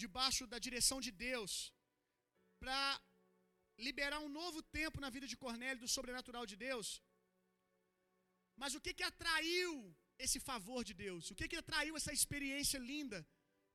debaixo 0.03 0.45
da 0.53 0.59
direção 0.67 0.99
de 1.07 1.13
Deus 1.27 1.53
para 2.63 2.83
liberar 3.87 4.19
um 4.27 4.33
novo 4.41 4.61
tempo 4.79 5.01
na 5.05 5.11
vida 5.17 5.27
de 5.33 5.37
Cornélio 5.45 5.83
do 5.85 5.91
sobrenatural 5.97 6.45
de 6.53 6.57
Deus. 6.67 6.89
Mas 8.61 8.75
o 8.77 8.83
que 8.85 8.93
que 8.99 9.07
atraiu 9.11 9.73
esse 10.25 10.39
favor 10.49 10.81
de 10.89 10.95
Deus? 11.05 11.25
O 11.33 11.37
que 11.39 11.49
que 11.51 11.61
atraiu 11.63 11.97
essa 11.99 12.13
experiência 12.19 12.79
linda 12.93 13.19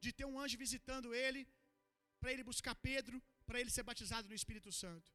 de 0.04 0.12
ter 0.18 0.26
um 0.32 0.40
anjo 0.44 0.64
visitando 0.66 1.16
ele 1.24 1.42
para 2.20 2.32
ele 2.34 2.50
buscar 2.52 2.76
Pedro, 2.90 3.18
para 3.48 3.60
ele 3.62 3.72
ser 3.76 3.86
batizado 3.92 4.28
no 4.28 4.40
Espírito 4.42 4.72
Santo? 4.84 5.10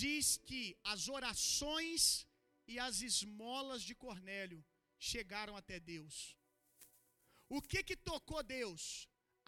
Diz 0.00 0.24
que 0.48 0.62
as 0.92 1.02
orações 1.16 2.02
e 2.72 2.78
as 2.88 2.96
esmolas 3.10 3.82
de 3.88 3.94
Cornélio 4.04 4.60
chegaram 5.10 5.54
até 5.60 5.76
Deus. 5.94 6.16
O 7.56 7.60
que 7.70 7.80
que 7.88 7.96
tocou 8.10 8.42
Deus? 8.58 8.82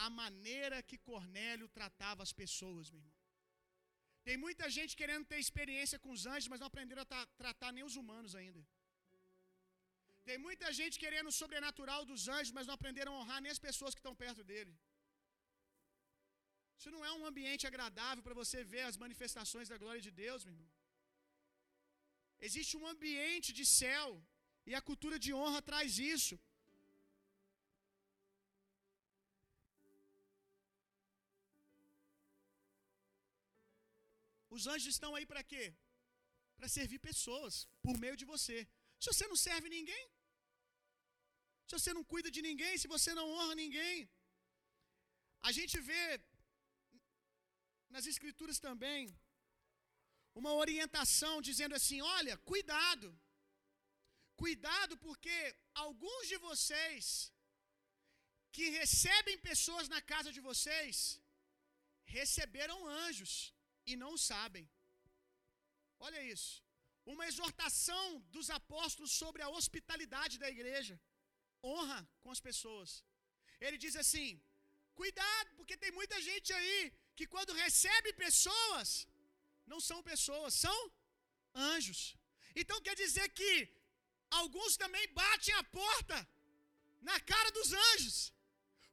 A 0.07 0.09
maneira 0.23 0.79
que 0.89 1.05
Cornélio 1.11 1.69
tratava 1.79 2.23
as 2.27 2.33
pessoas, 2.43 2.91
meu 2.91 3.01
irmão. 3.01 3.15
Tem 4.27 4.37
muita 4.45 4.67
gente 4.77 4.93
querendo 5.01 5.27
ter 5.31 5.39
experiência 5.45 5.99
com 6.05 6.11
os 6.17 6.23
anjos, 6.33 6.49
mas 6.53 6.61
não 6.61 6.71
aprenderam 6.71 7.03
a 7.05 7.11
tra 7.13 7.23
tratar 7.43 7.71
nem 7.77 7.85
os 7.91 7.97
humanos 8.01 8.35
ainda. 8.41 8.63
Tem 10.29 10.39
muita 10.47 10.69
gente 10.79 10.99
querendo 11.03 11.29
o 11.33 11.37
sobrenatural 11.41 12.03
dos 12.11 12.23
anjos, 12.37 12.53
mas 12.57 12.67
não 12.69 12.77
aprenderam 12.79 13.13
a 13.15 13.19
honrar 13.21 13.41
nem 13.45 13.53
as 13.57 13.63
pessoas 13.67 13.95
que 13.95 14.03
estão 14.03 14.15
perto 14.25 14.43
dele. 14.51 14.75
Isso 16.79 16.91
não 16.95 17.03
é 17.09 17.13
um 17.19 17.27
ambiente 17.31 17.67
agradável 17.71 18.23
para 18.27 18.39
você 18.43 18.59
ver 18.73 18.85
as 18.91 18.97
manifestações 19.05 19.69
da 19.73 19.79
glória 19.83 20.03
de 20.07 20.13
Deus, 20.25 20.41
meu 20.47 20.55
irmão. 20.55 20.71
Existe 22.41 22.77
um 22.77 22.87
ambiente 22.87 23.53
de 23.53 23.65
céu, 23.65 24.09
e 24.67 24.75
a 24.75 24.83
cultura 24.83 25.19
de 25.19 25.33
honra 25.35 25.61
traz 25.63 25.99
isso. 25.99 26.39
Os 34.51 34.67
anjos 34.67 34.95
estão 34.95 35.15
aí 35.15 35.27
para 35.27 35.43
quê? 35.43 35.75
Para 36.57 36.69
servir 36.69 37.01
pessoas 37.01 37.67
por 37.83 37.99
meio 37.99 38.17
de 38.17 38.25
você. 38.25 38.59
Se 39.01 39.09
você 39.13 39.27
não 39.27 39.37
serve 39.37 39.69
ninguém, 39.69 40.05
Se 41.67 41.75
você 41.77 41.93
não 41.97 42.05
cuida 42.13 42.31
de 42.31 42.41
ninguém, 42.43 42.73
se 42.79 42.89
você 42.95 43.11
não 43.19 43.27
honra 43.35 43.55
ninguém. 43.55 44.09
A 45.49 45.51
gente 45.59 45.77
vê 45.91 46.07
nas 47.95 48.07
escrituras 48.07 48.59
também 48.59 49.01
uma 50.41 50.53
orientação 50.63 51.35
dizendo 51.49 51.75
assim: 51.79 52.01
olha, 52.19 52.37
cuidado. 52.53 53.09
Cuidado 54.43 54.95
porque 55.07 55.37
alguns 55.85 56.23
de 56.33 56.37
vocês 56.49 57.07
que 58.57 58.65
recebem 58.81 59.37
pessoas 59.51 59.87
na 59.95 60.01
casa 60.13 60.31
de 60.37 60.41
vocês 60.49 60.97
receberam 62.19 62.79
anjos 63.05 63.33
e 63.91 63.95
não 64.03 64.13
sabem. 64.31 64.65
Olha 66.07 66.21
isso. 66.35 66.53
Uma 67.13 67.27
exortação 67.31 68.05
dos 68.35 68.49
apóstolos 68.59 69.13
sobre 69.23 69.41
a 69.43 69.53
hospitalidade 69.59 70.37
da 70.43 70.51
igreja. 70.57 70.97
Honra 71.71 72.01
com 72.23 72.31
as 72.35 72.41
pessoas. 72.49 72.91
Ele 73.65 73.79
diz 73.85 73.97
assim: 74.03 74.29
cuidado, 75.01 75.51
porque 75.59 75.77
tem 75.85 75.93
muita 76.01 76.19
gente 76.29 76.53
aí 76.59 76.81
que 77.17 77.27
quando 77.35 77.61
recebe 77.65 78.13
pessoas, 78.27 78.89
não 79.73 79.81
são 79.89 79.99
pessoas, 80.11 80.55
são 80.67 80.79
anjos. 81.73 82.01
Então 82.61 82.83
quer 82.87 82.97
dizer 83.05 83.29
que 83.39 83.51
alguns 84.41 84.77
também 84.83 85.07
batem 85.21 85.55
a 85.55 85.65
porta 85.81 86.19
na 87.09 87.19
cara 87.33 87.51
dos 87.59 87.73
anjos, 87.89 88.17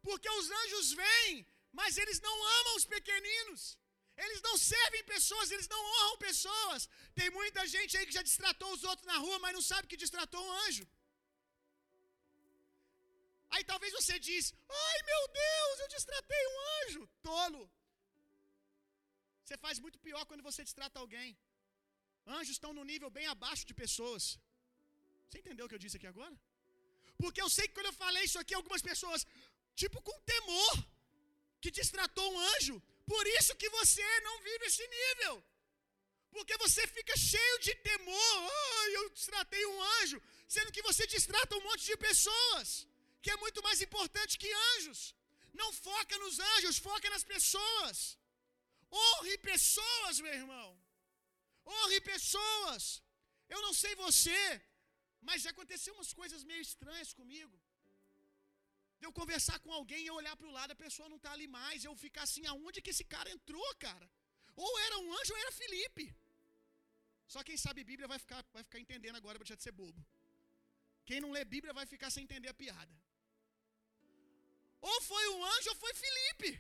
porque 0.08 0.30
os 0.40 0.48
anjos 0.62 0.88
vêm, 1.04 1.46
mas 1.80 1.98
eles 1.98 2.20
não 2.28 2.36
amam 2.60 2.76
os 2.80 2.86
pequeninos. 2.96 3.62
Eles 4.24 4.42
não 4.48 4.56
servem 4.58 5.04
pessoas, 5.12 5.52
eles 5.52 5.68
não 5.74 5.82
honram 5.92 6.18
pessoas. 6.18 6.82
Tem 7.20 7.30
muita 7.40 7.62
gente 7.76 7.96
aí 7.98 8.06
que 8.08 8.18
já 8.20 8.24
distratou 8.30 8.70
os 8.74 8.84
outros 8.84 9.08
na 9.12 9.18
rua, 9.26 9.38
mas 9.44 9.56
não 9.58 9.64
sabe 9.70 9.88
que 9.92 10.02
distratou 10.04 10.42
um 10.46 10.52
anjo. 10.66 10.86
Aí 13.54 13.64
talvez 13.72 13.92
você 14.00 14.16
diz: 14.28 14.54
"Ai, 14.88 14.98
meu 15.12 15.24
Deus, 15.44 15.80
eu 15.80 15.88
distratei 15.96 16.44
um 16.52 16.60
anjo". 16.80 17.02
Tolo. 17.30 17.64
Você 19.52 19.58
faz 19.68 19.78
muito 19.86 19.98
pior 20.06 20.22
quando 20.28 20.44
você 20.48 20.62
distrata 20.68 20.98
alguém. 20.98 21.30
Anjos 22.36 22.54
estão 22.58 22.70
no 22.78 22.84
nível 22.92 23.10
bem 23.18 23.26
abaixo 23.32 23.64
de 23.70 23.74
pessoas. 23.82 24.24
Você 25.26 25.40
entendeu 25.40 25.66
o 25.66 25.70
que 25.70 25.76
eu 25.78 25.84
disse 25.86 25.98
aqui 25.98 26.08
agora? 26.12 26.36
Porque 27.22 27.42
eu 27.46 27.50
sei 27.56 27.66
que 27.68 27.74
quando 27.78 27.90
eu 27.92 27.98
falei 28.04 28.24
isso 28.28 28.40
aqui, 28.42 28.54
algumas 28.54 28.84
pessoas, 28.90 29.26
tipo 29.82 29.98
com 30.08 30.18
temor, 30.34 30.76
que 31.64 31.70
distratou 31.80 32.28
um 32.34 32.40
anjo. 32.54 32.78
Por 33.14 33.26
isso 33.40 33.58
que 33.64 33.70
você 33.80 34.08
não 34.28 34.36
vive 34.48 34.64
esse 34.72 34.88
nível. 34.98 35.36
Porque 36.36 36.56
você 36.64 36.86
fica 36.96 37.18
cheio 37.18 37.58
de 37.68 37.76
temor. 37.90 38.34
Oh, 38.54 38.86
eu 39.00 39.04
distratei 39.10 39.66
um 39.74 39.82
anjo. 39.98 40.22
Sendo 40.56 40.72
que 40.78 40.88
você 40.90 41.06
distrata 41.18 41.58
um 41.58 41.64
monte 41.68 41.84
de 41.92 41.98
pessoas. 42.08 42.88
Que 43.22 43.32
é 43.36 43.42
muito 43.46 43.62
mais 43.68 43.82
importante 43.88 44.40
que 44.44 44.54
anjos. 44.72 45.02
Não 45.62 45.70
foca 45.74 46.18
nos 46.24 46.40
anjos, 46.54 46.84
foca 46.90 47.10
nas 47.16 47.26
pessoas. 47.36 47.98
Honre 49.00 49.38
pessoas, 49.50 50.20
meu 50.26 50.34
irmão. 50.42 50.68
Honre 51.66 52.00
pessoas. 52.14 52.84
Eu 53.54 53.62
não 53.66 53.74
sei 53.82 53.94
você, 54.06 54.40
mas 55.28 55.44
já 55.44 55.52
aconteceu 55.52 55.94
umas 55.96 56.14
coisas 56.22 56.44
meio 56.52 56.64
estranhas 56.70 57.12
comigo. 57.20 57.56
De 59.00 59.06
eu 59.08 59.14
conversar 59.20 59.58
com 59.64 59.72
alguém 59.80 60.02
e 60.04 60.10
eu 60.10 60.16
olhar 60.22 60.36
para 60.40 60.48
o 60.50 60.56
lado, 60.58 60.72
a 60.74 60.84
pessoa 60.86 61.10
não 61.12 61.20
está 61.20 61.32
ali 61.34 61.48
mais, 61.60 61.84
eu 61.84 61.96
ficar 62.06 62.24
assim, 62.24 62.46
aonde 62.46 62.82
que 62.84 62.92
esse 62.94 63.06
cara 63.14 63.30
entrou, 63.36 63.70
cara? 63.88 64.08
Ou 64.56 64.72
era 64.86 64.98
um 65.00 65.14
anjo 65.20 65.34
ou 65.34 65.40
era 65.44 65.52
Felipe. 65.62 66.06
Só 67.34 67.42
quem 67.48 67.58
sabe 67.58 67.90
Bíblia 67.92 68.08
vai 68.14 68.20
ficar, 68.20 68.42
vai 68.54 68.64
ficar 68.68 68.80
entendendo 68.80 69.16
agora 69.16 69.38
para 69.38 69.46
deixar 69.46 69.60
de 69.60 69.64
ser 69.68 69.72
bobo. 69.72 70.02
Quem 71.06 71.22
não 71.22 71.32
lê 71.32 71.44
Bíblia 71.46 71.74
vai 71.80 71.86
ficar 71.94 72.10
sem 72.16 72.24
entender 72.26 72.50
a 72.50 72.60
piada. 72.62 72.96
Ou 74.82 75.02
foi 75.02 75.24
um 75.30 75.44
anjo 75.54 75.70
ou 75.70 75.76
foi 75.84 75.94
Felipe. 75.94 76.52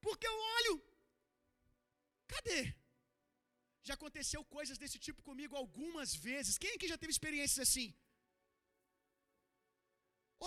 Porque 0.00 0.26
eu 0.26 0.38
olho, 0.56 0.74
Cadê? 2.32 2.60
Já 3.88 3.94
aconteceu 3.98 4.40
coisas 4.56 4.78
desse 4.82 4.98
tipo 5.06 5.20
comigo 5.28 5.54
algumas 5.62 6.10
vezes. 6.28 6.58
Quem 6.62 6.72
aqui 6.74 6.88
já 6.92 6.98
teve 7.02 7.12
experiências 7.16 7.62
assim? 7.68 7.88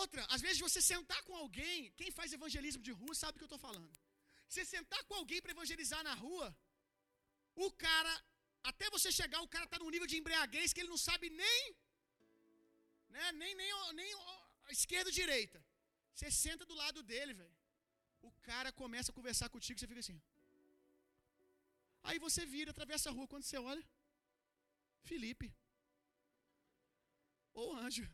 Outra, 0.01 0.21
às 0.35 0.41
vezes 0.45 0.59
você 0.67 0.81
sentar 0.93 1.21
com 1.27 1.35
alguém, 1.43 1.91
quem 1.99 2.09
faz 2.17 2.33
evangelismo 2.37 2.81
de 2.87 2.93
rua 3.01 3.13
sabe 3.21 3.35
o 3.35 3.39
que 3.39 3.45
eu 3.47 3.51
estou 3.51 3.63
falando. 3.67 3.93
Você 4.47 4.63
sentar 4.73 5.01
com 5.07 5.15
alguém 5.21 5.41
para 5.41 5.55
evangelizar 5.55 6.01
na 6.09 6.13
rua, 6.23 6.47
o 7.65 7.69
cara, 7.85 8.13
até 8.71 8.85
você 8.95 9.11
chegar, 9.19 9.41
o 9.41 9.51
cara 9.55 9.65
está 9.65 9.79
num 9.79 9.93
nível 9.95 10.09
de 10.11 10.17
embriaguez 10.19 10.73
que 10.73 10.81
ele 10.81 10.93
não 10.95 11.01
sabe 11.09 11.29
nem, 11.43 11.61
né, 13.15 13.31
nem, 13.41 13.53
nem, 13.61 13.71
nem 13.99 14.09
esquerda 14.77 15.09
ou 15.09 15.17
direita. 15.21 15.59
Você 16.13 16.29
senta 16.31 16.65
do 16.65 16.75
lado 16.83 17.01
dele, 17.11 17.33
velho. 17.41 17.55
O 18.29 18.31
cara 18.49 18.71
começa 18.81 19.11
a 19.11 19.17
conversar 19.19 19.49
contigo, 19.55 19.79
você 19.79 19.87
fica 19.91 20.03
assim. 20.05 20.19
Aí 22.09 22.17
você 22.25 22.41
vira, 22.55 22.71
atravessa 22.71 23.09
a 23.09 23.13
rua, 23.15 23.27
quando 23.31 23.45
você 23.47 23.57
olha, 23.71 23.83
Felipe. 25.09 25.47
Ou 27.61 27.67
anjo. 27.85 28.05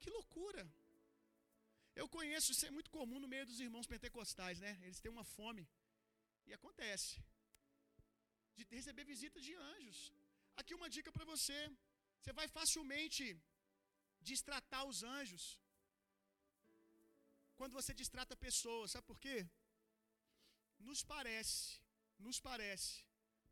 Que 0.00 0.10
loucura. 0.18 0.62
Eu 2.00 2.06
conheço, 2.16 2.52
isso 2.52 2.66
é 2.68 2.70
muito 2.76 2.90
comum 2.96 3.18
no 3.24 3.32
meio 3.34 3.46
dos 3.50 3.58
irmãos 3.66 3.88
pentecostais, 3.92 4.60
né? 4.64 4.72
Eles 4.86 5.00
têm 5.02 5.12
uma 5.16 5.26
fome. 5.36 5.64
E 6.46 6.52
acontece. 6.58 7.12
De 8.56 8.64
receber 8.78 9.04
visitas 9.12 9.42
de 9.48 9.54
anjos. 9.72 9.98
Aqui 10.60 10.72
uma 10.80 10.90
dica 10.96 11.12
para 11.16 11.28
você. 11.32 11.58
Você 12.18 12.32
vai 12.40 12.48
facilmente 12.58 13.24
distratar 14.30 14.84
os 14.90 15.00
anjos. 15.16 15.44
Quando 17.58 17.76
você 17.78 17.92
distrata 18.02 18.42
pessoas, 18.48 18.92
sabe 18.92 19.06
por 19.12 19.18
quê? 19.24 19.38
Nos 20.88 21.02
parece 21.14 21.64
nos 22.28 22.38
parece, 22.48 22.92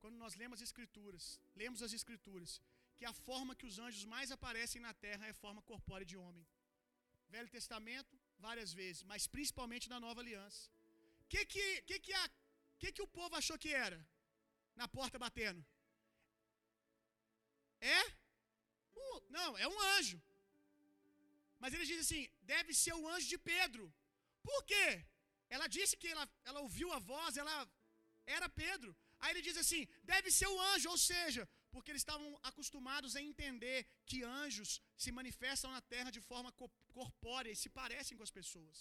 quando 0.00 0.16
nós 0.22 0.34
lemos 0.42 0.58
as 0.60 0.66
Escrituras, 0.68 1.24
lemos 1.62 1.82
as 1.86 1.92
Escrituras, 1.98 2.52
que 2.96 3.06
a 3.10 3.12
forma 3.28 3.56
que 3.58 3.68
os 3.70 3.78
anjos 3.86 4.04
mais 4.14 4.30
aparecem 4.36 4.80
na 4.86 4.92
terra 5.04 5.26
é 5.26 5.30
a 5.30 5.40
forma 5.44 5.62
corpórea 5.70 6.06
de 6.12 6.16
homem. 6.22 6.46
Velho 7.34 7.50
Testamento, 7.58 8.14
várias 8.46 8.72
vezes, 8.80 9.02
mas 9.10 9.26
principalmente 9.34 9.88
na 9.92 10.00
Nova 10.06 10.20
Aliança. 10.20 10.62
Que 11.28 11.44
que, 11.52 11.66
que, 11.88 11.98
que, 12.06 12.14
que, 12.80 12.92
que 12.94 13.02
o 13.06 13.12
povo 13.18 13.34
achou 13.40 13.58
que 13.64 13.72
era? 13.86 13.98
Na 14.80 14.88
porta 14.96 15.18
batendo? 15.24 15.62
É? 17.80 18.00
Uh, 19.02 19.20
não, 19.36 19.50
é 19.64 19.66
um 19.68 19.80
anjo. 19.96 20.20
Mas 21.60 21.72
ele 21.74 21.86
diz 21.90 22.00
assim: 22.04 22.22
deve 22.54 22.72
ser 22.82 22.94
o 22.94 23.08
anjo 23.14 23.28
de 23.34 23.38
Pedro. 23.52 23.86
Por 24.42 24.60
quê? 24.70 24.88
Ela 25.48 25.66
disse 25.76 25.96
que 26.00 26.08
ela, 26.14 26.26
ela 26.44 26.60
ouviu 26.66 26.88
a 26.92 26.98
voz, 26.98 27.36
ela 27.36 27.54
era 28.38 28.48
Pedro. 28.64 28.90
Aí 29.20 29.30
ele 29.32 29.42
diz 29.48 29.56
assim: 29.62 29.82
deve 30.12 30.28
ser 30.38 30.48
o 30.54 30.60
anjo, 30.72 30.88
ou 30.94 30.98
seja, 31.10 31.42
porque 31.72 31.90
eles 31.90 32.04
estavam 32.04 32.28
acostumados 32.50 33.14
a 33.16 33.22
entender 33.30 33.78
que 34.10 34.18
anjos 34.42 34.70
se 35.04 35.10
manifestam 35.18 35.70
na 35.76 35.82
terra 35.94 36.10
de 36.16 36.22
forma 36.30 36.52
corpórea 36.98 37.52
e 37.52 37.60
se 37.62 37.70
parecem 37.80 38.16
com 38.16 38.26
as 38.28 38.36
pessoas. 38.38 38.78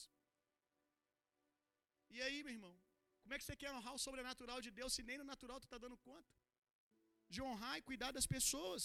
E 2.16 2.20
aí, 2.26 2.38
meu 2.46 2.54
irmão, 2.58 2.76
como 3.22 3.34
é 3.36 3.40
que 3.40 3.46
você 3.48 3.56
quer 3.62 3.72
honrar 3.74 3.94
o 3.96 4.04
sobrenatural 4.06 4.60
de 4.66 4.72
Deus 4.78 4.94
se 4.98 5.04
nem 5.10 5.18
no 5.20 5.28
natural 5.34 5.60
tu 5.60 5.68
está 5.70 5.78
dando 5.84 5.98
conta? 6.10 6.32
De 7.34 7.42
honrar 7.48 7.76
e 7.78 7.88
cuidar 7.90 8.12
das 8.18 8.28
pessoas. 8.36 8.84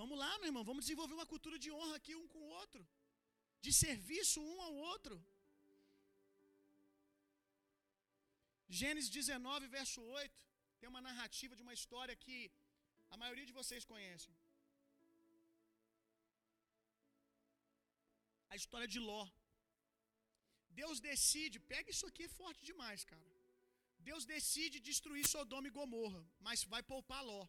Vamos 0.00 0.18
lá, 0.22 0.30
meu 0.38 0.48
irmão, 0.50 0.64
vamos 0.70 0.84
desenvolver 0.84 1.16
uma 1.18 1.30
cultura 1.32 1.56
de 1.64 1.70
honra 1.76 1.94
aqui 2.00 2.14
um 2.20 2.26
com 2.32 2.40
o 2.46 2.50
outro, 2.60 2.82
de 3.64 3.72
serviço 3.84 4.40
um 4.52 4.60
ao 4.66 4.74
outro. 4.90 5.16
Gênesis 8.78 9.10
19, 9.18 9.66
verso 9.78 10.00
8, 10.00 10.40
tem 10.78 10.88
uma 10.88 11.02
narrativa 11.06 11.56
de 11.58 11.62
uma 11.66 11.74
história 11.78 12.14
que 12.24 12.38
a 13.14 13.16
maioria 13.22 13.46
de 13.48 13.54
vocês 13.60 13.84
conhecem. 13.92 14.32
A 18.52 18.56
história 18.60 18.88
de 18.94 19.00
Ló. 19.08 19.22
Deus 20.80 21.00
decide, 21.08 21.58
pega 21.72 21.90
isso 21.94 22.06
aqui 22.10 22.24
é 22.24 22.36
forte 22.40 22.62
demais, 22.70 23.02
cara. 23.12 23.28
Deus 24.08 24.24
decide 24.34 24.86
destruir 24.90 25.24
Sodoma 25.32 25.68
e 25.68 25.76
Gomorra, 25.78 26.22
mas 26.46 26.64
vai 26.74 26.82
poupar 26.92 27.22
Ló. 27.30 27.42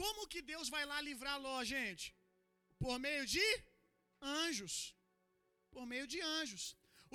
Como 0.00 0.28
que 0.32 0.42
Deus 0.52 0.68
vai 0.74 0.84
lá 0.90 0.98
livrar 1.08 1.38
Ló, 1.46 1.56
gente? 1.74 2.06
Por 2.82 2.98
meio 3.06 3.24
de 3.34 3.46
anjos. 4.20 4.74
Por 5.74 5.86
meio 5.92 6.06
de 6.12 6.20
anjos. 6.38 6.64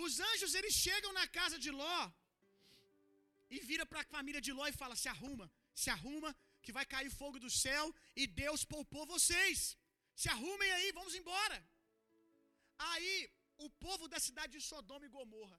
Os 0.03 0.19
anjos 0.32 0.55
eles 0.59 0.74
chegam 0.86 1.13
na 1.19 1.28
casa 1.39 1.59
de 1.65 1.72
Ló 1.82 1.99
e 3.56 3.60
vira 3.70 3.86
para 3.91 4.02
a 4.02 4.10
família 4.16 4.41
de 4.45 4.52
Ló 4.58 4.66
e 4.68 4.80
fala: 4.82 4.95
se 5.04 5.10
arruma, 5.14 5.47
se 5.82 5.89
arruma, 5.95 6.32
que 6.64 6.76
vai 6.78 6.86
cair 6.93 7.12
fogo 7.22 7.38
do 7.45 7.52
céu 7.64 7.86
e 8.22 8.26
Deus 8.43 8.64
poupou 8.74 9.06
vocês. 9.16 9.60
Se 10.22 10.30
arrumem 10.36 10.72
aí, 10.78 10.88
vamos 10.99 11.16
embora. 11.20 11.58
Aí, 12.91 13.14
o 13.66 13.70
povo 13.86 14.08
da 14.14 14.20
cidade 14.28 14.54
de 14.58 14.64
Sodoma 14.70 15.06
e 15.06 15.14
Gomorra 15.16 15.58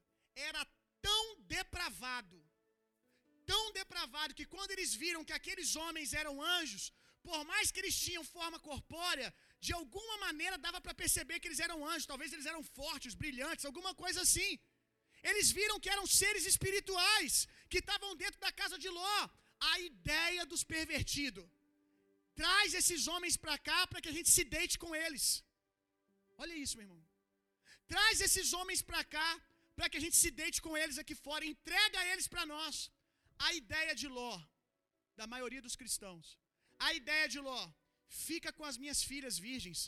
era 0.49 0.61
tão 1.07 1.23
depravado, 1.55 2.37
tão 3.51 3.63
depravado, 3.79 4.35
que 4.39 4.45
quando 4.53 4.71
eles 4.75 4.91
viram 5.03 5.25
que 5.29 5.37
aqueles 5.39 5.69
homens 5.81 6.13
eram 6.21 6.35
anjos, 6.57 6.85
por 7.27 7.39
mais 7.51 7.71
que 7.71 7.79
eles 7.81 7.97
tinham 8.05 8.23
forma 8.35 8.59
corpórea, 8.69 9.29
de 9.65 9.71
alguma 9.79 10.15
maneira 10.25 10.57
dava 10.67 10.79
para 10.85 10.99
perceber 11.03 11.39
que 11.39 11.47
eles 11.49 11.63
eram 11.67 11.79
anjos, 11.91 12.11
talvez 12.11 12.31
eles 12.33 12.47
eram 12.51 12.63
fortes, 12.79 13.19
brilhantes, 13.23 13.65
alguma 13.65 13.93
coisa 14.03 14.21
assim. 14.27 14.51
Eles 15.29 15.49
viram 15.57 15.79
que 15.79 15.89
eram 15.95 16.05
seres 16.05 16.45
espirituais 16.51 17.47
que 17.73 17.81
estavam 17.83 18.11
dentro 18.23 18.39
da 18.45 18.51
casa 18.61 18.77
de 18.83 18.89
Ló. 18.97 19.19
A 19.71 19.75
ideia 19.91 20.43
dos 20.51 20.63
pervertidos. 20.73 21.45
Traz 22.41 22.69
esses 22.79 23.01
homens 23.11 23.35
para 23.43 23.55
cá 23.69 23.79
para 23.89 24.01
que 24.03 24.11
a 24.11 24.15
gente 24.17 24.29
se 24.35 24.43
deite 24.55 24.75
com 24.83 24.91
eles. 25.03 25.25
Olha 26.41 26.55
isso, 26.63 26.75
meu 26.77 26.85
irmão. 26.87 27.01
Traz 27.93 28.21
esses 28.27 28.47
homens 28.57 28.81
para 28.89 29.01
cá 29.15 29.29
para 29.77 29.87
que 29.89 29.99
a 29.99 30.03
gente 30.05 30.17
se 30.23 30.29
deite 30.41 30.59
com 30.65 30.73
eles 30.81 30.97
aqui 31.01 31.15
fora, 31.27 31.51
entrega 31.53 32.07
eles 32.11 32.27
para 32.33 32.45
nós. 32.53 32.75
A 33.47 33.49
ideia 33.61 33.93
de 34.01 34.07
Ló, 34.17 34.33
da 35.19 35.25
maioria 35.33 35.61
dos 35.67 35.77
cristãos, 35.81 36.25
a 36.87 36.89
ideia 36.99 37.27
de 37.33 37.39
Ló, 37.47 37.61
fica 38.27 38.51
com 38.57 38.65
as 38.71 38.77
minhas 38.83 39.01
filhas 39.11 39.37
virgens. 39.47 39.81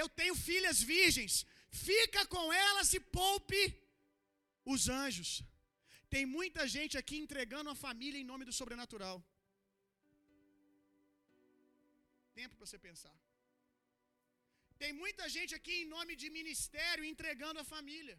Eu 0.00 0.08
tenho 0.20 0.34
filhas 0.48 0.80
virgens, 0.94 1.34
fica 1.88 2.22
com 2.34 2.44
elas 2.66 2.90
e 2.98 3.00
poupe 3.20 3.62
os 4.74 4.88
anjos. 5.02 5.30
Tem 6.14 6.24
muita 6.38 6.62
gente 6.76 6.94
aqui 7.00 7.16
entregando 7.24 7.70
a 7.70 7.80
família 7.86 8.20
em 8.20 8.28
nome 8.32 8.44
do 8.48 8.54
sobrenatural. 8.60 9.16
Tempo 12.40 12.54
para 12.56 12.66
você 12.66 12.78
pensar. 12.88 13.16
Tem 14.82 14.92
muita 15.02 15.24
gente 15.36 15.52
aqui 15.58 15.74
em 15.82 15.88
nome 15.96 16.12
de 16.22 16.28
ministério 16.38 17.04
entregando 17.12 17.60
a 17.60 17.70
família. 17.74 18.16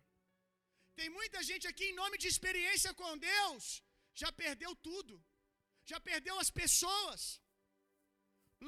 Tem 1.00 1.10
muita 1.20 1.40
gente 1.50 1.66
aqui 1.72 1.86
em 1.90 2.00
nome 2.02 2.18
de 2.24 2.28
experiência 2.34 2.92
com 3.00 3.18
Deus, 3.18 3.64
já 4.22 4.32
perdeu 4.44 4.74
tudo. 4.90 5.16
Já 5.92 6.00
perdeu 6.10 6.36
as 6.44 6.50
pessoas. 6.62 7.22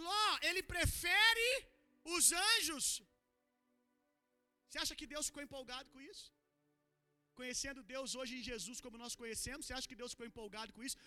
Ló, 0.06 0.28
ele 0.48 0.62
prefere 0.76 1.50
os 2.16 2.26
anjos. 2.48 2.88
Você 4.68 4.80
acha 4.84 4.96
que 5.00 5.08
Deus 5.14 5.28
ficou 5.28 5.44
empolgado 5.44 5.90
com 5.94 6.02
isso? 6.12 6.26
Conhecendo 7.40 7.88
Deus 7.94 8.10
hoje 8.20 8.34
em 8.38 8.44
Jesus 8.50 8.78
como 8.86 9.02
nós 9.04 9.16
conhecemos, 9.22 9.66
você 9.66 9.74
acha 9.78 9.90
que 9.92 10.02
Deus 10.02 10.14
ficou 10.14 10.28
empolgado 10.32 10.74
com 10.76 10.84
isso? 10.88 10.98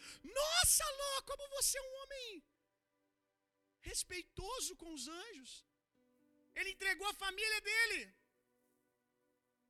Nossa, 0.41 0.85
Ló, 1.01 1.13
como 1.31 1.45
você 1.57 1.75
é 1.79 1.87
um 1.89 1.95
homem 2.01 2.29
respeitoso 3.91 4.73
com 4.81 4.91
os 4.97 5.05
anjos. 5.23 5.53
Ele 6.59 6.71
entregou 6.75 7.09
a 7.11 7.21
família 7.25 7.61
dele. 7.69 8.01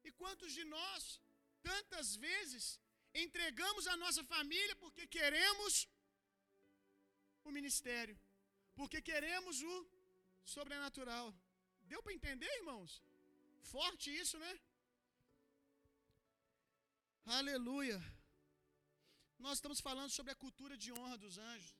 E 0.07 0.11
quantos 0.21 0.53
de 0.59 0.65
nós, 0.77 1.03
tantas 1.71 2.09
vezes, 2.27 2.65
entregamos 3.25 3.87
a 3.93 3.97
nossa 4.05 4.23
família 4.35 4.77
porque 4.83 5.05
queremos 5.19 5.75
o 7.49 7.53
ministério, 7.59 8.17
porque 8.79 9.01
queremos 9.11 9.57
o 9.73 9.77
sobrenatural. 10.55 11.27
Deu 11.93 12.01
para 12.03 12.17
entender, 12.19 12.51
irmãos? 12.63 12.93
Forte 13.75 14.09
isso, 14.23 14.37
né? 14.45 14.53
Aleluia. 17.37 17.99
Nós 19.39 19.59
estamos 19.59 19.81
falando 19.87 20.11
sobre 20.11 20.33
a 20.33 20.41
cultura 20.43 20.77
de 20.83 20.91
honra 20.93 21.19
dos 21.19 21.37
anjos. 21.37 21.75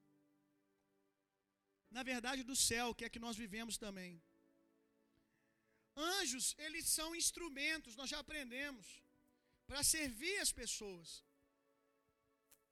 Na 1.91 2.03
verdade, 2.03 2.43
do 2.51 2.55
céu, 2.55 2.95
que 2.95 3.07
é 3.07 3.09
que 3.09 3.25
nós 3.27 3.37
vivemos 3.43 3.79
também. 3.79 4.23
Anjos, 5.97 6.55
eles 6.59 6.87
são 6.87 7.17
instrumentos, 7.17 7.97
nós 7.97 8.11
já 8.11 8.19
aprendemos, 8.19 8.87
para 9.67 9.83
servir 9.83 10.37
as 10.39 10.53
pessoas. 10.53 11.25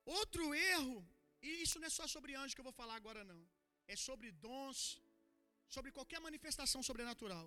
Outro 0.05 0.55
erro, 0.55 0.97
e 1.41 1.63
isso 1.63 1.79
não 1.81 1.87
é 1.87 1.91
só 1.99 2.07
sobre 2.07 2.35
anjos 2.35 2.55
que 2.55 2.61
eu 2.61 2.71
vou 2.71 2.79
falar 2.81 2.97
agora, 2.97 3.25
não. 3.25 3.43
É 3.89 3.97
sobre 3.97 4.31
dons, 4.31 5.01
sobre 5.67 5.91
qualquer 5.91 6.21
manifestação 6.21 6.83
sobrenatural. 6.83 7.47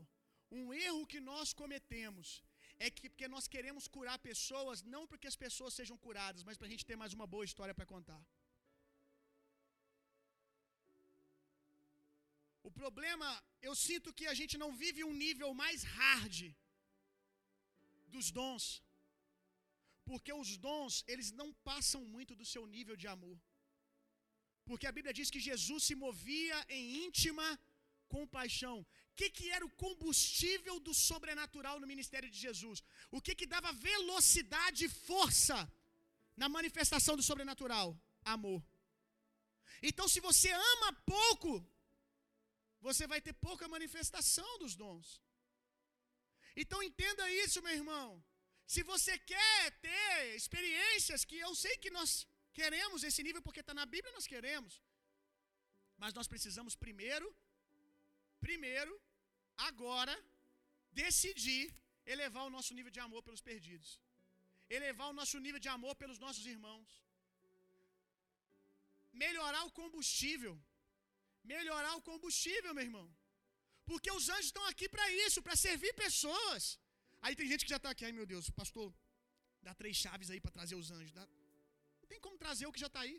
Um 0.50 0.74
erro 0.74 1.06
que 1.06 1.20
nós 1.20 1.54
cometemos 1.54 2.44
é 2.86 2.90
que 2.96 3.10
porque 3.14 3.28
nós 3.36 3.46
queremos 3.54 3.86
curar 3.96 4.18
pessoas, 4.30 4.84
não 4.94 5.04
porque 5.12 5.30
as 5.32 5.40
pessoas 5.46 5.74
sejam 5.80 5.98
curadas, 6.06 6.44
mas 6.48 6.58
para 6.58 6.68
a 6.68 6.74
gente 6.74 6.88
ter 6.90 6.98
mais 7.02 7.14
uma 7.18 7.28
boa 7.34 7.46
história 7.50 7.76
para 7.80 7.92
contar. 7.96 8.22
O 12.68 12.72
problema, 12.82 13.28
eu 13.68 13.74
sinto 13.88 14.14
que 14.18 14.26
a 14.32 14.36
gente 14.40 14.56
não 14.64 14.72
vive 14.84 15.04
um 15.10 15.16
nível 15.26 15.50
mais 15.64 15.84
hard 15.98 16.38
dos 18.16 18.28
dons. 18.40 18.66
Porque 20.10 20.32
os 20.42 20.52
dons, 20.66 20.94
eles 21.12 21.30
não 21.40 21.48
passam 21.70 22.02
muito 22.16 22.34
do 22.40 22.46
seu 22.54 22.64
nível 22.76 22.96
de 23.02 23.08
amor. 23.16 23.38
Porque 24.70 24.88
a 24.88 24.96
Bíblia 24.98 25.18
diz 25.20 25.30
que 25.34 25.48
Jesus 25.50 25.82
se 25.90 25.96
movia 26.06 26.58
em 26.78 26.86
íntima 27.06 27.48
compaixão. 28.16 28.78
Que, 29.20 29.28
que 29.38 29.48
era 29.56 29.66
o 29.68 29.76
combustível 29.86 30.76
do 30.86 30.94
sobrenatural 31.08 31.76
no 31.80 31.88
ministério 31.94 32.30
de 32.34 32.40
Jesus? 32.46 32.78
O 33.18 33.22
que, 33.26 33.34
que 33.40 33.48
dava 33.54 33.80
velocidade 33.90 34.86
e 34.86 34.94
força 35.08 35.58
na 36.42 36.48
manifestação 36.58 37.16
do 37.20 37.26
sobrenatural? 37.30 37.88
Amor. 38.36 38.62
Então, 39.90 40.06
se 40.14 40.22
você 40.28 40.50
ama 40.74 40.90
pouco, 41.16 41.52
você 42.88 43.06
vai 43.14 43.20
ter 43.26 43.34
pouca 43.48 43.74
manifestação 43.76 44.52
dos 44.62 44.76
dons. 44.84 45.08
Então 46.62 46.80
entenda 46.90 47.26
isso, 47.44 47.64
meu 47.66 47.76
irmão. 47.82 48.08
Se 48.74 48.82
você 48.92 49.14
quer 49.34 49.60
ter 49.88 50.36
experiências 50.40 51.26
que 51.30 51.38
eu 51.48 51.52
sei 51.64 51.76
que 51.84 51.92
nós 51.98 52.12
queremos 52.60 53.04
esse 53.10 53.22
nível 53.28 53.42
porque 53.42 53.64
está 53.66 53.74
na 53.82 53.86
Bíblia, 53.94 54.18
nós 54.18 54.28
queremos. 54.34 54.74
Mas 56.02 56.14
nós 56.18 56.30
precisamos 56.34 56.74
primeiro, 56.86 57.28
primeiro, 58.48 58.94
agora, 59.70 60.16
decidir 61.02 61.66
elevar 62.14 62.46
o 62.46 62.54
nosso 62.56 62.74
nível 62.78 62.92
de 62.98 63.02
amor 63.08 63.22
pelos 63.28 63.44
perdidos. 63.50 63.90
Elevar 64.78 65.10
o 65.10 65.18
nosso 65.20 65.38
nível 65.46 65.62
de 65.66 65.70
amor 65.78 65.94
pelos 66.02 66.20
nossos 66.26 66.46
irmãos. 66.56 66.90
Melhorar 69.24 69.64
o 69.70 69.72
combustível 69.80 70.56
melhorar 71.54 71.94
o 72.00 72.02
combustível, 72.10 72.74
meu 72.78 72.86
irmão. 72.90 73.08
Porque 73.90 74.12
os 74.18 74.26
anjos 74.36 74.50
estão 74.52 74.66
aqui 74.72 74.88
para 74.96 75.06
isso, 75.26 75.42
para 75.46 75.56
servir 75.66 75.94
pessoas. 76.06 76.64
Aí 77.24 77.36
tem 77.40 77.48
gente 77.52 77.66
que 77.66 77.74
já 77.76 77.80
está 77.82 77.90
aqui, 77.94 78.06
ai 78.06 78.14
meu 78.20 78.28
Deus, 78.34 78.50
pastor, 78.62 78.88
dá 79.68 79.74
três 79.82 79.96
chaves 80.04 80.30
aí 80.32 80.40
para 80.44 80.52
trazer 80.58 80.76
os 80.82 80.90
anjos. 80.98 81.14
Dá... 81.20 81.26
Não 82.02 82.08
tem 82.12 82.20
como 82.26 82.38
trazer 82.46 82.66
o 82.68 82.74
que 82.76 82.84
já 82.86 82.92
está 82.92 83.02
aí. 83.08 83.18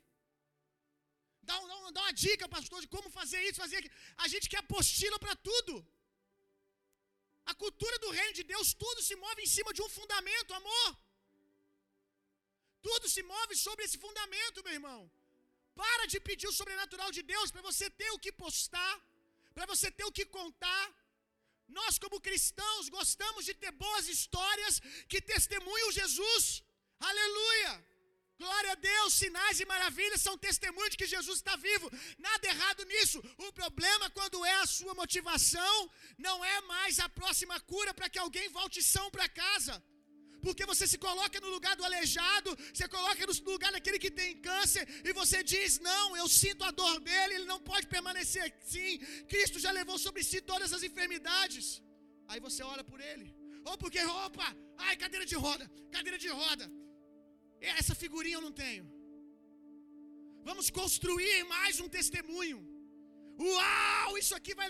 Dá, 1.49 1.55
dá, 1.71 1.77
dá, 1.97 2.03
uma 2.03 2.13
dica, 2.25 2.47
pastor, 2.57 2.81
de 2.85 2.89
como 2.95 3.09
fazer 3.19 3.41
isso, 3.49 3.59
fazer 3.65 3.79
aquilo. 3.81 3.95
A 4.25 4.29
gente 4.33 4.49
quer 4.53 4.61
apostila 4.65 5.19
para 5.25 5.35
tudo. 5.49 5.75
Cultura 7.63 7.97
do 8.05 8.11
reino 8.19 8.35
de 8.39 8.45
Deus, 8.53 8.69
tudo 8.83 9.01
se 9.09 9.15
move 9.25 9.41
em 9.47 9.51
cima 9.55 9.71
de 9.77 9.83
um 9.87 9.91
fundamento, 9.97 10.59
amor. 10.61 10.91
Tudo 12.89 13.07
se 13.15 13.23
move 13.33 13.55
sobre 13.65 13.85
esse 13.87 13.99
fundamento, 14.05 14.65
meu 14.67 14.75
irmão. 14.79 15.01
Para 15.81 16.05
de 16.13 16.19
pedir 16.29 16.49
o 16.51 16.57
sobrenatural 16.61 17.11
de 17.17 17.23
Deus 17.33 17.51
para 17.55 17.67
você 17.69 17.87
ter 18.01 18.11
o 18.13 18.21
que 18.25 18.33
postar, 18.45 18.95
para 19.57 19.67
você 19.73 19.89
ter 19.99 20.07
o 20.09 20.17
que 20.19 20.27
contar. 20.39 20.87
Nós, 21.79 21.99
como 22.03 22.25
cristãos, 22.29 22.89
gostamos 22.99 23.45
de 23.49 23.55
ter 23.63 23.73
boas 23.85 24.07
histórias 24.17 24.81
que 25.11 25.21
testemunham 25.33 25.97
Jesus. 26.01 26.45
Aleluia! 27.11 27.73
Glória 28.43 28.73
a 28.73 28.81
Deus, 28.91 29.13
sinais 29.23 29.61
e 29.63 29.67
maravilhas 29.73 30.25
são 30.27 30.35
testemunhos 30.47 30.93
de 30.93 30.99
que 31.01 31.13
Jesus 31.15 31.39
está 31.39 31.57
vivo. 31.69 31.87
Nada 32.27 32.49
errado 32.53 32.85
nisso. 32.93 33.19
O 33.47 33.53
problema, 33.61 34.09
quando 34.19 34.45
é 34.53 34.57
a 34.61 34.71
sua 34.79 34.95
motivação, 35.03 35.77
não 36.27 36.37
é 36.55 36.57
mais 36.75 36.99
a 37.07 37.09
próxima 37.21 37.59
cura 37.73 37.93
para 37.99 38.11
que 38.13 38.23
alguém 38.25 38.49
volte 38.59 38.83
são 38.95 39.07
para 39.17 39.29
casa 39.45 39.77
porque 40.45 40.65
você 40.71 40.85
se 40.93 40.99
coloca 41.07 41.39
no 41.45 41.51
lugar 41.55 41.75
do 41.79 41.85
aleijado, 41.89 42.51
você 42.73 42.87
coloca 42.95 43.27
no 43.27 43.35
lugar 43.53 43.71
daquele 43.75 43.99
que 44.05 44.11
tem 44.21 44.31
câncer, 44.49 44.85
e 45.09 45.13
você 45.21 45.39
diz: 45.53 45.79
Não, 45.89 46.07
eu 46.21 46.27
sinto 46.43 46.65
a 46.69 46.71
dor 46.81 46.97
dele, 47.09 47.35
ele 47.35 47.49
não 47.53 47.61
pode 47.71 47.87
permanecer 47.95 48.43
assim. 48.49 48.93
Cristo 49.33 49.59
já 49.67 49.71
levou 49.81 49.99
sobre 50.07 50.23
si 50.31 50.41
todas 50.53 50.73
as 50.77 50.83
enfermidades. 50.89 51.67
Aí 52.31 52.41
você 52.47 52.63
ora 52.73 52.85
por 52.91 53.01
ele. 53.11 53.29
Ou 53.69 53.77
porque, 53.83 54.01
opa, 54.25 54.49
ai, 54.87 54.97
cadeira 54.97 55.27
de 55.33 55.37
roda, 55.47 55.65
cadeira 55.97 56.19
de 56.25 56.29
roda. 56.43 56.67
Essa 57.61 57.95
figurinha 58.03 58.37
eu 58.39 58.47
não 58.47 58.53
tenho. 58.65 58.85
Vamos 60.49 60.69
construir 60.81 61.45
mais 61.57 61.81
um 61.85 61.89
testemunho. 61.99 62.59
Uau, 63.49 64.11
isso 64.21 64.35
aqui 64.39 64.55
vai, 64.61 64.69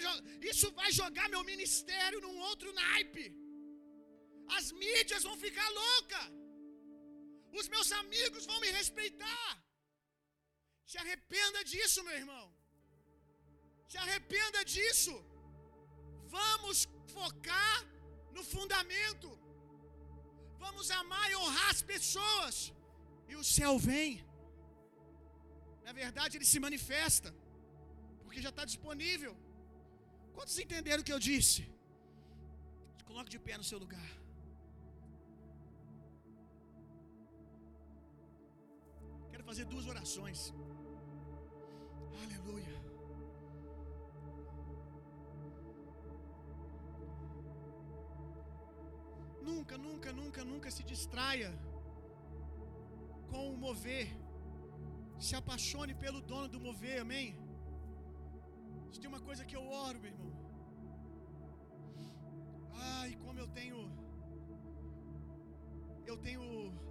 isso 0.53 0.67
vai 0.81 0.91
jogar 1.01 1.29
meu 1.35 1.43
ministério 1.53 2.21
num 2.25 2.37
outro 2.51 2.73
naipe. 2.81 3.25
As 4.57 4.67
mídias 4.83 5.25
vão 5.29 5.37
ficar 5.47 5.69
loucas. 5.83 6.29
Os 7.61 7.69
meus 7.75 7.91
amigos 8.03 8.47
vão 8.51 8.61
me 8.65 8.71
respeitar. 8.79 9.51
Se 10.91 10.99
arrependa 11.03 11.61
disso, 11.73 12.05
meu 12.07 12.17
irmão. 12.23 12.45
Se 13.91 13.99
arrependa 14.05 14.61
disso. 14.75 15.15
Vamos 16.39 16.89
focar 17.17 17.79
no 18.37 18.43
fundamento. 18.55 19.31
Vamos 20.65 20.89
amar 21.03 21.27
e 21.31 21.37
honrar 21.43 21.71
as 21.75 21.83
pessoas. 21.95 22.57
E 23.31 23.35
o 23.43 23.45
céu 23.57 23.73
vem. 23.91 24.11
Na 25.87 25.93
verdade, 26.01 26.37
ele 26.37 26.49
se 26.53 26.61
manifesta. 26.67 27.31
Porque 28.23 28.43
já 28.47 28.51
está 28.55 28.65
disponível. 28.73 29.35
Quantos 30.37 30.57
entenderam 30.65 31.03
o 31.03 31.07
que 31.09 31.15
eu 31.17 31.23
disse? 31.31 31.63
Coloque 33.09 33.33
de 33.35 33.41
pé 33.47 33.55
no 33.61 33.67
seu 33.71 33.79
lugar. 33.85 34.11
Quero 39.31 39.45
fazer 39.51 39.65
duas 39.73 39.87
orações. 39.95 40.41
Aleluia. 42.23 42.77
Nunca, 49.51 49.77
nunca, 49.87 50.13
nunca, 50.21 50.43
nunca 50.53 50.71
se 50.77 50.85
distraia 50.93 51.51
com 53.31 53.43
o 53.53 53.57
mover. 53.67 54.09
Se 55.27 55.35
apaixone 55.41 55.95
pelo 56.05 56.21
dono 56.33 56.49
do 56.55 56.61
mover, 56.67 56.99
amém? 57.07 57.29
Isso 58.91 59.01
tem 59.01 59.11
uma 59.15 59.23
coisa 59.29 59.45
que 59.49 59.57
eu 59.61 59.65
oro, 59.87 60.01
meu 60.05 60.13
irmão. 60.13 60.33
Ai, 62.97 63.11
como 63.25 63.39
eu 63.39 63.49
tenho 63.59 63.79
eu 66.11 66.17
tenho 66.27 66.45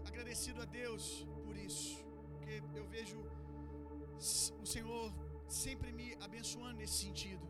agradecido 0.10 0.62
a 0.62 0.66
Deus 0.66 1.04
por 1.46 1.56
isso, 1.58 2.06
porque 2.32 2.54
eu 2.82 2.86
vejo 2.96 3.18
o 4.64 4.68
Senhor 4.74 5.06
sempre 5.48 5.92
me 5.92 6.08
abençoando 6.28 6.78
nesse 6.82 6.98
sentido. 7.06 7.46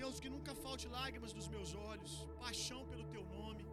Deus, 0.00 0.20
que 0.20 0.28
nunca 0.28 0.54
falte 0.54 0.86
lágrimas 0.86 1.32
dos 1.32 1.48
meus 1.48 1.74
olhos, 1.74 2.12
paixão 2.38 2.80
pelo 2.86 3.04
teu 3.14 3.24
nome. 3.38 3.65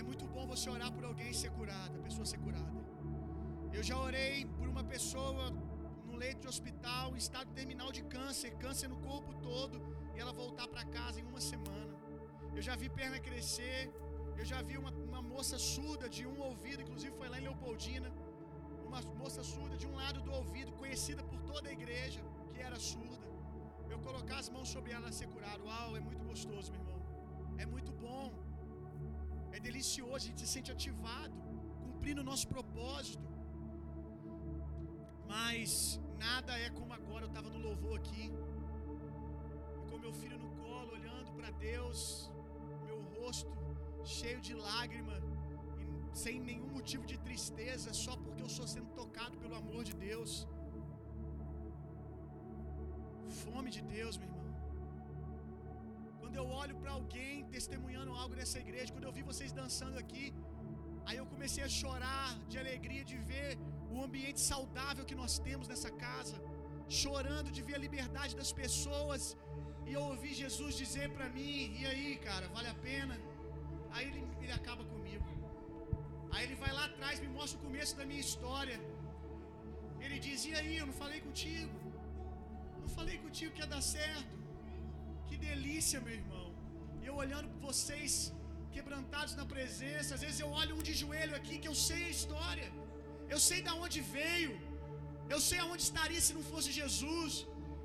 É 0.00 0.04
muito 0.10 0.26
bom 0.34 0.44
você 0.52 0.66
orar 0.74 0.90
por 0.96 1.04
alguém 1.08 1.30
ser 1.40 1.50
curada, 1.58 1.94
a 1.98 2.02
pessoa 2.06 2.26
ser 2.32 2.38
curada. 2.46 2.78
Eu 3.76 3.82
já 3.88 3.96
orei 4.08 4.46
por 4.58 4.66
uma 4.74 4.84
pessoa 4.92 5.44
no 6.08 6.14
leito 6.22 6.40
de 6.44 6.48
hospital, 6.52 7.06
em 7.14 7.20
estado 7.26 7.48
terminal 7.58 7.90
de 7.96 8.02
câncer, 8.14 8.50
câncer 8.64 8.88
no 8.92 8.98
corpo 9.08 9.32
todo, 9.48 9.76
e 10.14 10.18
ela 10.22 10.32
voltar 10.32 10.66
para 10.72 10.84
casa 10.98 11.20
em 11.20 11.26
uma 11.32 11.42
semana. 11.52 11.94
Eu 12.56 12.62
já 12.68 12.74
vi 12.82 12.88
perna 13.00 13.18
crescer, 13.28 13.80
eu 14.40 14.44
já 14.52 14.60
vi 14.68 14.76
uma, 14.82 14.92
uma 15.10 15.22
moça 15.34 15.58
surda 15.58 16.08
de 16.16 16.24
um 16.32 16.38
ouvido, 16.48 16.80
inclusive 16.84 17.12
foi 17.20 17.28
lá 17.28 17.38
em 17.38 17.44
Leopoldina, 17.48 18.10
uma 18.88 19.02
moça 19.22 19.42
surda 19.54 19.76
de 19.76 19.86
um 19.86 19.94
lado 20.02 20.20
do 20.26 20.32
ouvido, 20.40 20.72
conhecida 20.82 21.22
por 21.30 21.40
toda 21.52 21.68
a 21.68 21.72
igreja, 21.78 22.22
que 22.52 22.60
era 22.68 22.78
surda. 22.92 23.26
Eu 23.92 23.98
colocar 24.08 24.38
as 24.38 24.48
mãos 24.48 24.68
sobre 24.76 24.92
ela 24.92 25.12
ser 25.12 25.28
curada. 25.34 25.62
Uau, 25.62 25.96
é 25.96 26.00
muito 26.00 26.24
gostoso, 26.24 26.72
meu 26.72 26.80
irmão. 26.80 27.00
É 27.58 27.66
muito 27.66 27.92
bom. 28.04 28.39
É 29.56 29.60
delicioso, 29.68 30.16
a 30.16 30.28
gente 30.28 30.40
se 30.44 30.50
sente 30.54 30.70
ativado, 30.76 31.34
cumprindo 31.84 32.20
o 32.22 32.28
nosso 32.30 32.46
propósito. 32.54 33.24
Mas 35.32 36.00
nada 36.26 36.52
é 36.66 36.70
como 36.78 36.92
agora. 37.00 37.24
Eu 37.24 37.32
estava 37.32 37.48
no 37.56 37.60
louvor 37.68 37.96
aqui, 38.00 38.24
com 39.88 39.98
meu 40.04 40.12
filho 40.20 40.38
no 40.44 40.50
colo, 40.62 40.90
olhando 40.98 41.30
para 41.38 41.50
Deus, 41.68 41.98
meu 42.88 43.00
rosto 43.18 43.60
cheio 44.18 44.40
de 44.40 44.54
lágrima, 44.54 45.16
sem 46.22 46.40
nenhum 46.40 46.70
motivo 46.78 47.04
de 47.12 47.18
tristeza, 47.18 47.92
só 47.92 48.16
porque 48.16 48.42
eu 48.42 48.48
sou 48.48 48.66
sendo 48.66 48.90
tocado 49.00 49.36
pelo 49.38 49.56
amor 49.62 49.82
de 49.84 49.94
Deus. 49.94 50.32
Fome 53.44 53.70
de 53.70 53.82
Deus, 53.82 54.16
meu 54.16 54.28
irmão. 54.28 54.39
Eu 56.40 56.46
olho 56.62 56.74
para 56.80 56.92
alguém 56.98 57.34
testemunhando 57.56 58.12
algo 58.20 58.34
nessa 58.40 58.58
igreja, 58.64 58.92
quando 58.94 59.06
eu 59.08 59.14
vi 59.16 59.22
vocês 59.30 59.50
dançando 59.60 59.96
aqui, 60.02 60.26
aí 61.06 61.16
eu 61.20 61.26
comecei 61.32 61.62
a 61.66 61.70
chorar 61.80 62.28
de 62.50 62.56
alegria 62.62 63.02
de 63.10 63.16
ver 63.30 63.50
o 63.94 63.98
ambiente 64.06 64.40
saudável 64.52 65.04
que 65.10 65.16
nós 65.20 65.32
temos 65.46 65.66
nessa 65.72 65.90
casa, 66.04 66.36
chorando 67.00 67.50
de 67.56 67.62
ver 67.68 67.76
a 67.78 67.82
liberdade 67.86 68.34
das 68.40 68.52
pessoas, 68.62 69.22
e 69.88 69.92
eu 69.98 70.02
ouvi 70.12 70.30
Jesus 70.42 70.72
dizer 70.82 71.06
para 71.16 71.28
mim: 71.36 71.58
"E 71.82 71.84
aí, 71.92 72.08
cara, 72.28 72.48
vale 72.56 72.70
a 72.74 72.78
pena?" 72.88 73.16
Aí 73.94 74.04
ele, 74.08 74.22
ele 74.42 74.54
acaba 74.60 74.82
comigo. 74.94 75.28
Aí 76.32 76.42
ele 76.46 76.58
vai 76.64 76.72
lá 76.78 76.84
atrás, 76.90 77.14
me 77.26 77.30
mostra 77.38 77.56
o 77.60 77.64
começo 77.68 77.94
da 78.00 78.06
minha 78.10 78.24
história. 78.28 78.78
Ele 80.04 80.18
diz: 80.26 80.40
"E 80.50 80.54
aí, 80.60 80.74
eu 80.82 80.88
não 80.90 80.98
falei 81.04 81.20
contigo? 81.28 81.76
Não 82.82 82.90
falei 83.00 83.18
contigo 83.26 83.54
que 83.56 83.64
ia 83.66 83.72
dar 83.76 83.84
certo?" 83.96 84.39
Que 85.30 85.38
delícia, 85.48 85.98
meu 86.06 86.14
irmão. 86.20 86.46
Eu 87.08 87.14
olhando 87.24 87.48
por 87.52 87.60
vocês 87.70 88.12
quebrantados 88.76 89.34
na 89.40 89.44
presença, 89.52 90.10
às 90.16 90.22
vezes 90.24 90.40
eu 90.44 90.48
olho 90.60 90.74
um 90.78 90.82
de 90.88 90.94
joelho 91.02 91.34
aqui 91.38 91.54
que 91.62 91.70
eu 91.72 91.76
sei 91.88 92.00
a 92.06 92.14
história. 92.16 92.68
Eu 93.34 93.38
sei 93.48 93.58
de 93.66 93.72
onde 93.84 94.00
veio. 94.16 94.52
Eu 95.34 95.40
sei 95.48 95.58
aonde 95.64 95.82
estaria 95.88 96.22
se 96.26 96.32
não 96.38 96.44
fosse 96.52 96.70
Jesus. 96.80 97.32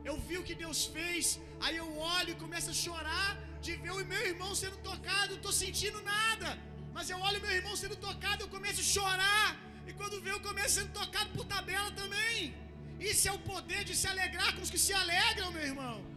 Eu 0.10 0.16
vi 0.28 0.38
o 0.40 0.46
que 0.48 0.56
Deus 0.64 0.80
fez. 0.96 1.26
Aí 1.66 1.76
eu 1.84 1.90
olho 2.18 2.32
e 2.34 2.42
começo 2.46 2.70
a 2.74 2.78
chorar 2.86 3.30
de 3.66 3.76
ver 3.84 3.94
o 3.98 4.06
meu 4.14 4.24
irmão 4.32 4.52
sendo 4.64 4.78
tocado, 4.90 5.30
não 5.34 5.42
estou 5.42 5.56
sentindo 5.64 6.02
nada. 6.16 6.50
Mas 6.98 7.10
eu 7.14 7.20
olho 7.28 7.44
meu 7.46 7.54
irmão 7.60 7.76
sendo 7.84 7.98
tocado, 8.08 8.42
eu 8.46 8.52
começo 8.58 8.82
a 8.86 8.90
chorar. 8.96 9.48
E 9.88 9.94
quando 10.00 10.22
vê, 10.26 10.32
eu 10.38 10.44
começo 10.50 10.76
sendo 10.80 10.92
tocado 11.02 11.30
por 11.36 11.46
tabela 11.56 11.92
também. 12.02 12.38
Isso 13.12 13.28
é 13.30 13.34
o 13.38 13.42
poder 13.54 13.84
de 13.90 13.96
se 14.02 14.08
alegrar 14.14 14.52
com 14.56 14.64
os 14.66 14.72
que 14.76 14.82
se 14.88 14.94
alegram, 15.04 15.50
meu 15.58 15.66
irmão. 15.72 16.15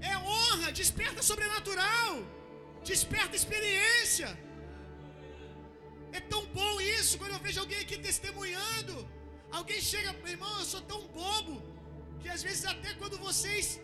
É 0.00 0.16
honra, 0.16 0.70
desperta 0.72 1.22
sobrenatural, 1.22 2.10
desperta 2.84 3.34
experiência. 3.36 4.28
É 6.12 6.20
tão 6.20 6.42
bom 6.58 6.80
isso 6.80 7.18
quando 7.18 7.32
eu 7.32 7.42
vejo 7.46 7.60
alguém 7.60 7.80
aqui 7.84 7.98
testemunhando. 7.98 8.94
Alguém 9.50 9.80
chega, 9.80 10.14
irmão, 10.26 10.54
eu 10.58 10.64
sou 10.64 10.80
tão 10.92 11.00
bobo 11.08 11.56
que 12.20 12.28
às 12.28 12.42
vezes 12.46 12.64
até 12.64 12.92
quando 13.00 13.18
vocês 13.18 13.80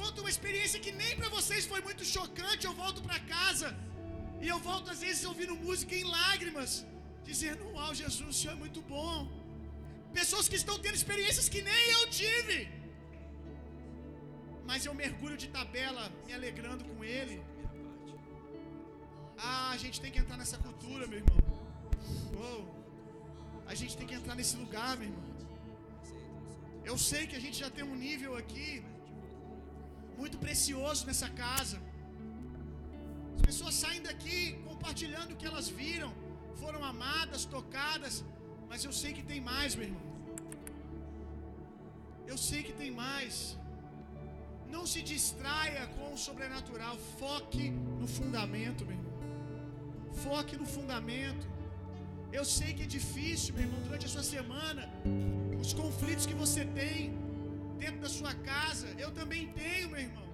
contam 0.00 0.24
uma 0.24 0.30
experiência 0.36 0.80
que 0.84 0.92
nem 1.02 1.12
para 1.16 1.28
vocês 1.28 1.64
foi 1.72 1.80
muito 1.88 2.04
chocante, 2.04 2.66
eu 2.66 2.74
volto 2.82 3.00
para 3.06 3.18
casa 3.36 3.68
e 4.40 4.48
eu 4.48 4.58
volto 4.58 4.90
às 4.90 5.00
vezes 5.00 5.24
ouvindo 5.24 5.54
música 5.66 5.94
em 5.94 6.04
lágrimas, 6.04 6.84
dizendo: 7.28 7.62
"Uau, 7.74 7.94
Jesus, 8.02 8.28
o 8.34 8.38
Senhor 8.40 8.54
é 8.58 8.60
muito 8.64 8.80
bom". 8.94 9.16
Pessoas 10.20 10.48
que 10.50 10.58
estão 10.62 10.78
tendo 10.84 10.96
experiências 11.00 11.48
que 11.48 11.62
nem 11.70 11.84
eu 11.96 12.02
tive 12.20 12.56
mas 14.68 14.86
eu 14.86 14.94
mergulho 14.94 15.36
de 15.36 15.48
tabela, 15.48 16.04
me 16.26 16.32
alegrando 16.38 16.84
com 16.84 17.04
Ele. 17.04 17.42
Ah, 19.38 19.70
a 19.70 19.78
gente 19.82 20.00
tem 20.00 20.10
que 20.14 20.20
entrar 20.22 20.36
nessa 20.42 20.58
cultura, 20.66 21.06
meu 21.06 21.18
irmão. 21.22 21.40
Oh, 22.46 22.62
a 23.72 23.74
gente 23.74 23.96
tem 23.96 24.06
que 24.06 24.14
entrar 24.20 24.34
nesse 24.40 24.56
lugar, 24.56 24.96
meu 24.96 25.08
irmão. 25.08 25.32
Eu 26.90 26.96
sei 27.10 27.22
que 27.26 27.36
a 27.40 27.42
gente 27.44 27.58
já 27.64 27.70
tem 27.76 27.84
um 27.92 27.96
nível 28.06 28.32
aqui 28.42 28.68
muito 30.20 30.36
precioso 30.44 31.06
nessa 31.06 31.28
casa. 31.42 31.78
As 33.36 33.42
pessoas 33.48 33.74
saem 33.82 34.02
daqui 34.02 34.40
compartilhando 34.68 35.32
o 35.32 35.36
que 35.40 35.46
elas 35.52 35.68
viram, 35.68 36.12
foram 36.62 36.82
amadas, 36.92 37.44
tocadas, 37.44 38.24
mas 38.68 38.84
eu 38.84 38.92
sei 39.00 39.12
que 39.16 39.24
tem 39.30 39.40
mais, 39.40 39.74
meu 39.74 39.86
irmão. 39.88 40.06
Eu 42.32 42.38
sei 42.48 42.62
que 42.66 42.74
tem 42.82 42.90
mais. 42.90 43.34
Não 44.74 44.84
se 44.92 45.00
distraia 45.12 45.82
com 45.94 46.06
o 46.14 46.18
sobrenatural. 46.26 46.94
Foque 47.20 47.64
no 48.00 48.08
fundamento, 48.18 48.80
meu 48.88 48.96
irmão. 48.98 49.16
Foque 50.24 50.54
no 50.62 50.66
fundamento. 50.76 51.46
Eu 52.38 52.44
sei 52.56 52.70
que 52.76 52.84
é 52.86 52.90
difícil, 52.98 53.54
meu 53.54 53.64
irmão, 53.66 53.80
durante 53.86 54.06
a 54.08 54.12
sua 54.14 54.26
semana, 54.36 54.84
os 55.62 55.72
conflitos 55.82 56.26
que 56.30 56.36
você 56.44 56.62
tem 56.80 56.98
dentro 57.82 58.00
da 58.06 58.10
sua 58.18 58.34
casa. 58.52 58.88
Eu 59.04 59.10
também 59.20 59.44
tenho, 59.60 59.90
meu 59.92 60.02
irmão. 60.08 60.28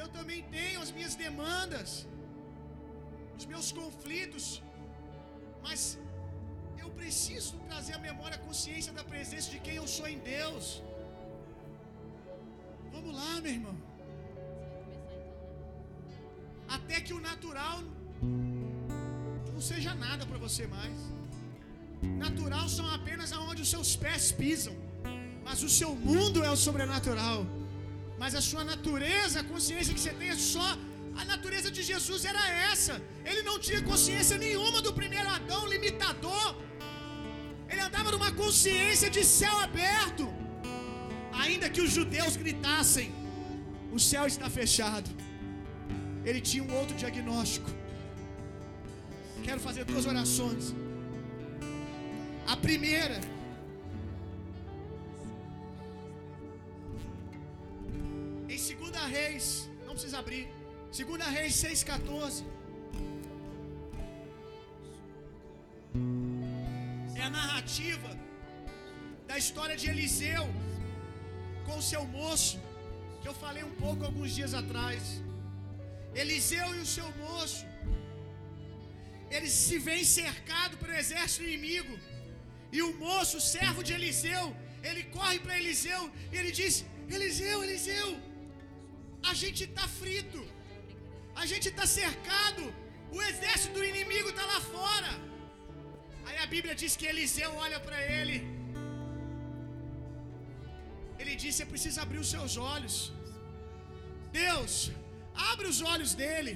Eu 0.00 0.08
também 0.16 0.40
tenho 0.56 0.78
as 0.84 0.92
minhas 0.96 1.14
demandas, 1.26 1.90
os 3.38 3.46
meus 3.52 3.68
conflitos. 3.80 4.46
Mas 5.66 5.98
eu 6.82 6.88
preciso 7.02 7.54
trazer 7.70 7.94
a 7.98 8.02
memória, 8.08 8.36
a 8.40 8.44
consciência 8.48 8.92
da 8.98 9.04
presença 9.12 9.50
de 9.54 9.60
quem 9.66 9.76
eu 9.82 9.88
sou 9.98 10.08
em 10.14 10.20
Deus. 10.36 10.64
Vamos 12.94 13.12
lá, 13.20 13.32
meu 13.44 13.52
irmão. 13.58 13.76
Até 16.76 16.96
que 17.06 17.14
o 17.18 17.20
natural 17.30 17.78
não 19.54 19.62
seja 19.70 19.92
nada 20.06 20.22
para 20.30 20.38
você 20.46 20.64
mais. 20.76 20.98
Natural 22.24 22.66
são 22.76 22.86
apenas 22.98 23.32
aonde 23.38 23.62
os 23.64 23.70
seus 23.74 23.90
pés 24.04 24.24
pisam. 24.40 24.74
Mas 25.46 25.62
o 25.68 25.70
seu 25.78 25.90
mundo 26.08 26.38
é 26.48 26.50
o 26.56 26.60
sobrenatural. 26.66 27.40
Mas 28.22 28.34
a 28.40 28.42
sua 28.50 28.64
natureza, 28.72 29.40
a 29.40 29.48
consciência 29.52 29.94
que 29.96 30.02
você 30.04 30.14
tem 30.20 30.30
é 30.36 30.40
só 30.54 30.68
a 31.20 31.24
natureza 31.32 31.70
de 31.76 31.82
Jesus 31.90 32.24
era 32.32 32.44
essa. 32.70 32.94
Ele 33.30 33.42
não 33.48 33.58
tinha 33.66 33.82
consciência 33.90 34.38
nenhuma 34.46 34.80
do 34.86 34.92
primeiro 35.00 35.28
Adão, 35.38 35.62
limitador. 35.74 36.48
Ele 37.70 37.82
andava 37.88 38.10
numa 38.14 38.32
consciência 38.42 39.10
de 39.16 39.24
céu 39.24 39.56
aberto 39.68 40.26
ainda 41.42 41.68
que 41.74 41.80
os 41.86 41.90
judeus 41.98 42.36
gritassem, 42.42 43.08
o 43.92 43.98
céu 44.10 44.26
está 44.26 44.48
fechado. 44.60 45.10
Ele 46.24 46.40
tinha 46.40 46.64
um 46.64 46.72
outro 46.80 46.96
diagnóstico. 47.02 47.70
Quero 49.46 49.60
fazer 49.60 49.84
duas 49.84 50.06
orações. 50.06 50.74
A 52.46 52.56
primeira, 52.56 53.18
em 58.48 58.58
segunda 58.70 59.00
Reis, 59.16 59.68
não 59.86 59.94
precisa 59.94 60.18
abrir. 60.18 60.48
Segunda 61.00 61.24
Reis 61.36 61.54
6:14. 61.64 62.44
É 67.20 67.22
a 67.28 67.30
narrativa 67.30 68.10
da 69.28 69.36
história 69.42 69.76
de 69.82 69.88
Eliseu 69.92 70.44
com 71.66 71.76
o 71.78 71.86
seu 71.92 72.02
moço, 72.18 72.56
que 73.20 73.28
eu 73.30 73.36
falei 73.44 73.62
um 73.70 73.74
pouco 73.84 74.02
alguns 74.08 74.32
dias 74.38 74.54
atrás. 74.62 75.02
Eliseu 76.22 76.66
e 76.76 76.80
o 76.86 76.90
seu 76.96 77.08
moço, 77.24 77.64
eles 79.36 79.52
se 79.66 79.78
veem 79.86 80.04
cercados 80.20 80.78
pelo 80.80 80.94
exército 81.02 81.44
inimigo. 81.48 81.94
E 82.76 82.80
o 82.88 82.90
moço, 83.06 83.38
servo 83.54 83.82
de 83.88 83.92
Eliseu, 83.98 84.44
ele 84.88 85.02
corre 85.16 85.38
para 85.44 85.58
Eliseu 85.62 86.02
e 86.32 86.36
ele 86.40 86.52
diz: 86.60 86.74
Eliseu, 87.16 87.56
Eliseu, 87.66 88.08
a 89.30 89.34
gente 89.42 89.62
está 89.68 89.86
frito, 90.00 90.40
a 91.42 91.46
gente 91.52 91.68
está 91.72 91.86
cercado, 92.00 92.62
o 93.16 93.20
exército 93.30 93.74
do 93.78 93.84
inimigo 93.92 94.28
está 94.34 94.44
lá 94.52 94.60
fora. 94.74 95.12
Aí 96.26 96.38
a 96.44 96.46
Bíblia 96.54 96.74
diz 96.82 96.92
que 97.00 97.06
Eliseu 97.12 97.50
olha 97.64 97.78
para 97.86 97.98
ele, 98.18 98.36
ele 101.34 101.42
diz: 101.42 101.54
Você 101.56 101.66
precisa 101.72 101.98
abrir 102.04 102.20
os 102.24 102.30
seus 102.34 102.52
olhos. 102.74 102.96
Deus, 104.42 104.72
abre 105.50 105.66
os 105.72 105.80
olhos 105.92 106.12
dele. 106.20 106.54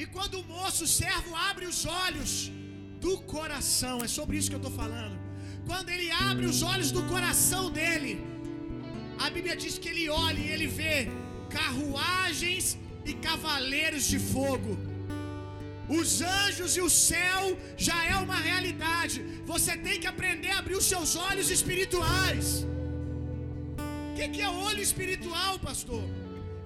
E 0.00 0.06
quando 0.14 0.34
o 0.40 0.46
moço, 0.54 0.82
o 0.88 0.92
servo, 1.02 1.30
abre 1.50 1.66
os 1.72 1.80
olhos 2.04 2.32
do 3.04 3.14
coração, 3.34 3.96
é 4.06 4.08
sobre 4.18 4.36
isso 4.38 4.50
que 4.50 4.58
eu 4.58 4.64
estou 4.64 4.76
falando. 4.82 5.16
Quando 5.70 5.88
ele 5.94 6.08
abre 6.30 6.46
os 6.52 6.60
olhos 6.72 6.90
do 6.96 7.02
coração 7.14 7.64
dele, 7.78 8.12
a 9.24 9.28
Bíblia 9.34 9.56
diz 9.64 9.74
que 9.82 9.90
ele 9.92 10.06
olha 10.26 10.40
e 10.46 10.50
ele 10.54 10.68
vê 10.80 10.96
carruagens 11.58 12.64
e 13.10 13.14
cavaleiros 13.28 14.04
de 14.12 14.18
fogo. 14.32 14.72
Os 16.00 16.10
anjos 16.40 16.72
e 16.78 16.82
o 16.88 16.90
céu 17.10 17.44
já 17.88 17.98
é 18.12 18.16
uma 18.26 18.38
realidade. 18.48 19.18
Você 19.52 19.72
tem 19.86 19.96
que 20.02 20.10
aprender 20.14 20.52
a 20.52 20.60
abrir 20.62 20.76
os 20.82 20.88
seus 20.92 21.12
olhos 21.28 21.48
espirituais. 21.56 22.48
Que, 24.20 24.28
que 24.36 24.42
é 24.46 24.50
olho 24.68 24.82
espiritual, 24.88 25.52
pastor? 25.58 26.02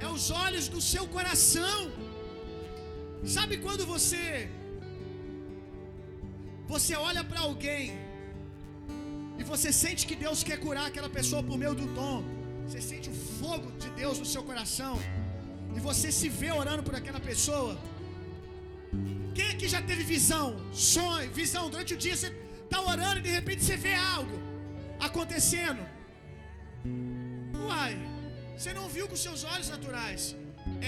É 0.04 0.08
os 0.14 0.24
olhos 0.44 0.64
do 0.72 0.80
seu 0.92 1.04
coração. 1.16 1.78
Sabe 3.34 3.58
quando 3.64 3.84
você 3.92 4.22
você 6.72 6.94
olha 7.08 7.22
para 7.30 7.40
alguém 7.48 7.84
e 9.38 9.44
você 9.52 9.70
sente 9.82 10.02
que 10.08 10.16
Deus 10.24 10.42
quer 10.48 10.58
curar 10.64 10.86
aquela 10.88 11.10
pessoa 11.18 11.44
por 11.48 11.56
meio 11.62 11.76
do 11.80 11.86
dom. 12.00 12.24
Você 12.66 12.80
sente 12.90 13.08
o 13.14 13.16
fogo 13.38 13.70
de 13.82 13.88
Deus 14.00 14.18
no 14.22 14.28
seu 14.34 14.42
coração. 14.50 14.94
E 15.76 15.80
você 15.88 16.10
se 16.20 16.28
vê 16.40 16.50
orando 16.50 16.82
por 16.82 16.96
aquela 17.00 17.22
pessoa. 17.30 17.72
Quem 19.36 19.48
aqui 19.54 19.68
já 19.76 19.82
teve 19.90 20.02
visão, 20.16 20.46
sonho, 20.72 21.30
visão 21.42 21.66
durante 21.70 21.94
o 21.94 22.00
dia? 22.04 22.16
Você 22.16 22.32
está 22.64 22.80
orando 22.94 23.20
e 23.20 23.26
de 23.28 23.34
repente 23.40 23.62
você 23.62 23.76
vê 23.76 23.94
algo 24.16 24.38
acontecendo. 25.08 25.93
Uai, 27.66 27.94
você 28.56 28.72
não 28.78 28.86
viu 28.96 29.06
com 29.10 29.16
seus 29.26 29.42
olhos 29.52 29.68
naturais. 29.74 30.22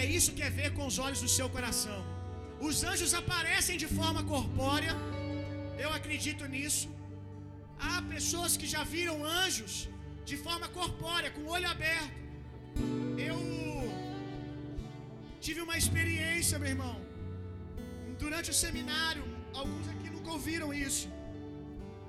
É 0.01 0.05
isso 0.19 0.35
que 0.37 0.43
é 0.49 0.51
ver 0.61 0.71
com 0.77 0.85
os 0.91 0.99
olhos 1.07 1.21
do 1.25 1.31
seu 1.37 1.49
coração. 1.57 2.01
Os 2.69 2.77
anjos 2.91 3.13
aparecem 3.23 3.77
de 3.83 3.89
forma 3.99 4.23
corpórea. 4.33 4.95
Eu 5.85 5.91
acredito 5.99 6.45
nisso. 6.55 6.87
Há 7.87 7.97
pessoas 8.15 8.53
que 8.61 8.69
já 8.75 8.83
viram 8.95 9.17
anjos 9.43 9.75
de 10.31 10.37
forma 10.45 10.69
corpórea, 10.79 11.31
com 11.35 11.43
o 11.47 11.51
olho 11.57 11.69
aberto. 11.75 12.15
Eu 13.29 13.41
tive 15.47 15.61
uma 15.67 15.77
experiência, 15.83 16.59
meu 16.63 16.71
irmão. 16.75 16.97
Durante 18.23 18.49
o 18.55 18.57
seminário, 18.65 19.25
alguns 19.61 19.87
aqui 19.93 20.09
nunca 20.17 20.31
ouviram 20.39 20.71
isso. 20.87 21.07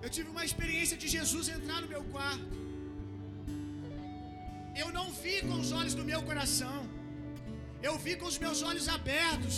Eu 0.06 0.10
tive 0.16 0.30
uma 0.36 0.46
experiência 0.50 0.98
de 1.04 1.08
Jesus 1.18 1.48
entrar 1.58 1.80
no 1.84 1.90
meu 1.96 2.04
quarto. 2.16 2.67
Eu 4.82 4.90
não 4.98 5.08
vi 5.24 5.42
com 5.48 5.56
os 5.64 5.72
olhos 5.80 5.96
do 6.00 6.06
meu 6.12 6.22
coração. 6.30 6.80
Eu 7.88 7.98
vi 8.06 8.16
com 8.16 8.28
os 8.32 8.38
meus 8.44 8.62
olhos 8.70 8.88
abertos. 8.98 9.58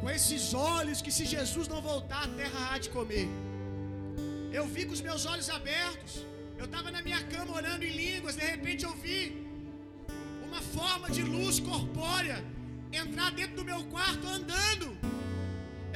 Com 0.00 0.08
esses 0.16 0.42
olhos 0.54 1.02
que 1.04 1.12
se 1.18 1.24
Jesus 1.34 1.66
não 1.72 1.80
voltar, 1.90 2.22
a 2.24 2.32
terra 2.40 2.60
há 2.70 2.78
de 2.78 2.90
comer. 2.96 3.28
Eu 4.58 4.64
vi 4.74 4.84
com 4.86 4.94
os 4.98 5.00
meus 5.08 5.24
olhos 5.32 5.48
abertos. 5.58 6.14
Eu 6.60 6.66
estava 6.66 6.90
na 6.90 7.02
minha 7.02 7.22
cama 7.32 7.56
orando 7.60 7.84
em 7.88 7.94
línguas, 8.02 8.36
de 8.36 8.44
repente 8.44 8.84
eu 8.84 8.94
vi 9.04 9.20
uma 10.46 10.60
forma 10.60 11.08
de 11.16 11.22
luz 11.22 11.60
corpórea 11.60 12.38
entrar 12.92 13.30
dentro 13.32 13.56
do 13.56 13.64
meu 13.64 13.84
quarto 13.84 14.26
andando. 14.26 14.96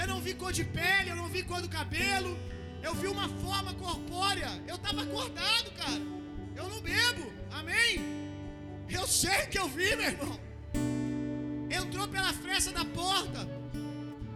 Eu 0.01 0.07
não 0.07 0.21
vi 0.21 0.35
cor 0.35 0.53
de 0.53 0.65
pele, 0.65 1.11
eu 1.11 1.17
não 1.17 1.29
vi 1.29 1.43
cor 1.43 1.61
do 1.61 1.69
cabelo. 1.69 2.39
Eu 2.83 2.95
vi 2.95 3.07
uma 3.07 3.29
forma 3.45 3.73
corpórea. 3.75 4.51
Eu 4.67 4.77
estava 4.77 5.03
acordado, 5.03 5.71
cara. 5.83 6.03
Eu 6.57 6.69
não 6.69 6.81
bebo. 6.81 7.33
Amém? 7.51 8.22
Eu 8.99 9.07
sei 9.07 9.47
que 9.51 9.59
eu 9.59 9.69
vi, 9.69 9.97
meu 9.97 10.09
irmão. 10.13 10.41
Entrou 11.81 12.07
pela 12.09 12.33
fresta 12.33 12.71
da 12.73 12.85
porta. 12.85 13.41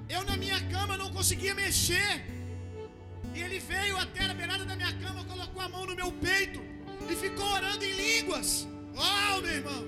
Eu 0.09 0.25
na 0.25 0.37
minha 0.37 0.61
cama 0.69 0.97
não 0.97 1.11
conseguia 1.13 1.55
mexer. 1.55 2.25
E 3.35 3.41
ele 3.43 3.59
veio 3.59 3.97
até 3.99 4.25
a 4.25 4.35
beirada 4.35 4.65
da 4.65 4.75
minha 4.75 4.93
cama, 4.95 5.25
colocou 5.25 5.61
a 5.61 5.69
mão 5.69 5.85
no 5.85 5.95
meu 5.95 6.11
peito 6.13 6.61
e 7.11 7.15
ficou 7.15 7.47
orando 7.59 7.85
em 7.85 7.93
línguas. 7.93 8.67
Uau, 8.97 9.43
meu 9.43 9.53
irmão! 9.53 9.85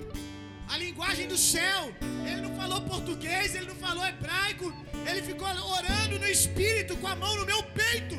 A 0.69 0.77
linguagem 0.77 1.27
do 1.27 1.37
céu. 1.37 1.91
Ele 2.27 2.41
não 2.41 2.55
falou 2.55 2.79
português, 2.81 3.55
ele 3.55 3.65
não 3.65 3.75
falou 3.75 4.05
hebraico. 4.05 4.71
Ele 5.09 5.21
ficou 5.23 5.47
orando 5.47 6.19
no 6.19 6.27
espírito 6.27 6.95
com 6.97 7.07
a 7.07 7.15
mão 7.15 7.35
no 7.37 7.45
meu 7.45 7.63
peito. 7.63 8.17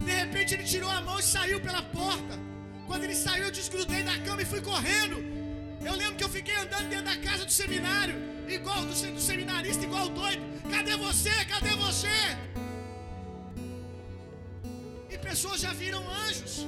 De 0.00 0.12
repente 0.12 0.54
ele 0.54 0.64
tirou 0.64 0.90
a 0.90 1.02
mão 1.02 1.18
e 1.18 1.22
saiu 1.22 1.60
pela 1.60 1.82
porta. 1.82 2.47
Quando 2.88 3.04
ele 3.04 3.14
saiu, 3.14 3.44
eu 3.44 3.50
desgrudei 3.58 4.02
da 4.10 4.16
cama 4.26 4.42
e 4.42 4.50
fui 4.52 4.62
correndo. 4.70 5.16
Eu 5.88 5.94
lembro 6.00 6.16
que 6.16 6.24
eu 6.28 6.32
fiquei 6.36 6.56
andando 6.64 6.88
dentro 6.92 7.04
da 7.12 7.16
casa 7.26 7.44
do 7.44 7.52
seminário, 7.60 8.16
igual 8.56 8.80
do, 8.88 8.94
do 9.16 9.20
seminarista, 9.30 9.84
igual 9.84 10.08
doido. 10.08 10.42
Cadê 10.74 10.96
você? 10.96 11.34
Cadê 11.52 11.74
você? 11.86 12.18
E 15.10 15.18
pessoas 15.28 15.60
já 15.60 15.72
viram 15.82 16.02
anjos. 16.26 16.66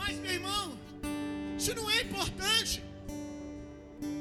Mas, 0.00 0.18
meu 0.24 0.32
irmão, 0.38 0.64
isso 1.58 1.74
não 1.74 1.88
é 1.90 2.00
importante. 2.06 2.82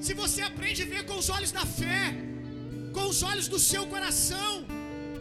Se 0.05 0.13
você 0.13 0.41
aprende 0.41 0.84
a 0.84 0.86
ver 0.93 1.03
com 1.09 1.18
os 1.24 1.30
olhos 1.30 1.51
da 1.51 1.66
fé, 1.66 2.03
com 2.93 3.05
os 3.13 3.22
olhos 3.24 3.47
do 3.47 3.59
seu 3.72 3.86
coração, 3.88 4.66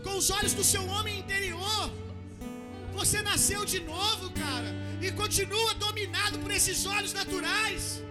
com 0.05 0.17
os 0.21 0.29
olhos 0.39 0.55
do 0.55 0.65
seu 0.73 0.85
homem 0.95 1.21
interior, 1.21 1.85
você 2.93 3.21
nasceu 3.23 3.65
de 3.65 3.81
novo, 3.81 4.31
cara, 4.43 4.71
e 5.01 5.11
continua 5.13 5.75
dominado 5.75 6.39
por 6.39 6.51
esses 6.51 6.85
olhos 6.87 7.13
naturais. 7.13 8.03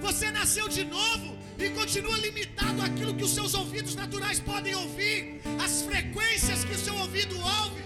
Você 0.00 0.30
nasceu 0.30 0.68
de 0.68 0.84
novo 0.84 1.36
e 1.58 1.70
continua 1.70 2.16
limitado 2.18 2.82
àquilo 2.82 3.14
que 3.14 3.24
os 3.24 3.34
seus 3.34 3.54
ouvidos 3.54 3.94
naturais 3.94 4.40
podem 4.40 4.74
ouvir, 4.74 5.40
as 5.64 5.82
frequências 5.82 6.64
que 6.64 6.72
o 6.72 6.78
seu 6.78 6.94
ouvido 6.96 7.36
ouve. 7.36 7.82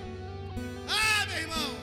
Ah, 0.88 1.26
meu 1.26 1.38
irmão, 1.38 1.74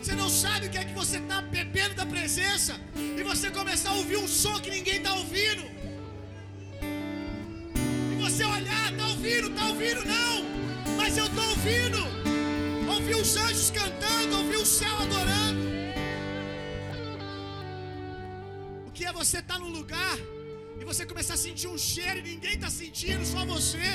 você 0.00 0.14
não 0.14 0.28
sabe 0.28 0.66
o 0.66 0.70
que 0.70 0.78
é 0.78 0.84
que 0.84 0.94
você 0.94 1.18
está 1.18 1.42
bebendo 1.42 1.94
da 1.94 2.06
presença 2.06 2.80
e 2.94 3.22
você 3.22 3.50
começar 3.50 3.90
a 3.90 3.94
ouvir 3.94 4.16
um 4.16 4.28
som 4.28 4.60
que 4.60 4.70
ninguém 4.70 4.98
está 4.98 5.14
ouvindo. 5.14 5.64
E 8.12 8.22
você 8.22 8.44
olhar, 8.44 8.92
está 8.92 9.06
ouvindo, 9.08 9.48
está 9.48 9.66
ouvindo, 9.68 10.04
não, 10.04 10.44
mas 10.96 11.18
eu 11.18 11.26
estou 11.26 11.48
ouvindo. 11.48 12.23
Ouvi 13.04 13.16
os 13.20 13.36
anjos 13.36 13.70
cantando, 13.70 14.34
ouvi 14.38 14.56
o 14.56 14.64
céu 14.64 14.94
adorando. 15.04 15.64
O 18.86 18.90
que 18.96 19.04
é 19.04 19.12
você 19.12 19.40
estar 19.40 19.56
tá 19.56 19.60
num 19.62 19.72
lugar 19.78 20.16
e 20.80 20.84
você 20.90 21.04
começar 21.04 21.34
a 21.34 21.42
sentir 21.44 21.68
um 21.68 21.76
cheiro 21.76 22.20
e 22.20 22.22
ninguém 22.30 22.54
está 22.54 22.70
sentindo, 22.70 23.22
só 23.32 23.44
você. 23.44 23.90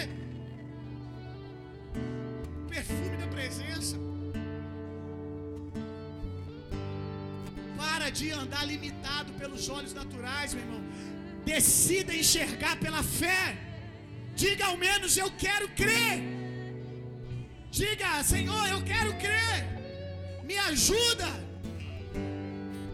O 2.62 2.70
perfume 2.70 3.18
da 3.18 3.26
presença. 3.38 3.98
Para 7.82 8.12
de 8.12 8.30
andar 8.30 8.64
limitado 8.64 9.34
pelos 9.42 9.70
olhos 9.70 9.96
naturais, 10.02 10.54
meu 10.54 10.64
irmão. 10.66 10.84
Decida 11.54 12.14
enxergar 12.14 12.76
pela 12.86 13.02
fé. 13.02 13.58
Diga 14.36 14.68
ao 14.68 14.78
menos 14.78 15.18
eu 15.18 15.32
quero 15.32 15.68
crer. 15.70 16.39
Diga, 17.72 18.24
Senhor, 18.24 18.68
eu 18.68 18.82
quero 18.84 19.12
crer. 19.24 19.58
Me 20.44 20.58
ajuda. 20.58 21.30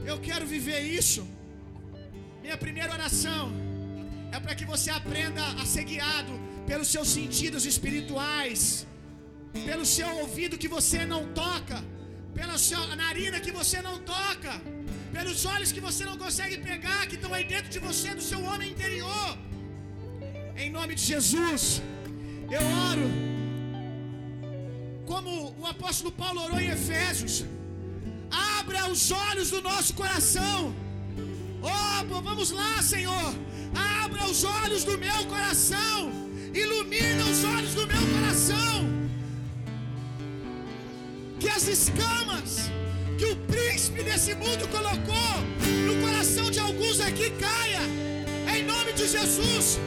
Eu 0.06 0.20
quero 0.20 0.46
viver 0.46 0.82
isso. 1.00 1.22
Minha 2.42 2.58
primeira 2.58 2.92
oração 2.94 3.44
é 4.32 4.40
para 4.40 4.56
que 4.58 4.66
você 4.66 4.90
aprenda 5.00 5.44
a 5.62 5.66
ser 5.66 5.86
guiado 5.92 6.34
pelos 6.70 6.90
seus 6.94 7.08
sentidos 7.18 7.66
espirituais, 7.66 8.86
pelo 9.70 9.86
seu 9.86 10.10
ouvido 10.24 10.62
que 10.64 10.68
você 10.78 11.06
não 11.14 11.22
toca, 11.42 11.78
pela 12.34 12.58
sua 12.58 12.96
narina 12.96 13.40
que 13.40 13.52
você 13.60 13.82
não 13.88 13.98
toca, 14.14 14.54
pelos 15.16 15.46
olhos 15.54 15.72
que 15.72 15.80
você 15.80 16.04
não 16.10 16.18
consegue 16.18 16.58
pegar, 16.58 17.02
que 17.08 17.16
estão 17.16 17.34
aí 17.34 17.46
dentro 17.54 17.70
de 17.76 17.80
você, 17.80 18.14
do 18.14 18.26
seu 18.32 18.42
homem 18.44 18.72
interior. 18.72 19.30
Em 20.58 20.70
nome 20.70 20.96
de 20.96 21.04
Jesus, 21.14 21.82
eu 22.58 22.64
oro, 22.90 23.08
como 25.16 25.56
o 25.62 25.66
apóstolo 25.66 26.12
Paulo 26.12 26.44
orou 26.46 26.60
em 26.60 26.70
Efésios. 26.78 27.46
Abra 28.60 28.92
os 28.92 29.12
olhos 29.12 29.50
do 29.50 29.62
nosso 29.62 29.94
coração. 29.94 30.76
Oh, 31.64 32.22
vamos 32.22 32.52
lá, 32.52 32.82
Senhor. 32.82 33.30
Abra 34.04 34.26
os 34.26 34.44
olhos 34.44 34.84
do 34.84 34.98
meu 34.98 35.20
coração. 35.34 36.12
Ilumina 36.54 37.24
os 37.32 37.42
olhos 37.46 37.74
do 37.80 37.88
meu 37.88 38.04
coração. 38.14 38.76
Que 41.40 41.48
as 41.48 41.66
escamas 41.76 42.70
que 43.18 43.28
o 43.34 43.38
príncipe 43.54 44.04
desse 44.04 44.34
mundo 44.36 44.68
colocou 44.68 45.34
no 45.88 45.96
coração 46.06 46.52
de 46.52 46.60
alguns 46.60 47.00
aqui 47.00 47.30
caia. 47.46 47.84
Em 48.54 48.64
nome 48.66 48.92
de 48.92 49.08
Jesus. 49.08 49.80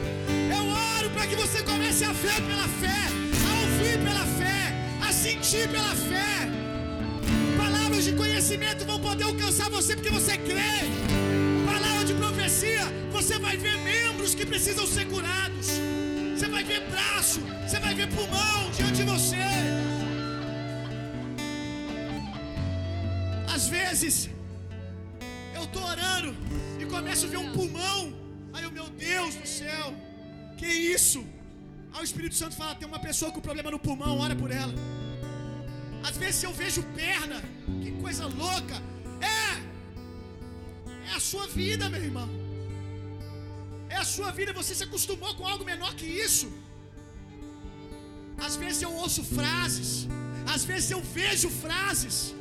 Eu 0.57 0.63
oro 0.97 1.09
para 1.11 1.27
que 1.27 1.35
você 1.35 1.61
comece 1.61 2.03
a 2.03 2.13
ver 2.13 2.41
pela 2.49 2.67
fé, 2.81 3.18
a 5.49 5.51
sentir 5.51 5.69
pela 5.69 5.95
fé. 5.95 6.35
Palavras 7.57 8.03
de 8.03 8.13
conhecimento 8.13 8.85
vão 8.85 8.99
poder 8.99 9.23
alcançar 9.23 9.69
você 9.69 9.95
porque 9.95 10.11
você 10.17 10.37
crê. 10.37 10.75
Palavra 11.65 12.05
de 12.05 12.13
profecia, 12.13 12.85
você 13.11 13.39
vai 13.39 13.57
ver 13.57 13.75
membros 13.79 14.35
que 14.35 14.45
precisam 14.45 14.85
ser 14.85 15.05
curados. 15.07 15.67
Você 16.35 16.47
vai 16.47 16.63
ver 16.63 16.81
braço, 16.91 17.41
você 17.65 17.79
vai 17.79 17.93
ver 17.95 18.07
pulmão 18.17 18.59
diante 18.77 18.97
de 19.01 19.03
você. 19.13 19.47
Às 23.55 23.67
vezes, 23.67 24.29
eu 25.55 25.63
estou 25.63 25.83
orando 25.83 26.35
e 26.79 26.85
começo 26.85 27.25
a 27.25 27.29
ver 27.29 27.37
um 27.37 27.51
pulmão. 27.57 28.13
Aí 28.53 28.63
eu, 28.63 28.71
meu 28.71 28.87
Deus 28.89 29.33
do 29.35 29.47
céu, 29.47 29.87
que 30.57 30.67
isso? 30.67 31.25
Aí 31.93 32.01
o 32.01 32.07
Espírito 32.11 32.35
Santo 32.35 32.55
fala: 32.55 32.75
tem 32.75 32.87
uma 32.87 32.99
pessoa 32.99 33.31
com 33.31 33.41
problema 33.41 33.71
no 33.71 33.79
pulmão, 33.79 34.19
ora 34.19 34.35
por 34.35 34.51
ela. 34.51 34.98
Às 36.07 36.17
vezes 36.17 36.41
eu 36.43 36.53
vejo 36.53 36.81
perna, 37.01 37.41
que 37.81 37.91
coisa 38.03 38.25
louca. 38.25 38.77
É, 39.21 39.49
é 41.09 41.15
a 41.15 41.19
sua 41.19 41.47
vida, 41.47 41.89
meu 41.89 42.03
irmão. 42.09 42.29
É 43.89 43.97
a 43.97 44.05
sua 44.15 44.31
vida, 44.31 44.53
você 44.53 44.73
se 44.75 44.83
acostumou 44.83 45.33
com 45.35 45.45
algo 45.47 45.65
menor 45.65 45.93
que 45.95 46.05
isso. 46.05 46.47
Às 48.47 48.55
vezes 48.55 48.81
eu 48.81 48.91
ouço 49.03 49.23
frases, 49.23 50.07
às 50.53 50.63
vezes 50.63 50.89
eu 50.91 51.01
vejo 51.01 51.49
frases, 51.49 52.33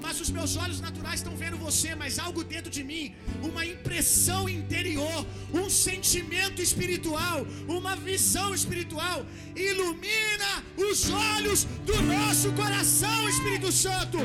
mas 0.00 0.20
os 0.20 0.30
meus 0.30 0.56
olhos 0.56 0.80
naturais 0.80 1.20
estão 1.20 1.36
vendo 1.36 1.56
você, 1.56 1.94
mas 1.94 2.18
algo 2.18 2.42
dentro 2.44 2.70
de 2.70 2.82
mim, 2.82 3.14
uma 3.42 3.64
impressão 3.64 4.48
interior, 4.48 5.26
um 5.52 5.68
sentimento 5.68 6.60
espiritual, 6.62 7.46
uma 7.66 7.94
visão 7.96 8.54
espiritual, 8.54 9.24
ilumina 9.54 10.50
os 10.76 11.10
olhos 11.10 11.64
do 11.84 12.00
nosso 12.02 12.52
coração, 12.52 13.28
Espírito 13.28 13.70
Santo. 13.72 14.18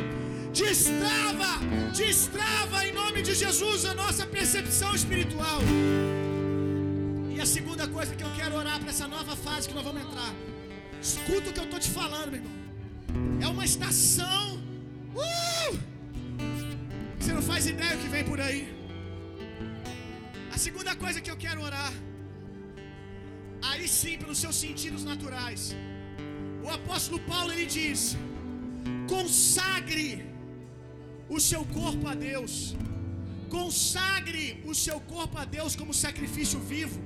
Destrava, 0.54 1.52
destrava 1.92 2.86
em 2.88 2.94
nome 2.94 3.24
de 3.24 3.34
Jesus 3.34 3.86
a 3.86 3.94
nossa 3.96 4.26
percepção 4.26 4.94
espiritual. 4.94 5.60
E 7.36 7.42
a 7.42 7.46
segunda 7.46 7.88
coisa 7.88 8.16
que 8.16 8.24
eu 8.24 8.32
quero 8.36 8.56
orar 8.56 8.80
para 8.80 8.92
essa 8.92 9.08
nova 9.08 9.36
fase 9.36 9.68
que 9.68 9.74
nós 9.74 9.84
vamos 9.84 10.04
entrar. 10.04 10.32
Escuta 11.02 11.50
o 11.50 11.54
que 11.54 11.60
eu 11.60 11.64
estou 11.66 11.80
te 11.80 11.90
falando, 11.90 12.32
meu 12.32 12.42
irmão. 12.42 12.64
É 13.42 13.48
uma 13.48 13.66
estação. 13.66 14.63
Uh! 15.16 15.72
Você 17.20 17.34
não 17.38 17.42
faz 17.52 17.68
ideia 17.74 17.96
o 17.96 18.02
que 18.04 18.12
vem 18.16 18.24
por 18.32 18.40
aí. 18.48 18.62
A 20.56 20.58
segunda 20.58 20.94
coisa 21.04 21.22
que 21.22 21.32
eu 21.34 21.38
quero 21.46 21.62
orar. 21.70 21.94
Aí 23.70 23.88
sim, 23.88 24.18
pelos 24.22 24.40
seus 24.44 24.58
sentidos 24.64 25.04
naturais. 25.12 25.62
O 26.66 26.70
apóstolo 26.78 27.20
Paulo 27.32 27.52
ele 27.54 27.66
diz: 27.66 28.02
consagre 29.14 30.08
o 31.30 31.40
seu 31.50 31.64
corpo 31.80 32.08
a 32.14 32.16
Deus. 32.30 32.76
Consagre 33.58 34.46
o 34.72 34.74
seu 34.86 35.00
corpo 35.16 35.38
a 35.44 35.46
Deus 35.58 35.76
como 35.80 35.94
sacrifício 36.06 36.60
vivo. 36.74 37.00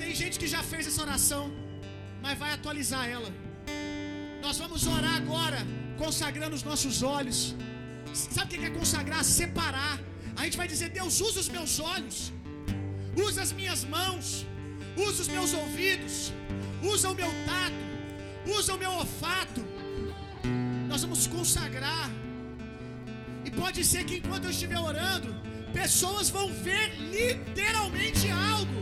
Tem 0.00 0.12
gente 0.20 0.38
que 0.40 0.48
já 0.54 0.62
fez 0.70 0.86
essa 0.86 1.02
oração, 1.02 1.44
mas 2.22 2.38
vai 2.42 2.52
atualizar 2.52 3.04
ela. 3.16 3.30
Nós 4.44 4.58
vamos 4.62 4.82
orar 4.86 5.14
agora, 5.22 5.60
consagrando 6.04 6.54
os 6.58 6.64
nossos 6.70 6.96
olhos. 7.16 7.38
Sabe 8.36 8.46
o 8.46 8.60
que 8.60 8.66
é 8.70 8.74
consagrar? 8.80 9.22
Separar. 9.40 9.96
A 10.38 10.42
gente 10.44 10.58
vai 10.62 10.68
dizer: 10.72 10.88
Deus, 10.98 11.20
usa 11.28 11.38
os 11.44 11.50
meus 11.56 11.74
olhos, 11.94 12.16
usa 13.26 13.40
as 13.46 13.52
minhas 13.60 13.82
mãos, 13.96 14.24
usa 15.06 15.18
os 15.24 15.30
meus 15.36 15.52
ouvidos, 15.62 16.16
usa 16.92 17.06
o 17.12 17.16
meu 17.20 17.30
tato, 17.50 17.82
usa 18.58 18.74
o 18.76 18.80
meu 18.84 18.92
olfato. 19.00 19.62
Nós 20.90 21.02
vamos 21.04 21.26
consagrar. 21.36 22.06
E 23.46 23.50
pode 23.62 23.80
ser 23.90 24.02
que 24.08 24.16
enquanto 24.20 24.44
eu 24.44 24.54
estiver 24.56 24.80
orando, 24.90 25.30
pessoas 25.80 26.28
vão 26.36 26.46
ver 26.66 26.86
literalmente 27.16 28.26
algo. 28.52 28.78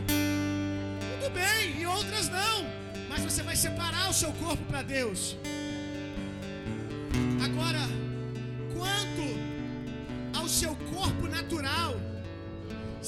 Tudo 1.09 1.27
bem, 1.41 1.81
e 1.81 1.85
outras 1.97 2.27
não. 2.39 2.57
Mas 3.09 3.21
você 3.27 3.41
vai 3.49 3.57
separar 3.67 4.05
o 4.09 4.17
seu 4.21 4.31
corpo 4.43 4.63
para 4.71 4.81
Deus. 4.97 5.21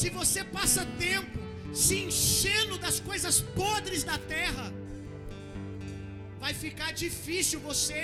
Se 0.01 0.09
você 0.09 0.43
passa 0.43 0.81
tempo 1.07 1.39
se 1.73 1.95
enchendo 2.07 2.77
das 2.85 2.97
coisas 2.99 3.35
podres 3.61 4.03
da 4.09 4.17
terra, 4.17 4.65
vai 6.43 6.53
ficar 6.53 6.91
difícil 7.03 7.59
você 7.69 7.99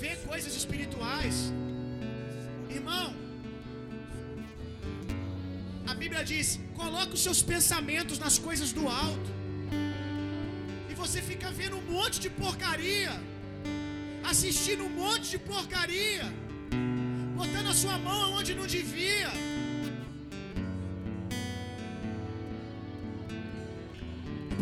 ver 0.00 0.16
coisas 0.30 0.52
espirituais. 0.60 1.36
Irmão, 2.78 3.08
a 5.86 5.94
Bíblia 6.02 6.22
diz: 6.32 6.58
coloque 6.80 7.14
os 7.18 7.22
seus 7.26 7.42
pensamentos 7.52 8.18
nas 8.18 8.38
coisas 8.38 8.72
do 8.78 8.86
alto. 8.88 9.30
E 10.90 10.94
você 11.02 11.20
fica 11.30 11.50
vendo 11.60 11.76
um 11.76 11.86
monte 11.96 12.18
de 12.24 12.30
porcaria, 12.42 13.12
assistindo 14.30 14.84
um 14.84 14.94
monte 15.02 15.26
de 15.34 15.38
porcaria, 15.38 16.26
botando 17.40 17.68
a 17.74 17.76
sua 17.82 17.98
mão 17.98 18.32
onde 18.38 18.54
não 18.60 18.66
devia. 18.78 19.30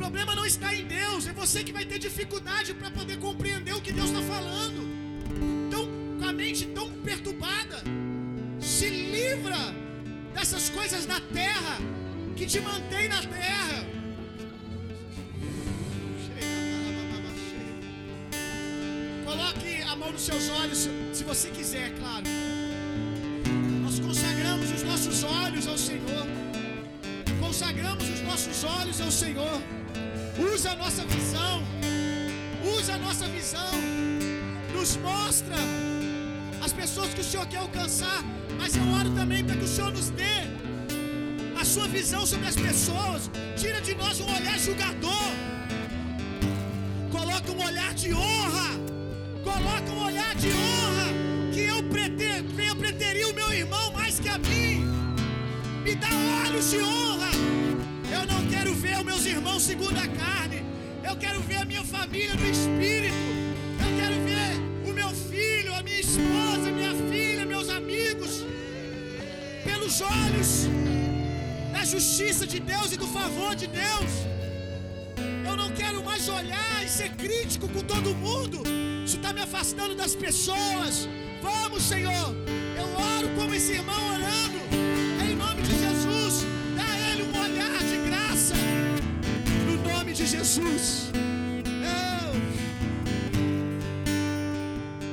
Problema 0.04 0.34
não 0.34 0.44
está 0.44 0.70
em 0.74 0.84
Deus, 0.86 1.26
é 1.26 1.32
você 1.32 1.64
que 1.64 1.72
vai 1.72 1.84
ter 1.90 1.98
dificuldade 1.98 2.74
para 2.74 2.90
poder 2.90 3.16
compreender 3.18 3.74
o 3.74 3.80
que 3.80 3.90
Deus 3.90 4.10
está 4.10 4.20
falando. 4.34 4.80
Então, 5.66 5.82
com 6.18 6.26
a 6.30 6.32
mente 6.40 6.66
tão 6.78 6.88
perturbada, 7.08 7.78
se 8.60 8.88
livra 8.90 9.62
dessas 10.34 10.68
coisas 10.68 11.06
da 11.06 11.18
terra 11.40 11.76
que 12.36 12.44
te 12.44 12.60
mantém 12.60 13.08
na 13.08 13.22
terra. 13.22 13.78
Coloque 19.24 19.72
a 19.90 19.96
mão 19.96 20.12
nos 20.12 20.20
seus 20.30 20.50
olhos, 20.50 20.80
se 21.14 21.24
você 21.24 21.48
quiser, 21.48 21.88
claro. 21.98 22.26
Nós 23.84 23.98
consagramos 24.00 24.70
os 24.70 24.82
nossos 24.82 25.24
olhos 25.24 25.66
ao 25.66 25.78
Senhor. 25.78 26.26
Consagramos 27.40 28.06
os 28.16 28.20
nossos 28.20 28.64
olhos 28.64 29.00
ao 29.00 29.10
Senhor. 29.10 29.83
Usa 30.38 30.70
a 30.70 30.76
nossa 30.76 31.04
visão. 31.04 31.62
Usa 32.76 32.94
a 32.94 32.98
nossa 32.98 33.26
visão. 33.28 33.72
Nos 34.74 34.96
mostra 34.96 35.56
as 36.62 36.72
pessoas 36.72 37.14
que 37.14 37.20
o 37.20 37.24
Senhor 37.24 37.46
quer 37.46 37.58
alcançar. 37.58 38.22
Mas 38.58 38.76
eu 38.76 38.82
oro 38.98 39.10
também 39.10 39.44
para 39.44 39.56
que 39.56 39.64
o 39.64 39.68
Senhor 39.68 39.92
nos 39.92 40.10
dê 40.10 40.36
a 41.60 41.64
sua 41.64 41.86
visão 41.88 42.26
sobre 42.26 42.48
as 42.48 42.56
pessoas. 42.56 43.30
Tira 43.56 43.80
de 43.80 43.94
nós 43.94 44.20
um 44.20 44.26
olhar 44.34 44.58
julgador. 44.58 45.30
Coloca 47.10 47.52
um 47.52 47.64
olhar 47.64 47.94
de 47.94 48.12
honra. 48.12 48.70
Coloca 49.44 49.92
um 49.92 50.04
olhar 50.04 50.34
de 50.34 50.48
honra. 50.48 51.08
Que 51.52 51.60
eu 51.60 51.84
eu 52.74 52.76
preteria 52.76 53.28
o 53.28 53.34
meu 53.34 53.52
irmão 53.52 53.92
mais 53.92 54.18
que 54.18 54.28
a 54.28 54.38
mim. 54.38 54.84
Me 55.84 55.94
dá 55.94 56.08
olhos 56.46 56.70
de 56.70 56.78
honra. 56.78 57.30
Eu 58.16 58.24
não 58.32 58.40
quero 58.52 58.72
ver 58.84 58.96
os 58.98 59.04
meus 59.10 59.24
irmãos 59.34 59.62
segundo 59.70 59.98
a 59.98 60.08
carne. 60.22 60.58
Eu 61.08 61.16
quero 61.16 61.40
ver 61.48 61.58
a 61.62 61.64
minha 61.64 61.84
família 61.84 62.34
no 62.34 62.46
espírito. 62.56 63.22
Eu 63.84 63.90
quero 64.00 64.16
ver 64.28 64.52
o 64.88 64.92
meu 65.00 65.10
filho, 65.30 65.74
a 65.74 65.82
minha 65.82 66.00
esposa, 66.00 66.70
minha 66.78 66.94
filha, 67.10 67.44
meus 67.54 67.68
amigos. 67.68 68.32
Pelos 69.64 70.00
olhos 70.00 70.52
da 71.72 71.84
justiça 71.84 72.46
de 72.46 72.60
Deus 72.60 72.92
e 72.92 72.96
do 72.96 73.08
favor 73.18 73.54
de 73.54 73.66
Deus. 73.66 74.12
Eu 75.48 75.56
não 75.56 75.70
quero 75.80 76.02
mais 76.04 76.28
olhar 76.28 76.84
e 76.84 76.88
ser 76.88 77.10
crítico 77.22 77.68
com 77.68 77.82
todo 77.92 78.14
mundo. 78.14 78.62
Isso 79.04 79.16
está 79.16 79.32
me 79.32 79.42
afastando 79.48 79.94
das 79.94 80.14
pessoas. 80.14 81.08
Vamos, 81.42 81.82
Senhor. 81.82 82.28
Eu 82.80 82.88
oro 83.12 83.28
como 83.36 83.54
esse 83.54 83.72
irmão 83.72 84.13
Jesus. 90.54 91.10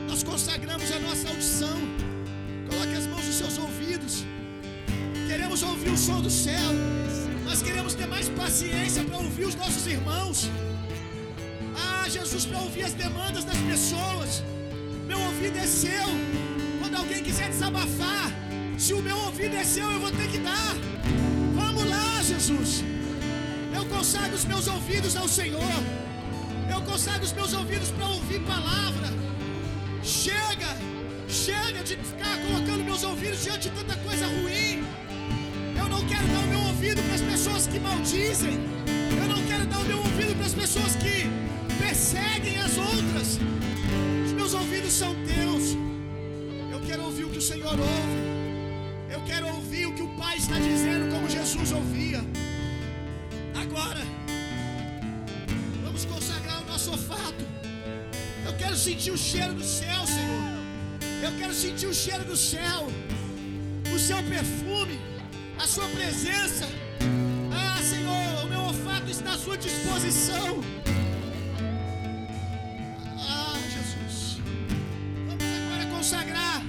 Nós 0.08 0.22
consagramos 0.22 0.92
a 0.92 1.00
nossa 1.00 1.30
audição. 1.30 1.78
Coloque 2.70 2.96
as 2.96 3.08
mãos 3.08 3.26
nos 3.26 3.36
seus 3.36 3.58
ouvidos. 3.58 4.24
Queremos 5.28 5.64
ouvir 5.64 5.90
o 5.90 5.98
som 5.98 6.22
do 6.22 6.30
céu. 6.30 6.70
Nós 7.44 7.64
queremos 7.64 7.96
ter 7.96 8.06
mais 8.06 8.30
paciência 8.30 9.04
para 9.04 9.18
ouvir 9.18 9.46
os 9.46 9.56
nossos 9.56 9.88
irmãos. 9.88 10.48
Ah, 11.76 12.08
Jesus, 12.08 12.46
para 12.46 12.60
ouvir 12.60 12.84
as 12.84 12.94
demandas 12.94 13.44
das 13.44 13.58
pessoas. 13.58 14.44
Meu 15.08 15.20
ouvido 15.20 15.58
é 15.58 15.66
seu. 15.66 16.08
Quando 16.80 16.98
alguém 16.98 17.24
quiser 17.24 17.50
desabafar, 17.50 18.32
se 18.78 18.94
o 18.94 19.02
meu 19.02 19.18
ouvido 19.18 19.56
é 19.56 19.64
seu, 19.64 19.90
eu 19.90 20.00
vou 20.00 20.12
ter 20.12 20.28
que 20.30 20.38
dar. 20.38 20.76
Vamos 21.56 21.90
lá, 21.90 22.22
Jesus. 22.22 22.84
Consagro 24.02 24.36
os 24.36 24.46
meus 24.46 24.68
ouvidos 24.68 25.16
ao 25.16 25.28
Senhor. 25.28 25.62
Eu 26.74 26.82
consagro 26.82 27.24
os 27.24 27.34
meus 27.34 27.54
ouvidos 27.54 27.92
para 27.92 28.08
ouvir 28.08 28.40
palavra. 28.40 29.10
Chega, 30.02 30.76
chega 31.30 31.84
de 31.84 31.98
ficar 31.98 32.36
colocando 32.48 32.84
meus 32.84 33.04
ouvidos 33.04 33.44
diante 33.44 33.70
de 33.70 33.76
tanta 33.76 33.96
coisa 33.98 34.26
ruim. 34.26 34.84
Eu 35.78 35.88
não 35.88 36.04
quero 36.08 36.28
dar 36.30 36.40
o 36.40 36.48
meu 36.48 36.62
ouvido 36.62 37.00
para 37.04 37.14
as 37.14 37.22
pessoas 37.22 37.68
que 37.68 37.80
maldizem. 37.80 38.58
Eu 39.22 39.28
não 39.28 39.46
quero 39.46 39.68
dar 39.68 39.78
o 39.78 39.84
meu 39.84 40.00
ouvido 40.00 40.36
para 40.36 40.48
as 40.48 40.56
pessoas 40.56 40.96
que 40.96 41.30
perseguem 41.80 42.58
as 42.58 42.76
outras. 42.80 43.38
Os 44.26 44.34
meus 44.34 44.56
ouvidos 44.56 44.94
são 44.94 45.14
teus. 45.26 45.78
Eu 46.72 46.80
quero 46.88 47.04
ouvir 47.04 47.26
o 47.26 47.30
que 47.30 47.38
o 47.38 47.48
Senhor 47.52 47.80
ouve. 47.80 48.20
Eu 49.12 49.22
quero 49.28 49.46
ouvir 49.46 49.86
o 49.86 49.94
que 49.94 50.02
o 50.02 50.08
Pai 50.18 50.38
está 50.38 50.56
dizendo, 50.56 51.14
como 51.14 51.30
Jesus 51.30 51.72
ouvia. 51.72 52.20
Quero 58.72 58.84
sentir 58.84 59.12
o 59.12 59.18
cheiro 59.18 59.54
do 59.54 59.66
céu, 59.66 60.02
Senhor. 60.08 60.44
Eu 61.26 61.32
quero 61.38 61.54
sentir 61.54 61.88
o 61.88 61.94
cheiro 61.94 62.24
do 62.24 62.38
céu, 62.38 62.88
o 63.94 64.00
seu 64.00 64.20
perfume 64.24 64.98
a 65.60 65.68
Sua 65.68 65.88
presença. 65.90 66.66
Ah, 67.52 67.82
Senhor, 67.84 68.46
o 68.46 68.48
meu 68.48 68.62
olfato 68.62 69.12
está 69.12 69.32
à 69.34 69.38
Sua 69.38 69.58
disposição. 69.58 70.64
Ah, 73.20 73.58
Jesus. 73.76 74.40
Vamos 75.28 75.46
agora 75.60 75.86
consagrar 75.98 76.62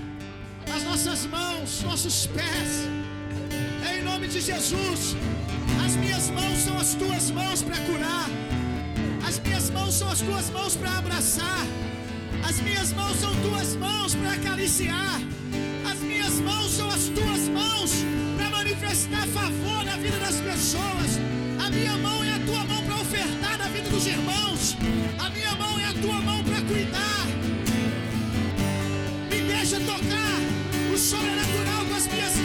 as 0.74 0.82
nossas 0.82 1.24
mãos, 1.26 1.82
nossos 1.84 2.26
pés. 2.26 2.70
Em 3.92 4.02
nome 4.02 4.26
de 4.26 4.40
Jesus. 4.40 5.14
As 5.86 5.94
minhas 5.94 6.30
mãos 6.30 6.58
são 6.66 6.76
as 6.78 6.94
tuas 6.94 7.30
mãos 7.30 7.62
para 7.62 7.78
curar. 7.86 8.28
As 9.62 9.70
minhas 9.70 9.80
mãos 9.80 9.94
são 9.94 10.08
as 10.10 10.20
tuas 10.20 10.50
mãos 10.50 10.74
para 10.74 10.98
abraçar. 10.98 11.66
As 12.42 12.60
minhas 12.60 12.92
mãos 12.92 13.16
são 13.20 13.32
tuas 13.42 13.76
mãos 13.76 14.12
para 14.16 14.32
acariciar. 14.32 15.20
As 15.88 15.98
minhas 16.00 16.34
mãos 16.40 16.72
são 16.72 16.90
as 16.90 17.04
tuas 17.06 17.48
mãos 17.48 17.92
manifestar 18.50 19.24
favor 19.28 19.84
na 19.84 19.96
vida 19.98 20.18
das 20.18 20.34
pessoas. 20.40 21.20
A 21.64 21.70
minha 21.70 21.96
mão 21.98 22.24
é 22.24 22.32
a 22.32 22.40
tua 22.40 22.64
mão 22.64 22.82
para 22.82 22.94
ofertar 23.02 23.56
na 23.58 23.68
vida 23.68 23.88
dos 23.88 24.04
irmãos. 24.04 24.76
A 25.20 25.30
minha 25.30 25.54
mão 25.54 25.78
é 25.78 25.84
a 25.84 25.94
tua 25.94 26.20
mão 26.20 26.42
para 26.42 26.60
cuidar. 26.62 27.26
Me 29.30 29.40
deixa 29.42 29.78
tocar 29.78 30.38
o 30.92 30.98
sobrenatural 30.98 31.84
com 31.88 31.94
as 31.94 32.06
minhas 32.08 32.41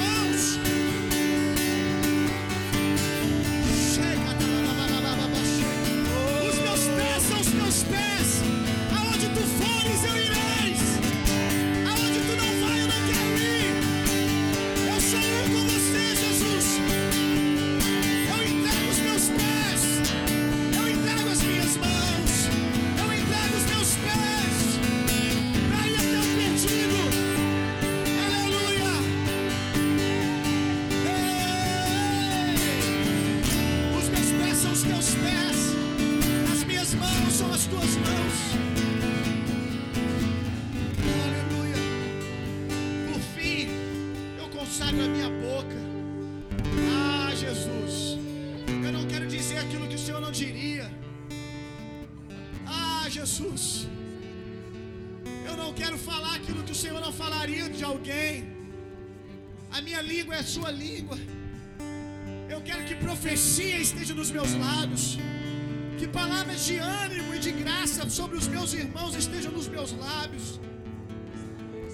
palavras 66.58 66.66
de 66.66 66.78
ânimo 66.78 67.36
e 67.36 67.40
de 67.40 67.52
graça 67.52 68.10
sobre 68.10 68.38
os 68.38 68.48
meus 68.48 68.74
irmãos 68.74 69.16
estejam 69.16 69.52
nos 69.52 69.68
meus 69.68 69.92
lábios. 69.92 70.60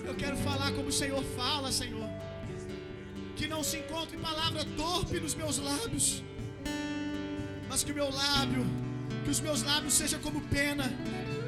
Eu 0.05 0.15
quero 0.15 0.37
falar 0.37 0.71
como 0.71 0.87
o 0.87 0.91
Senhor 0.91 1.23
fala, 1.35 1.71
Senhor. 1.71 2.09
Que 3.35 3.47
não 3.47 3.61
se 3.63 3.77
encontre 3.77 4.17
palavra 4.17 4.63
torpe 4.77 5.19
nos 5.19 5.35
meus 5.35 5.57
lábios. 5.57 6.23
Mas 7.69 7.83
que 7.83 7.91
o 7.91 7.95
meu 7.95 8.09
lábio, 8.09 8.65
que 9.23 9.31
os 9.35 9.41
meus 9.41 9.63
lábios 9.63 9.93
sejam 9.93 10.19
como 10.19 10.39
pena, 10.41 10.85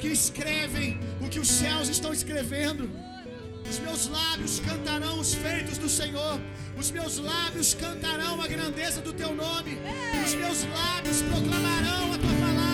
que 0.02 0.08
escrevem 0.08 1.00
o 1.22 1.30
que 1.30 1.40
os 1.40 1.48
céus 1.48 1.88
estão 1.88 2.12
escrevendo. 2.12 2.90
Os 3.70 3.80
meus 3.80 4.08
lábios 4.08 4.60
cantarão 4.60 5.20
os 5.20 5.34
feitos 5.34 5.78
do 5.78 5.90
Senhor. 5.90 6.40
Os 6.78 6.92
meus 6.92 7.18
lábios 7.18 7.74
cantarão 7.74 8.42
a 8.42 8.48
grandeza 8.48 9.02
do 9.02 9.14
teu 9.14 9.34
nome. 9.34 9.78
Os 10.26 10.34
meus 10.36 10.64
lábios 10.66 11.22
proclamarão 11.22 12.14
a 12.14 12.18
tua 12.18 12.36
palavra. 12.46 12.65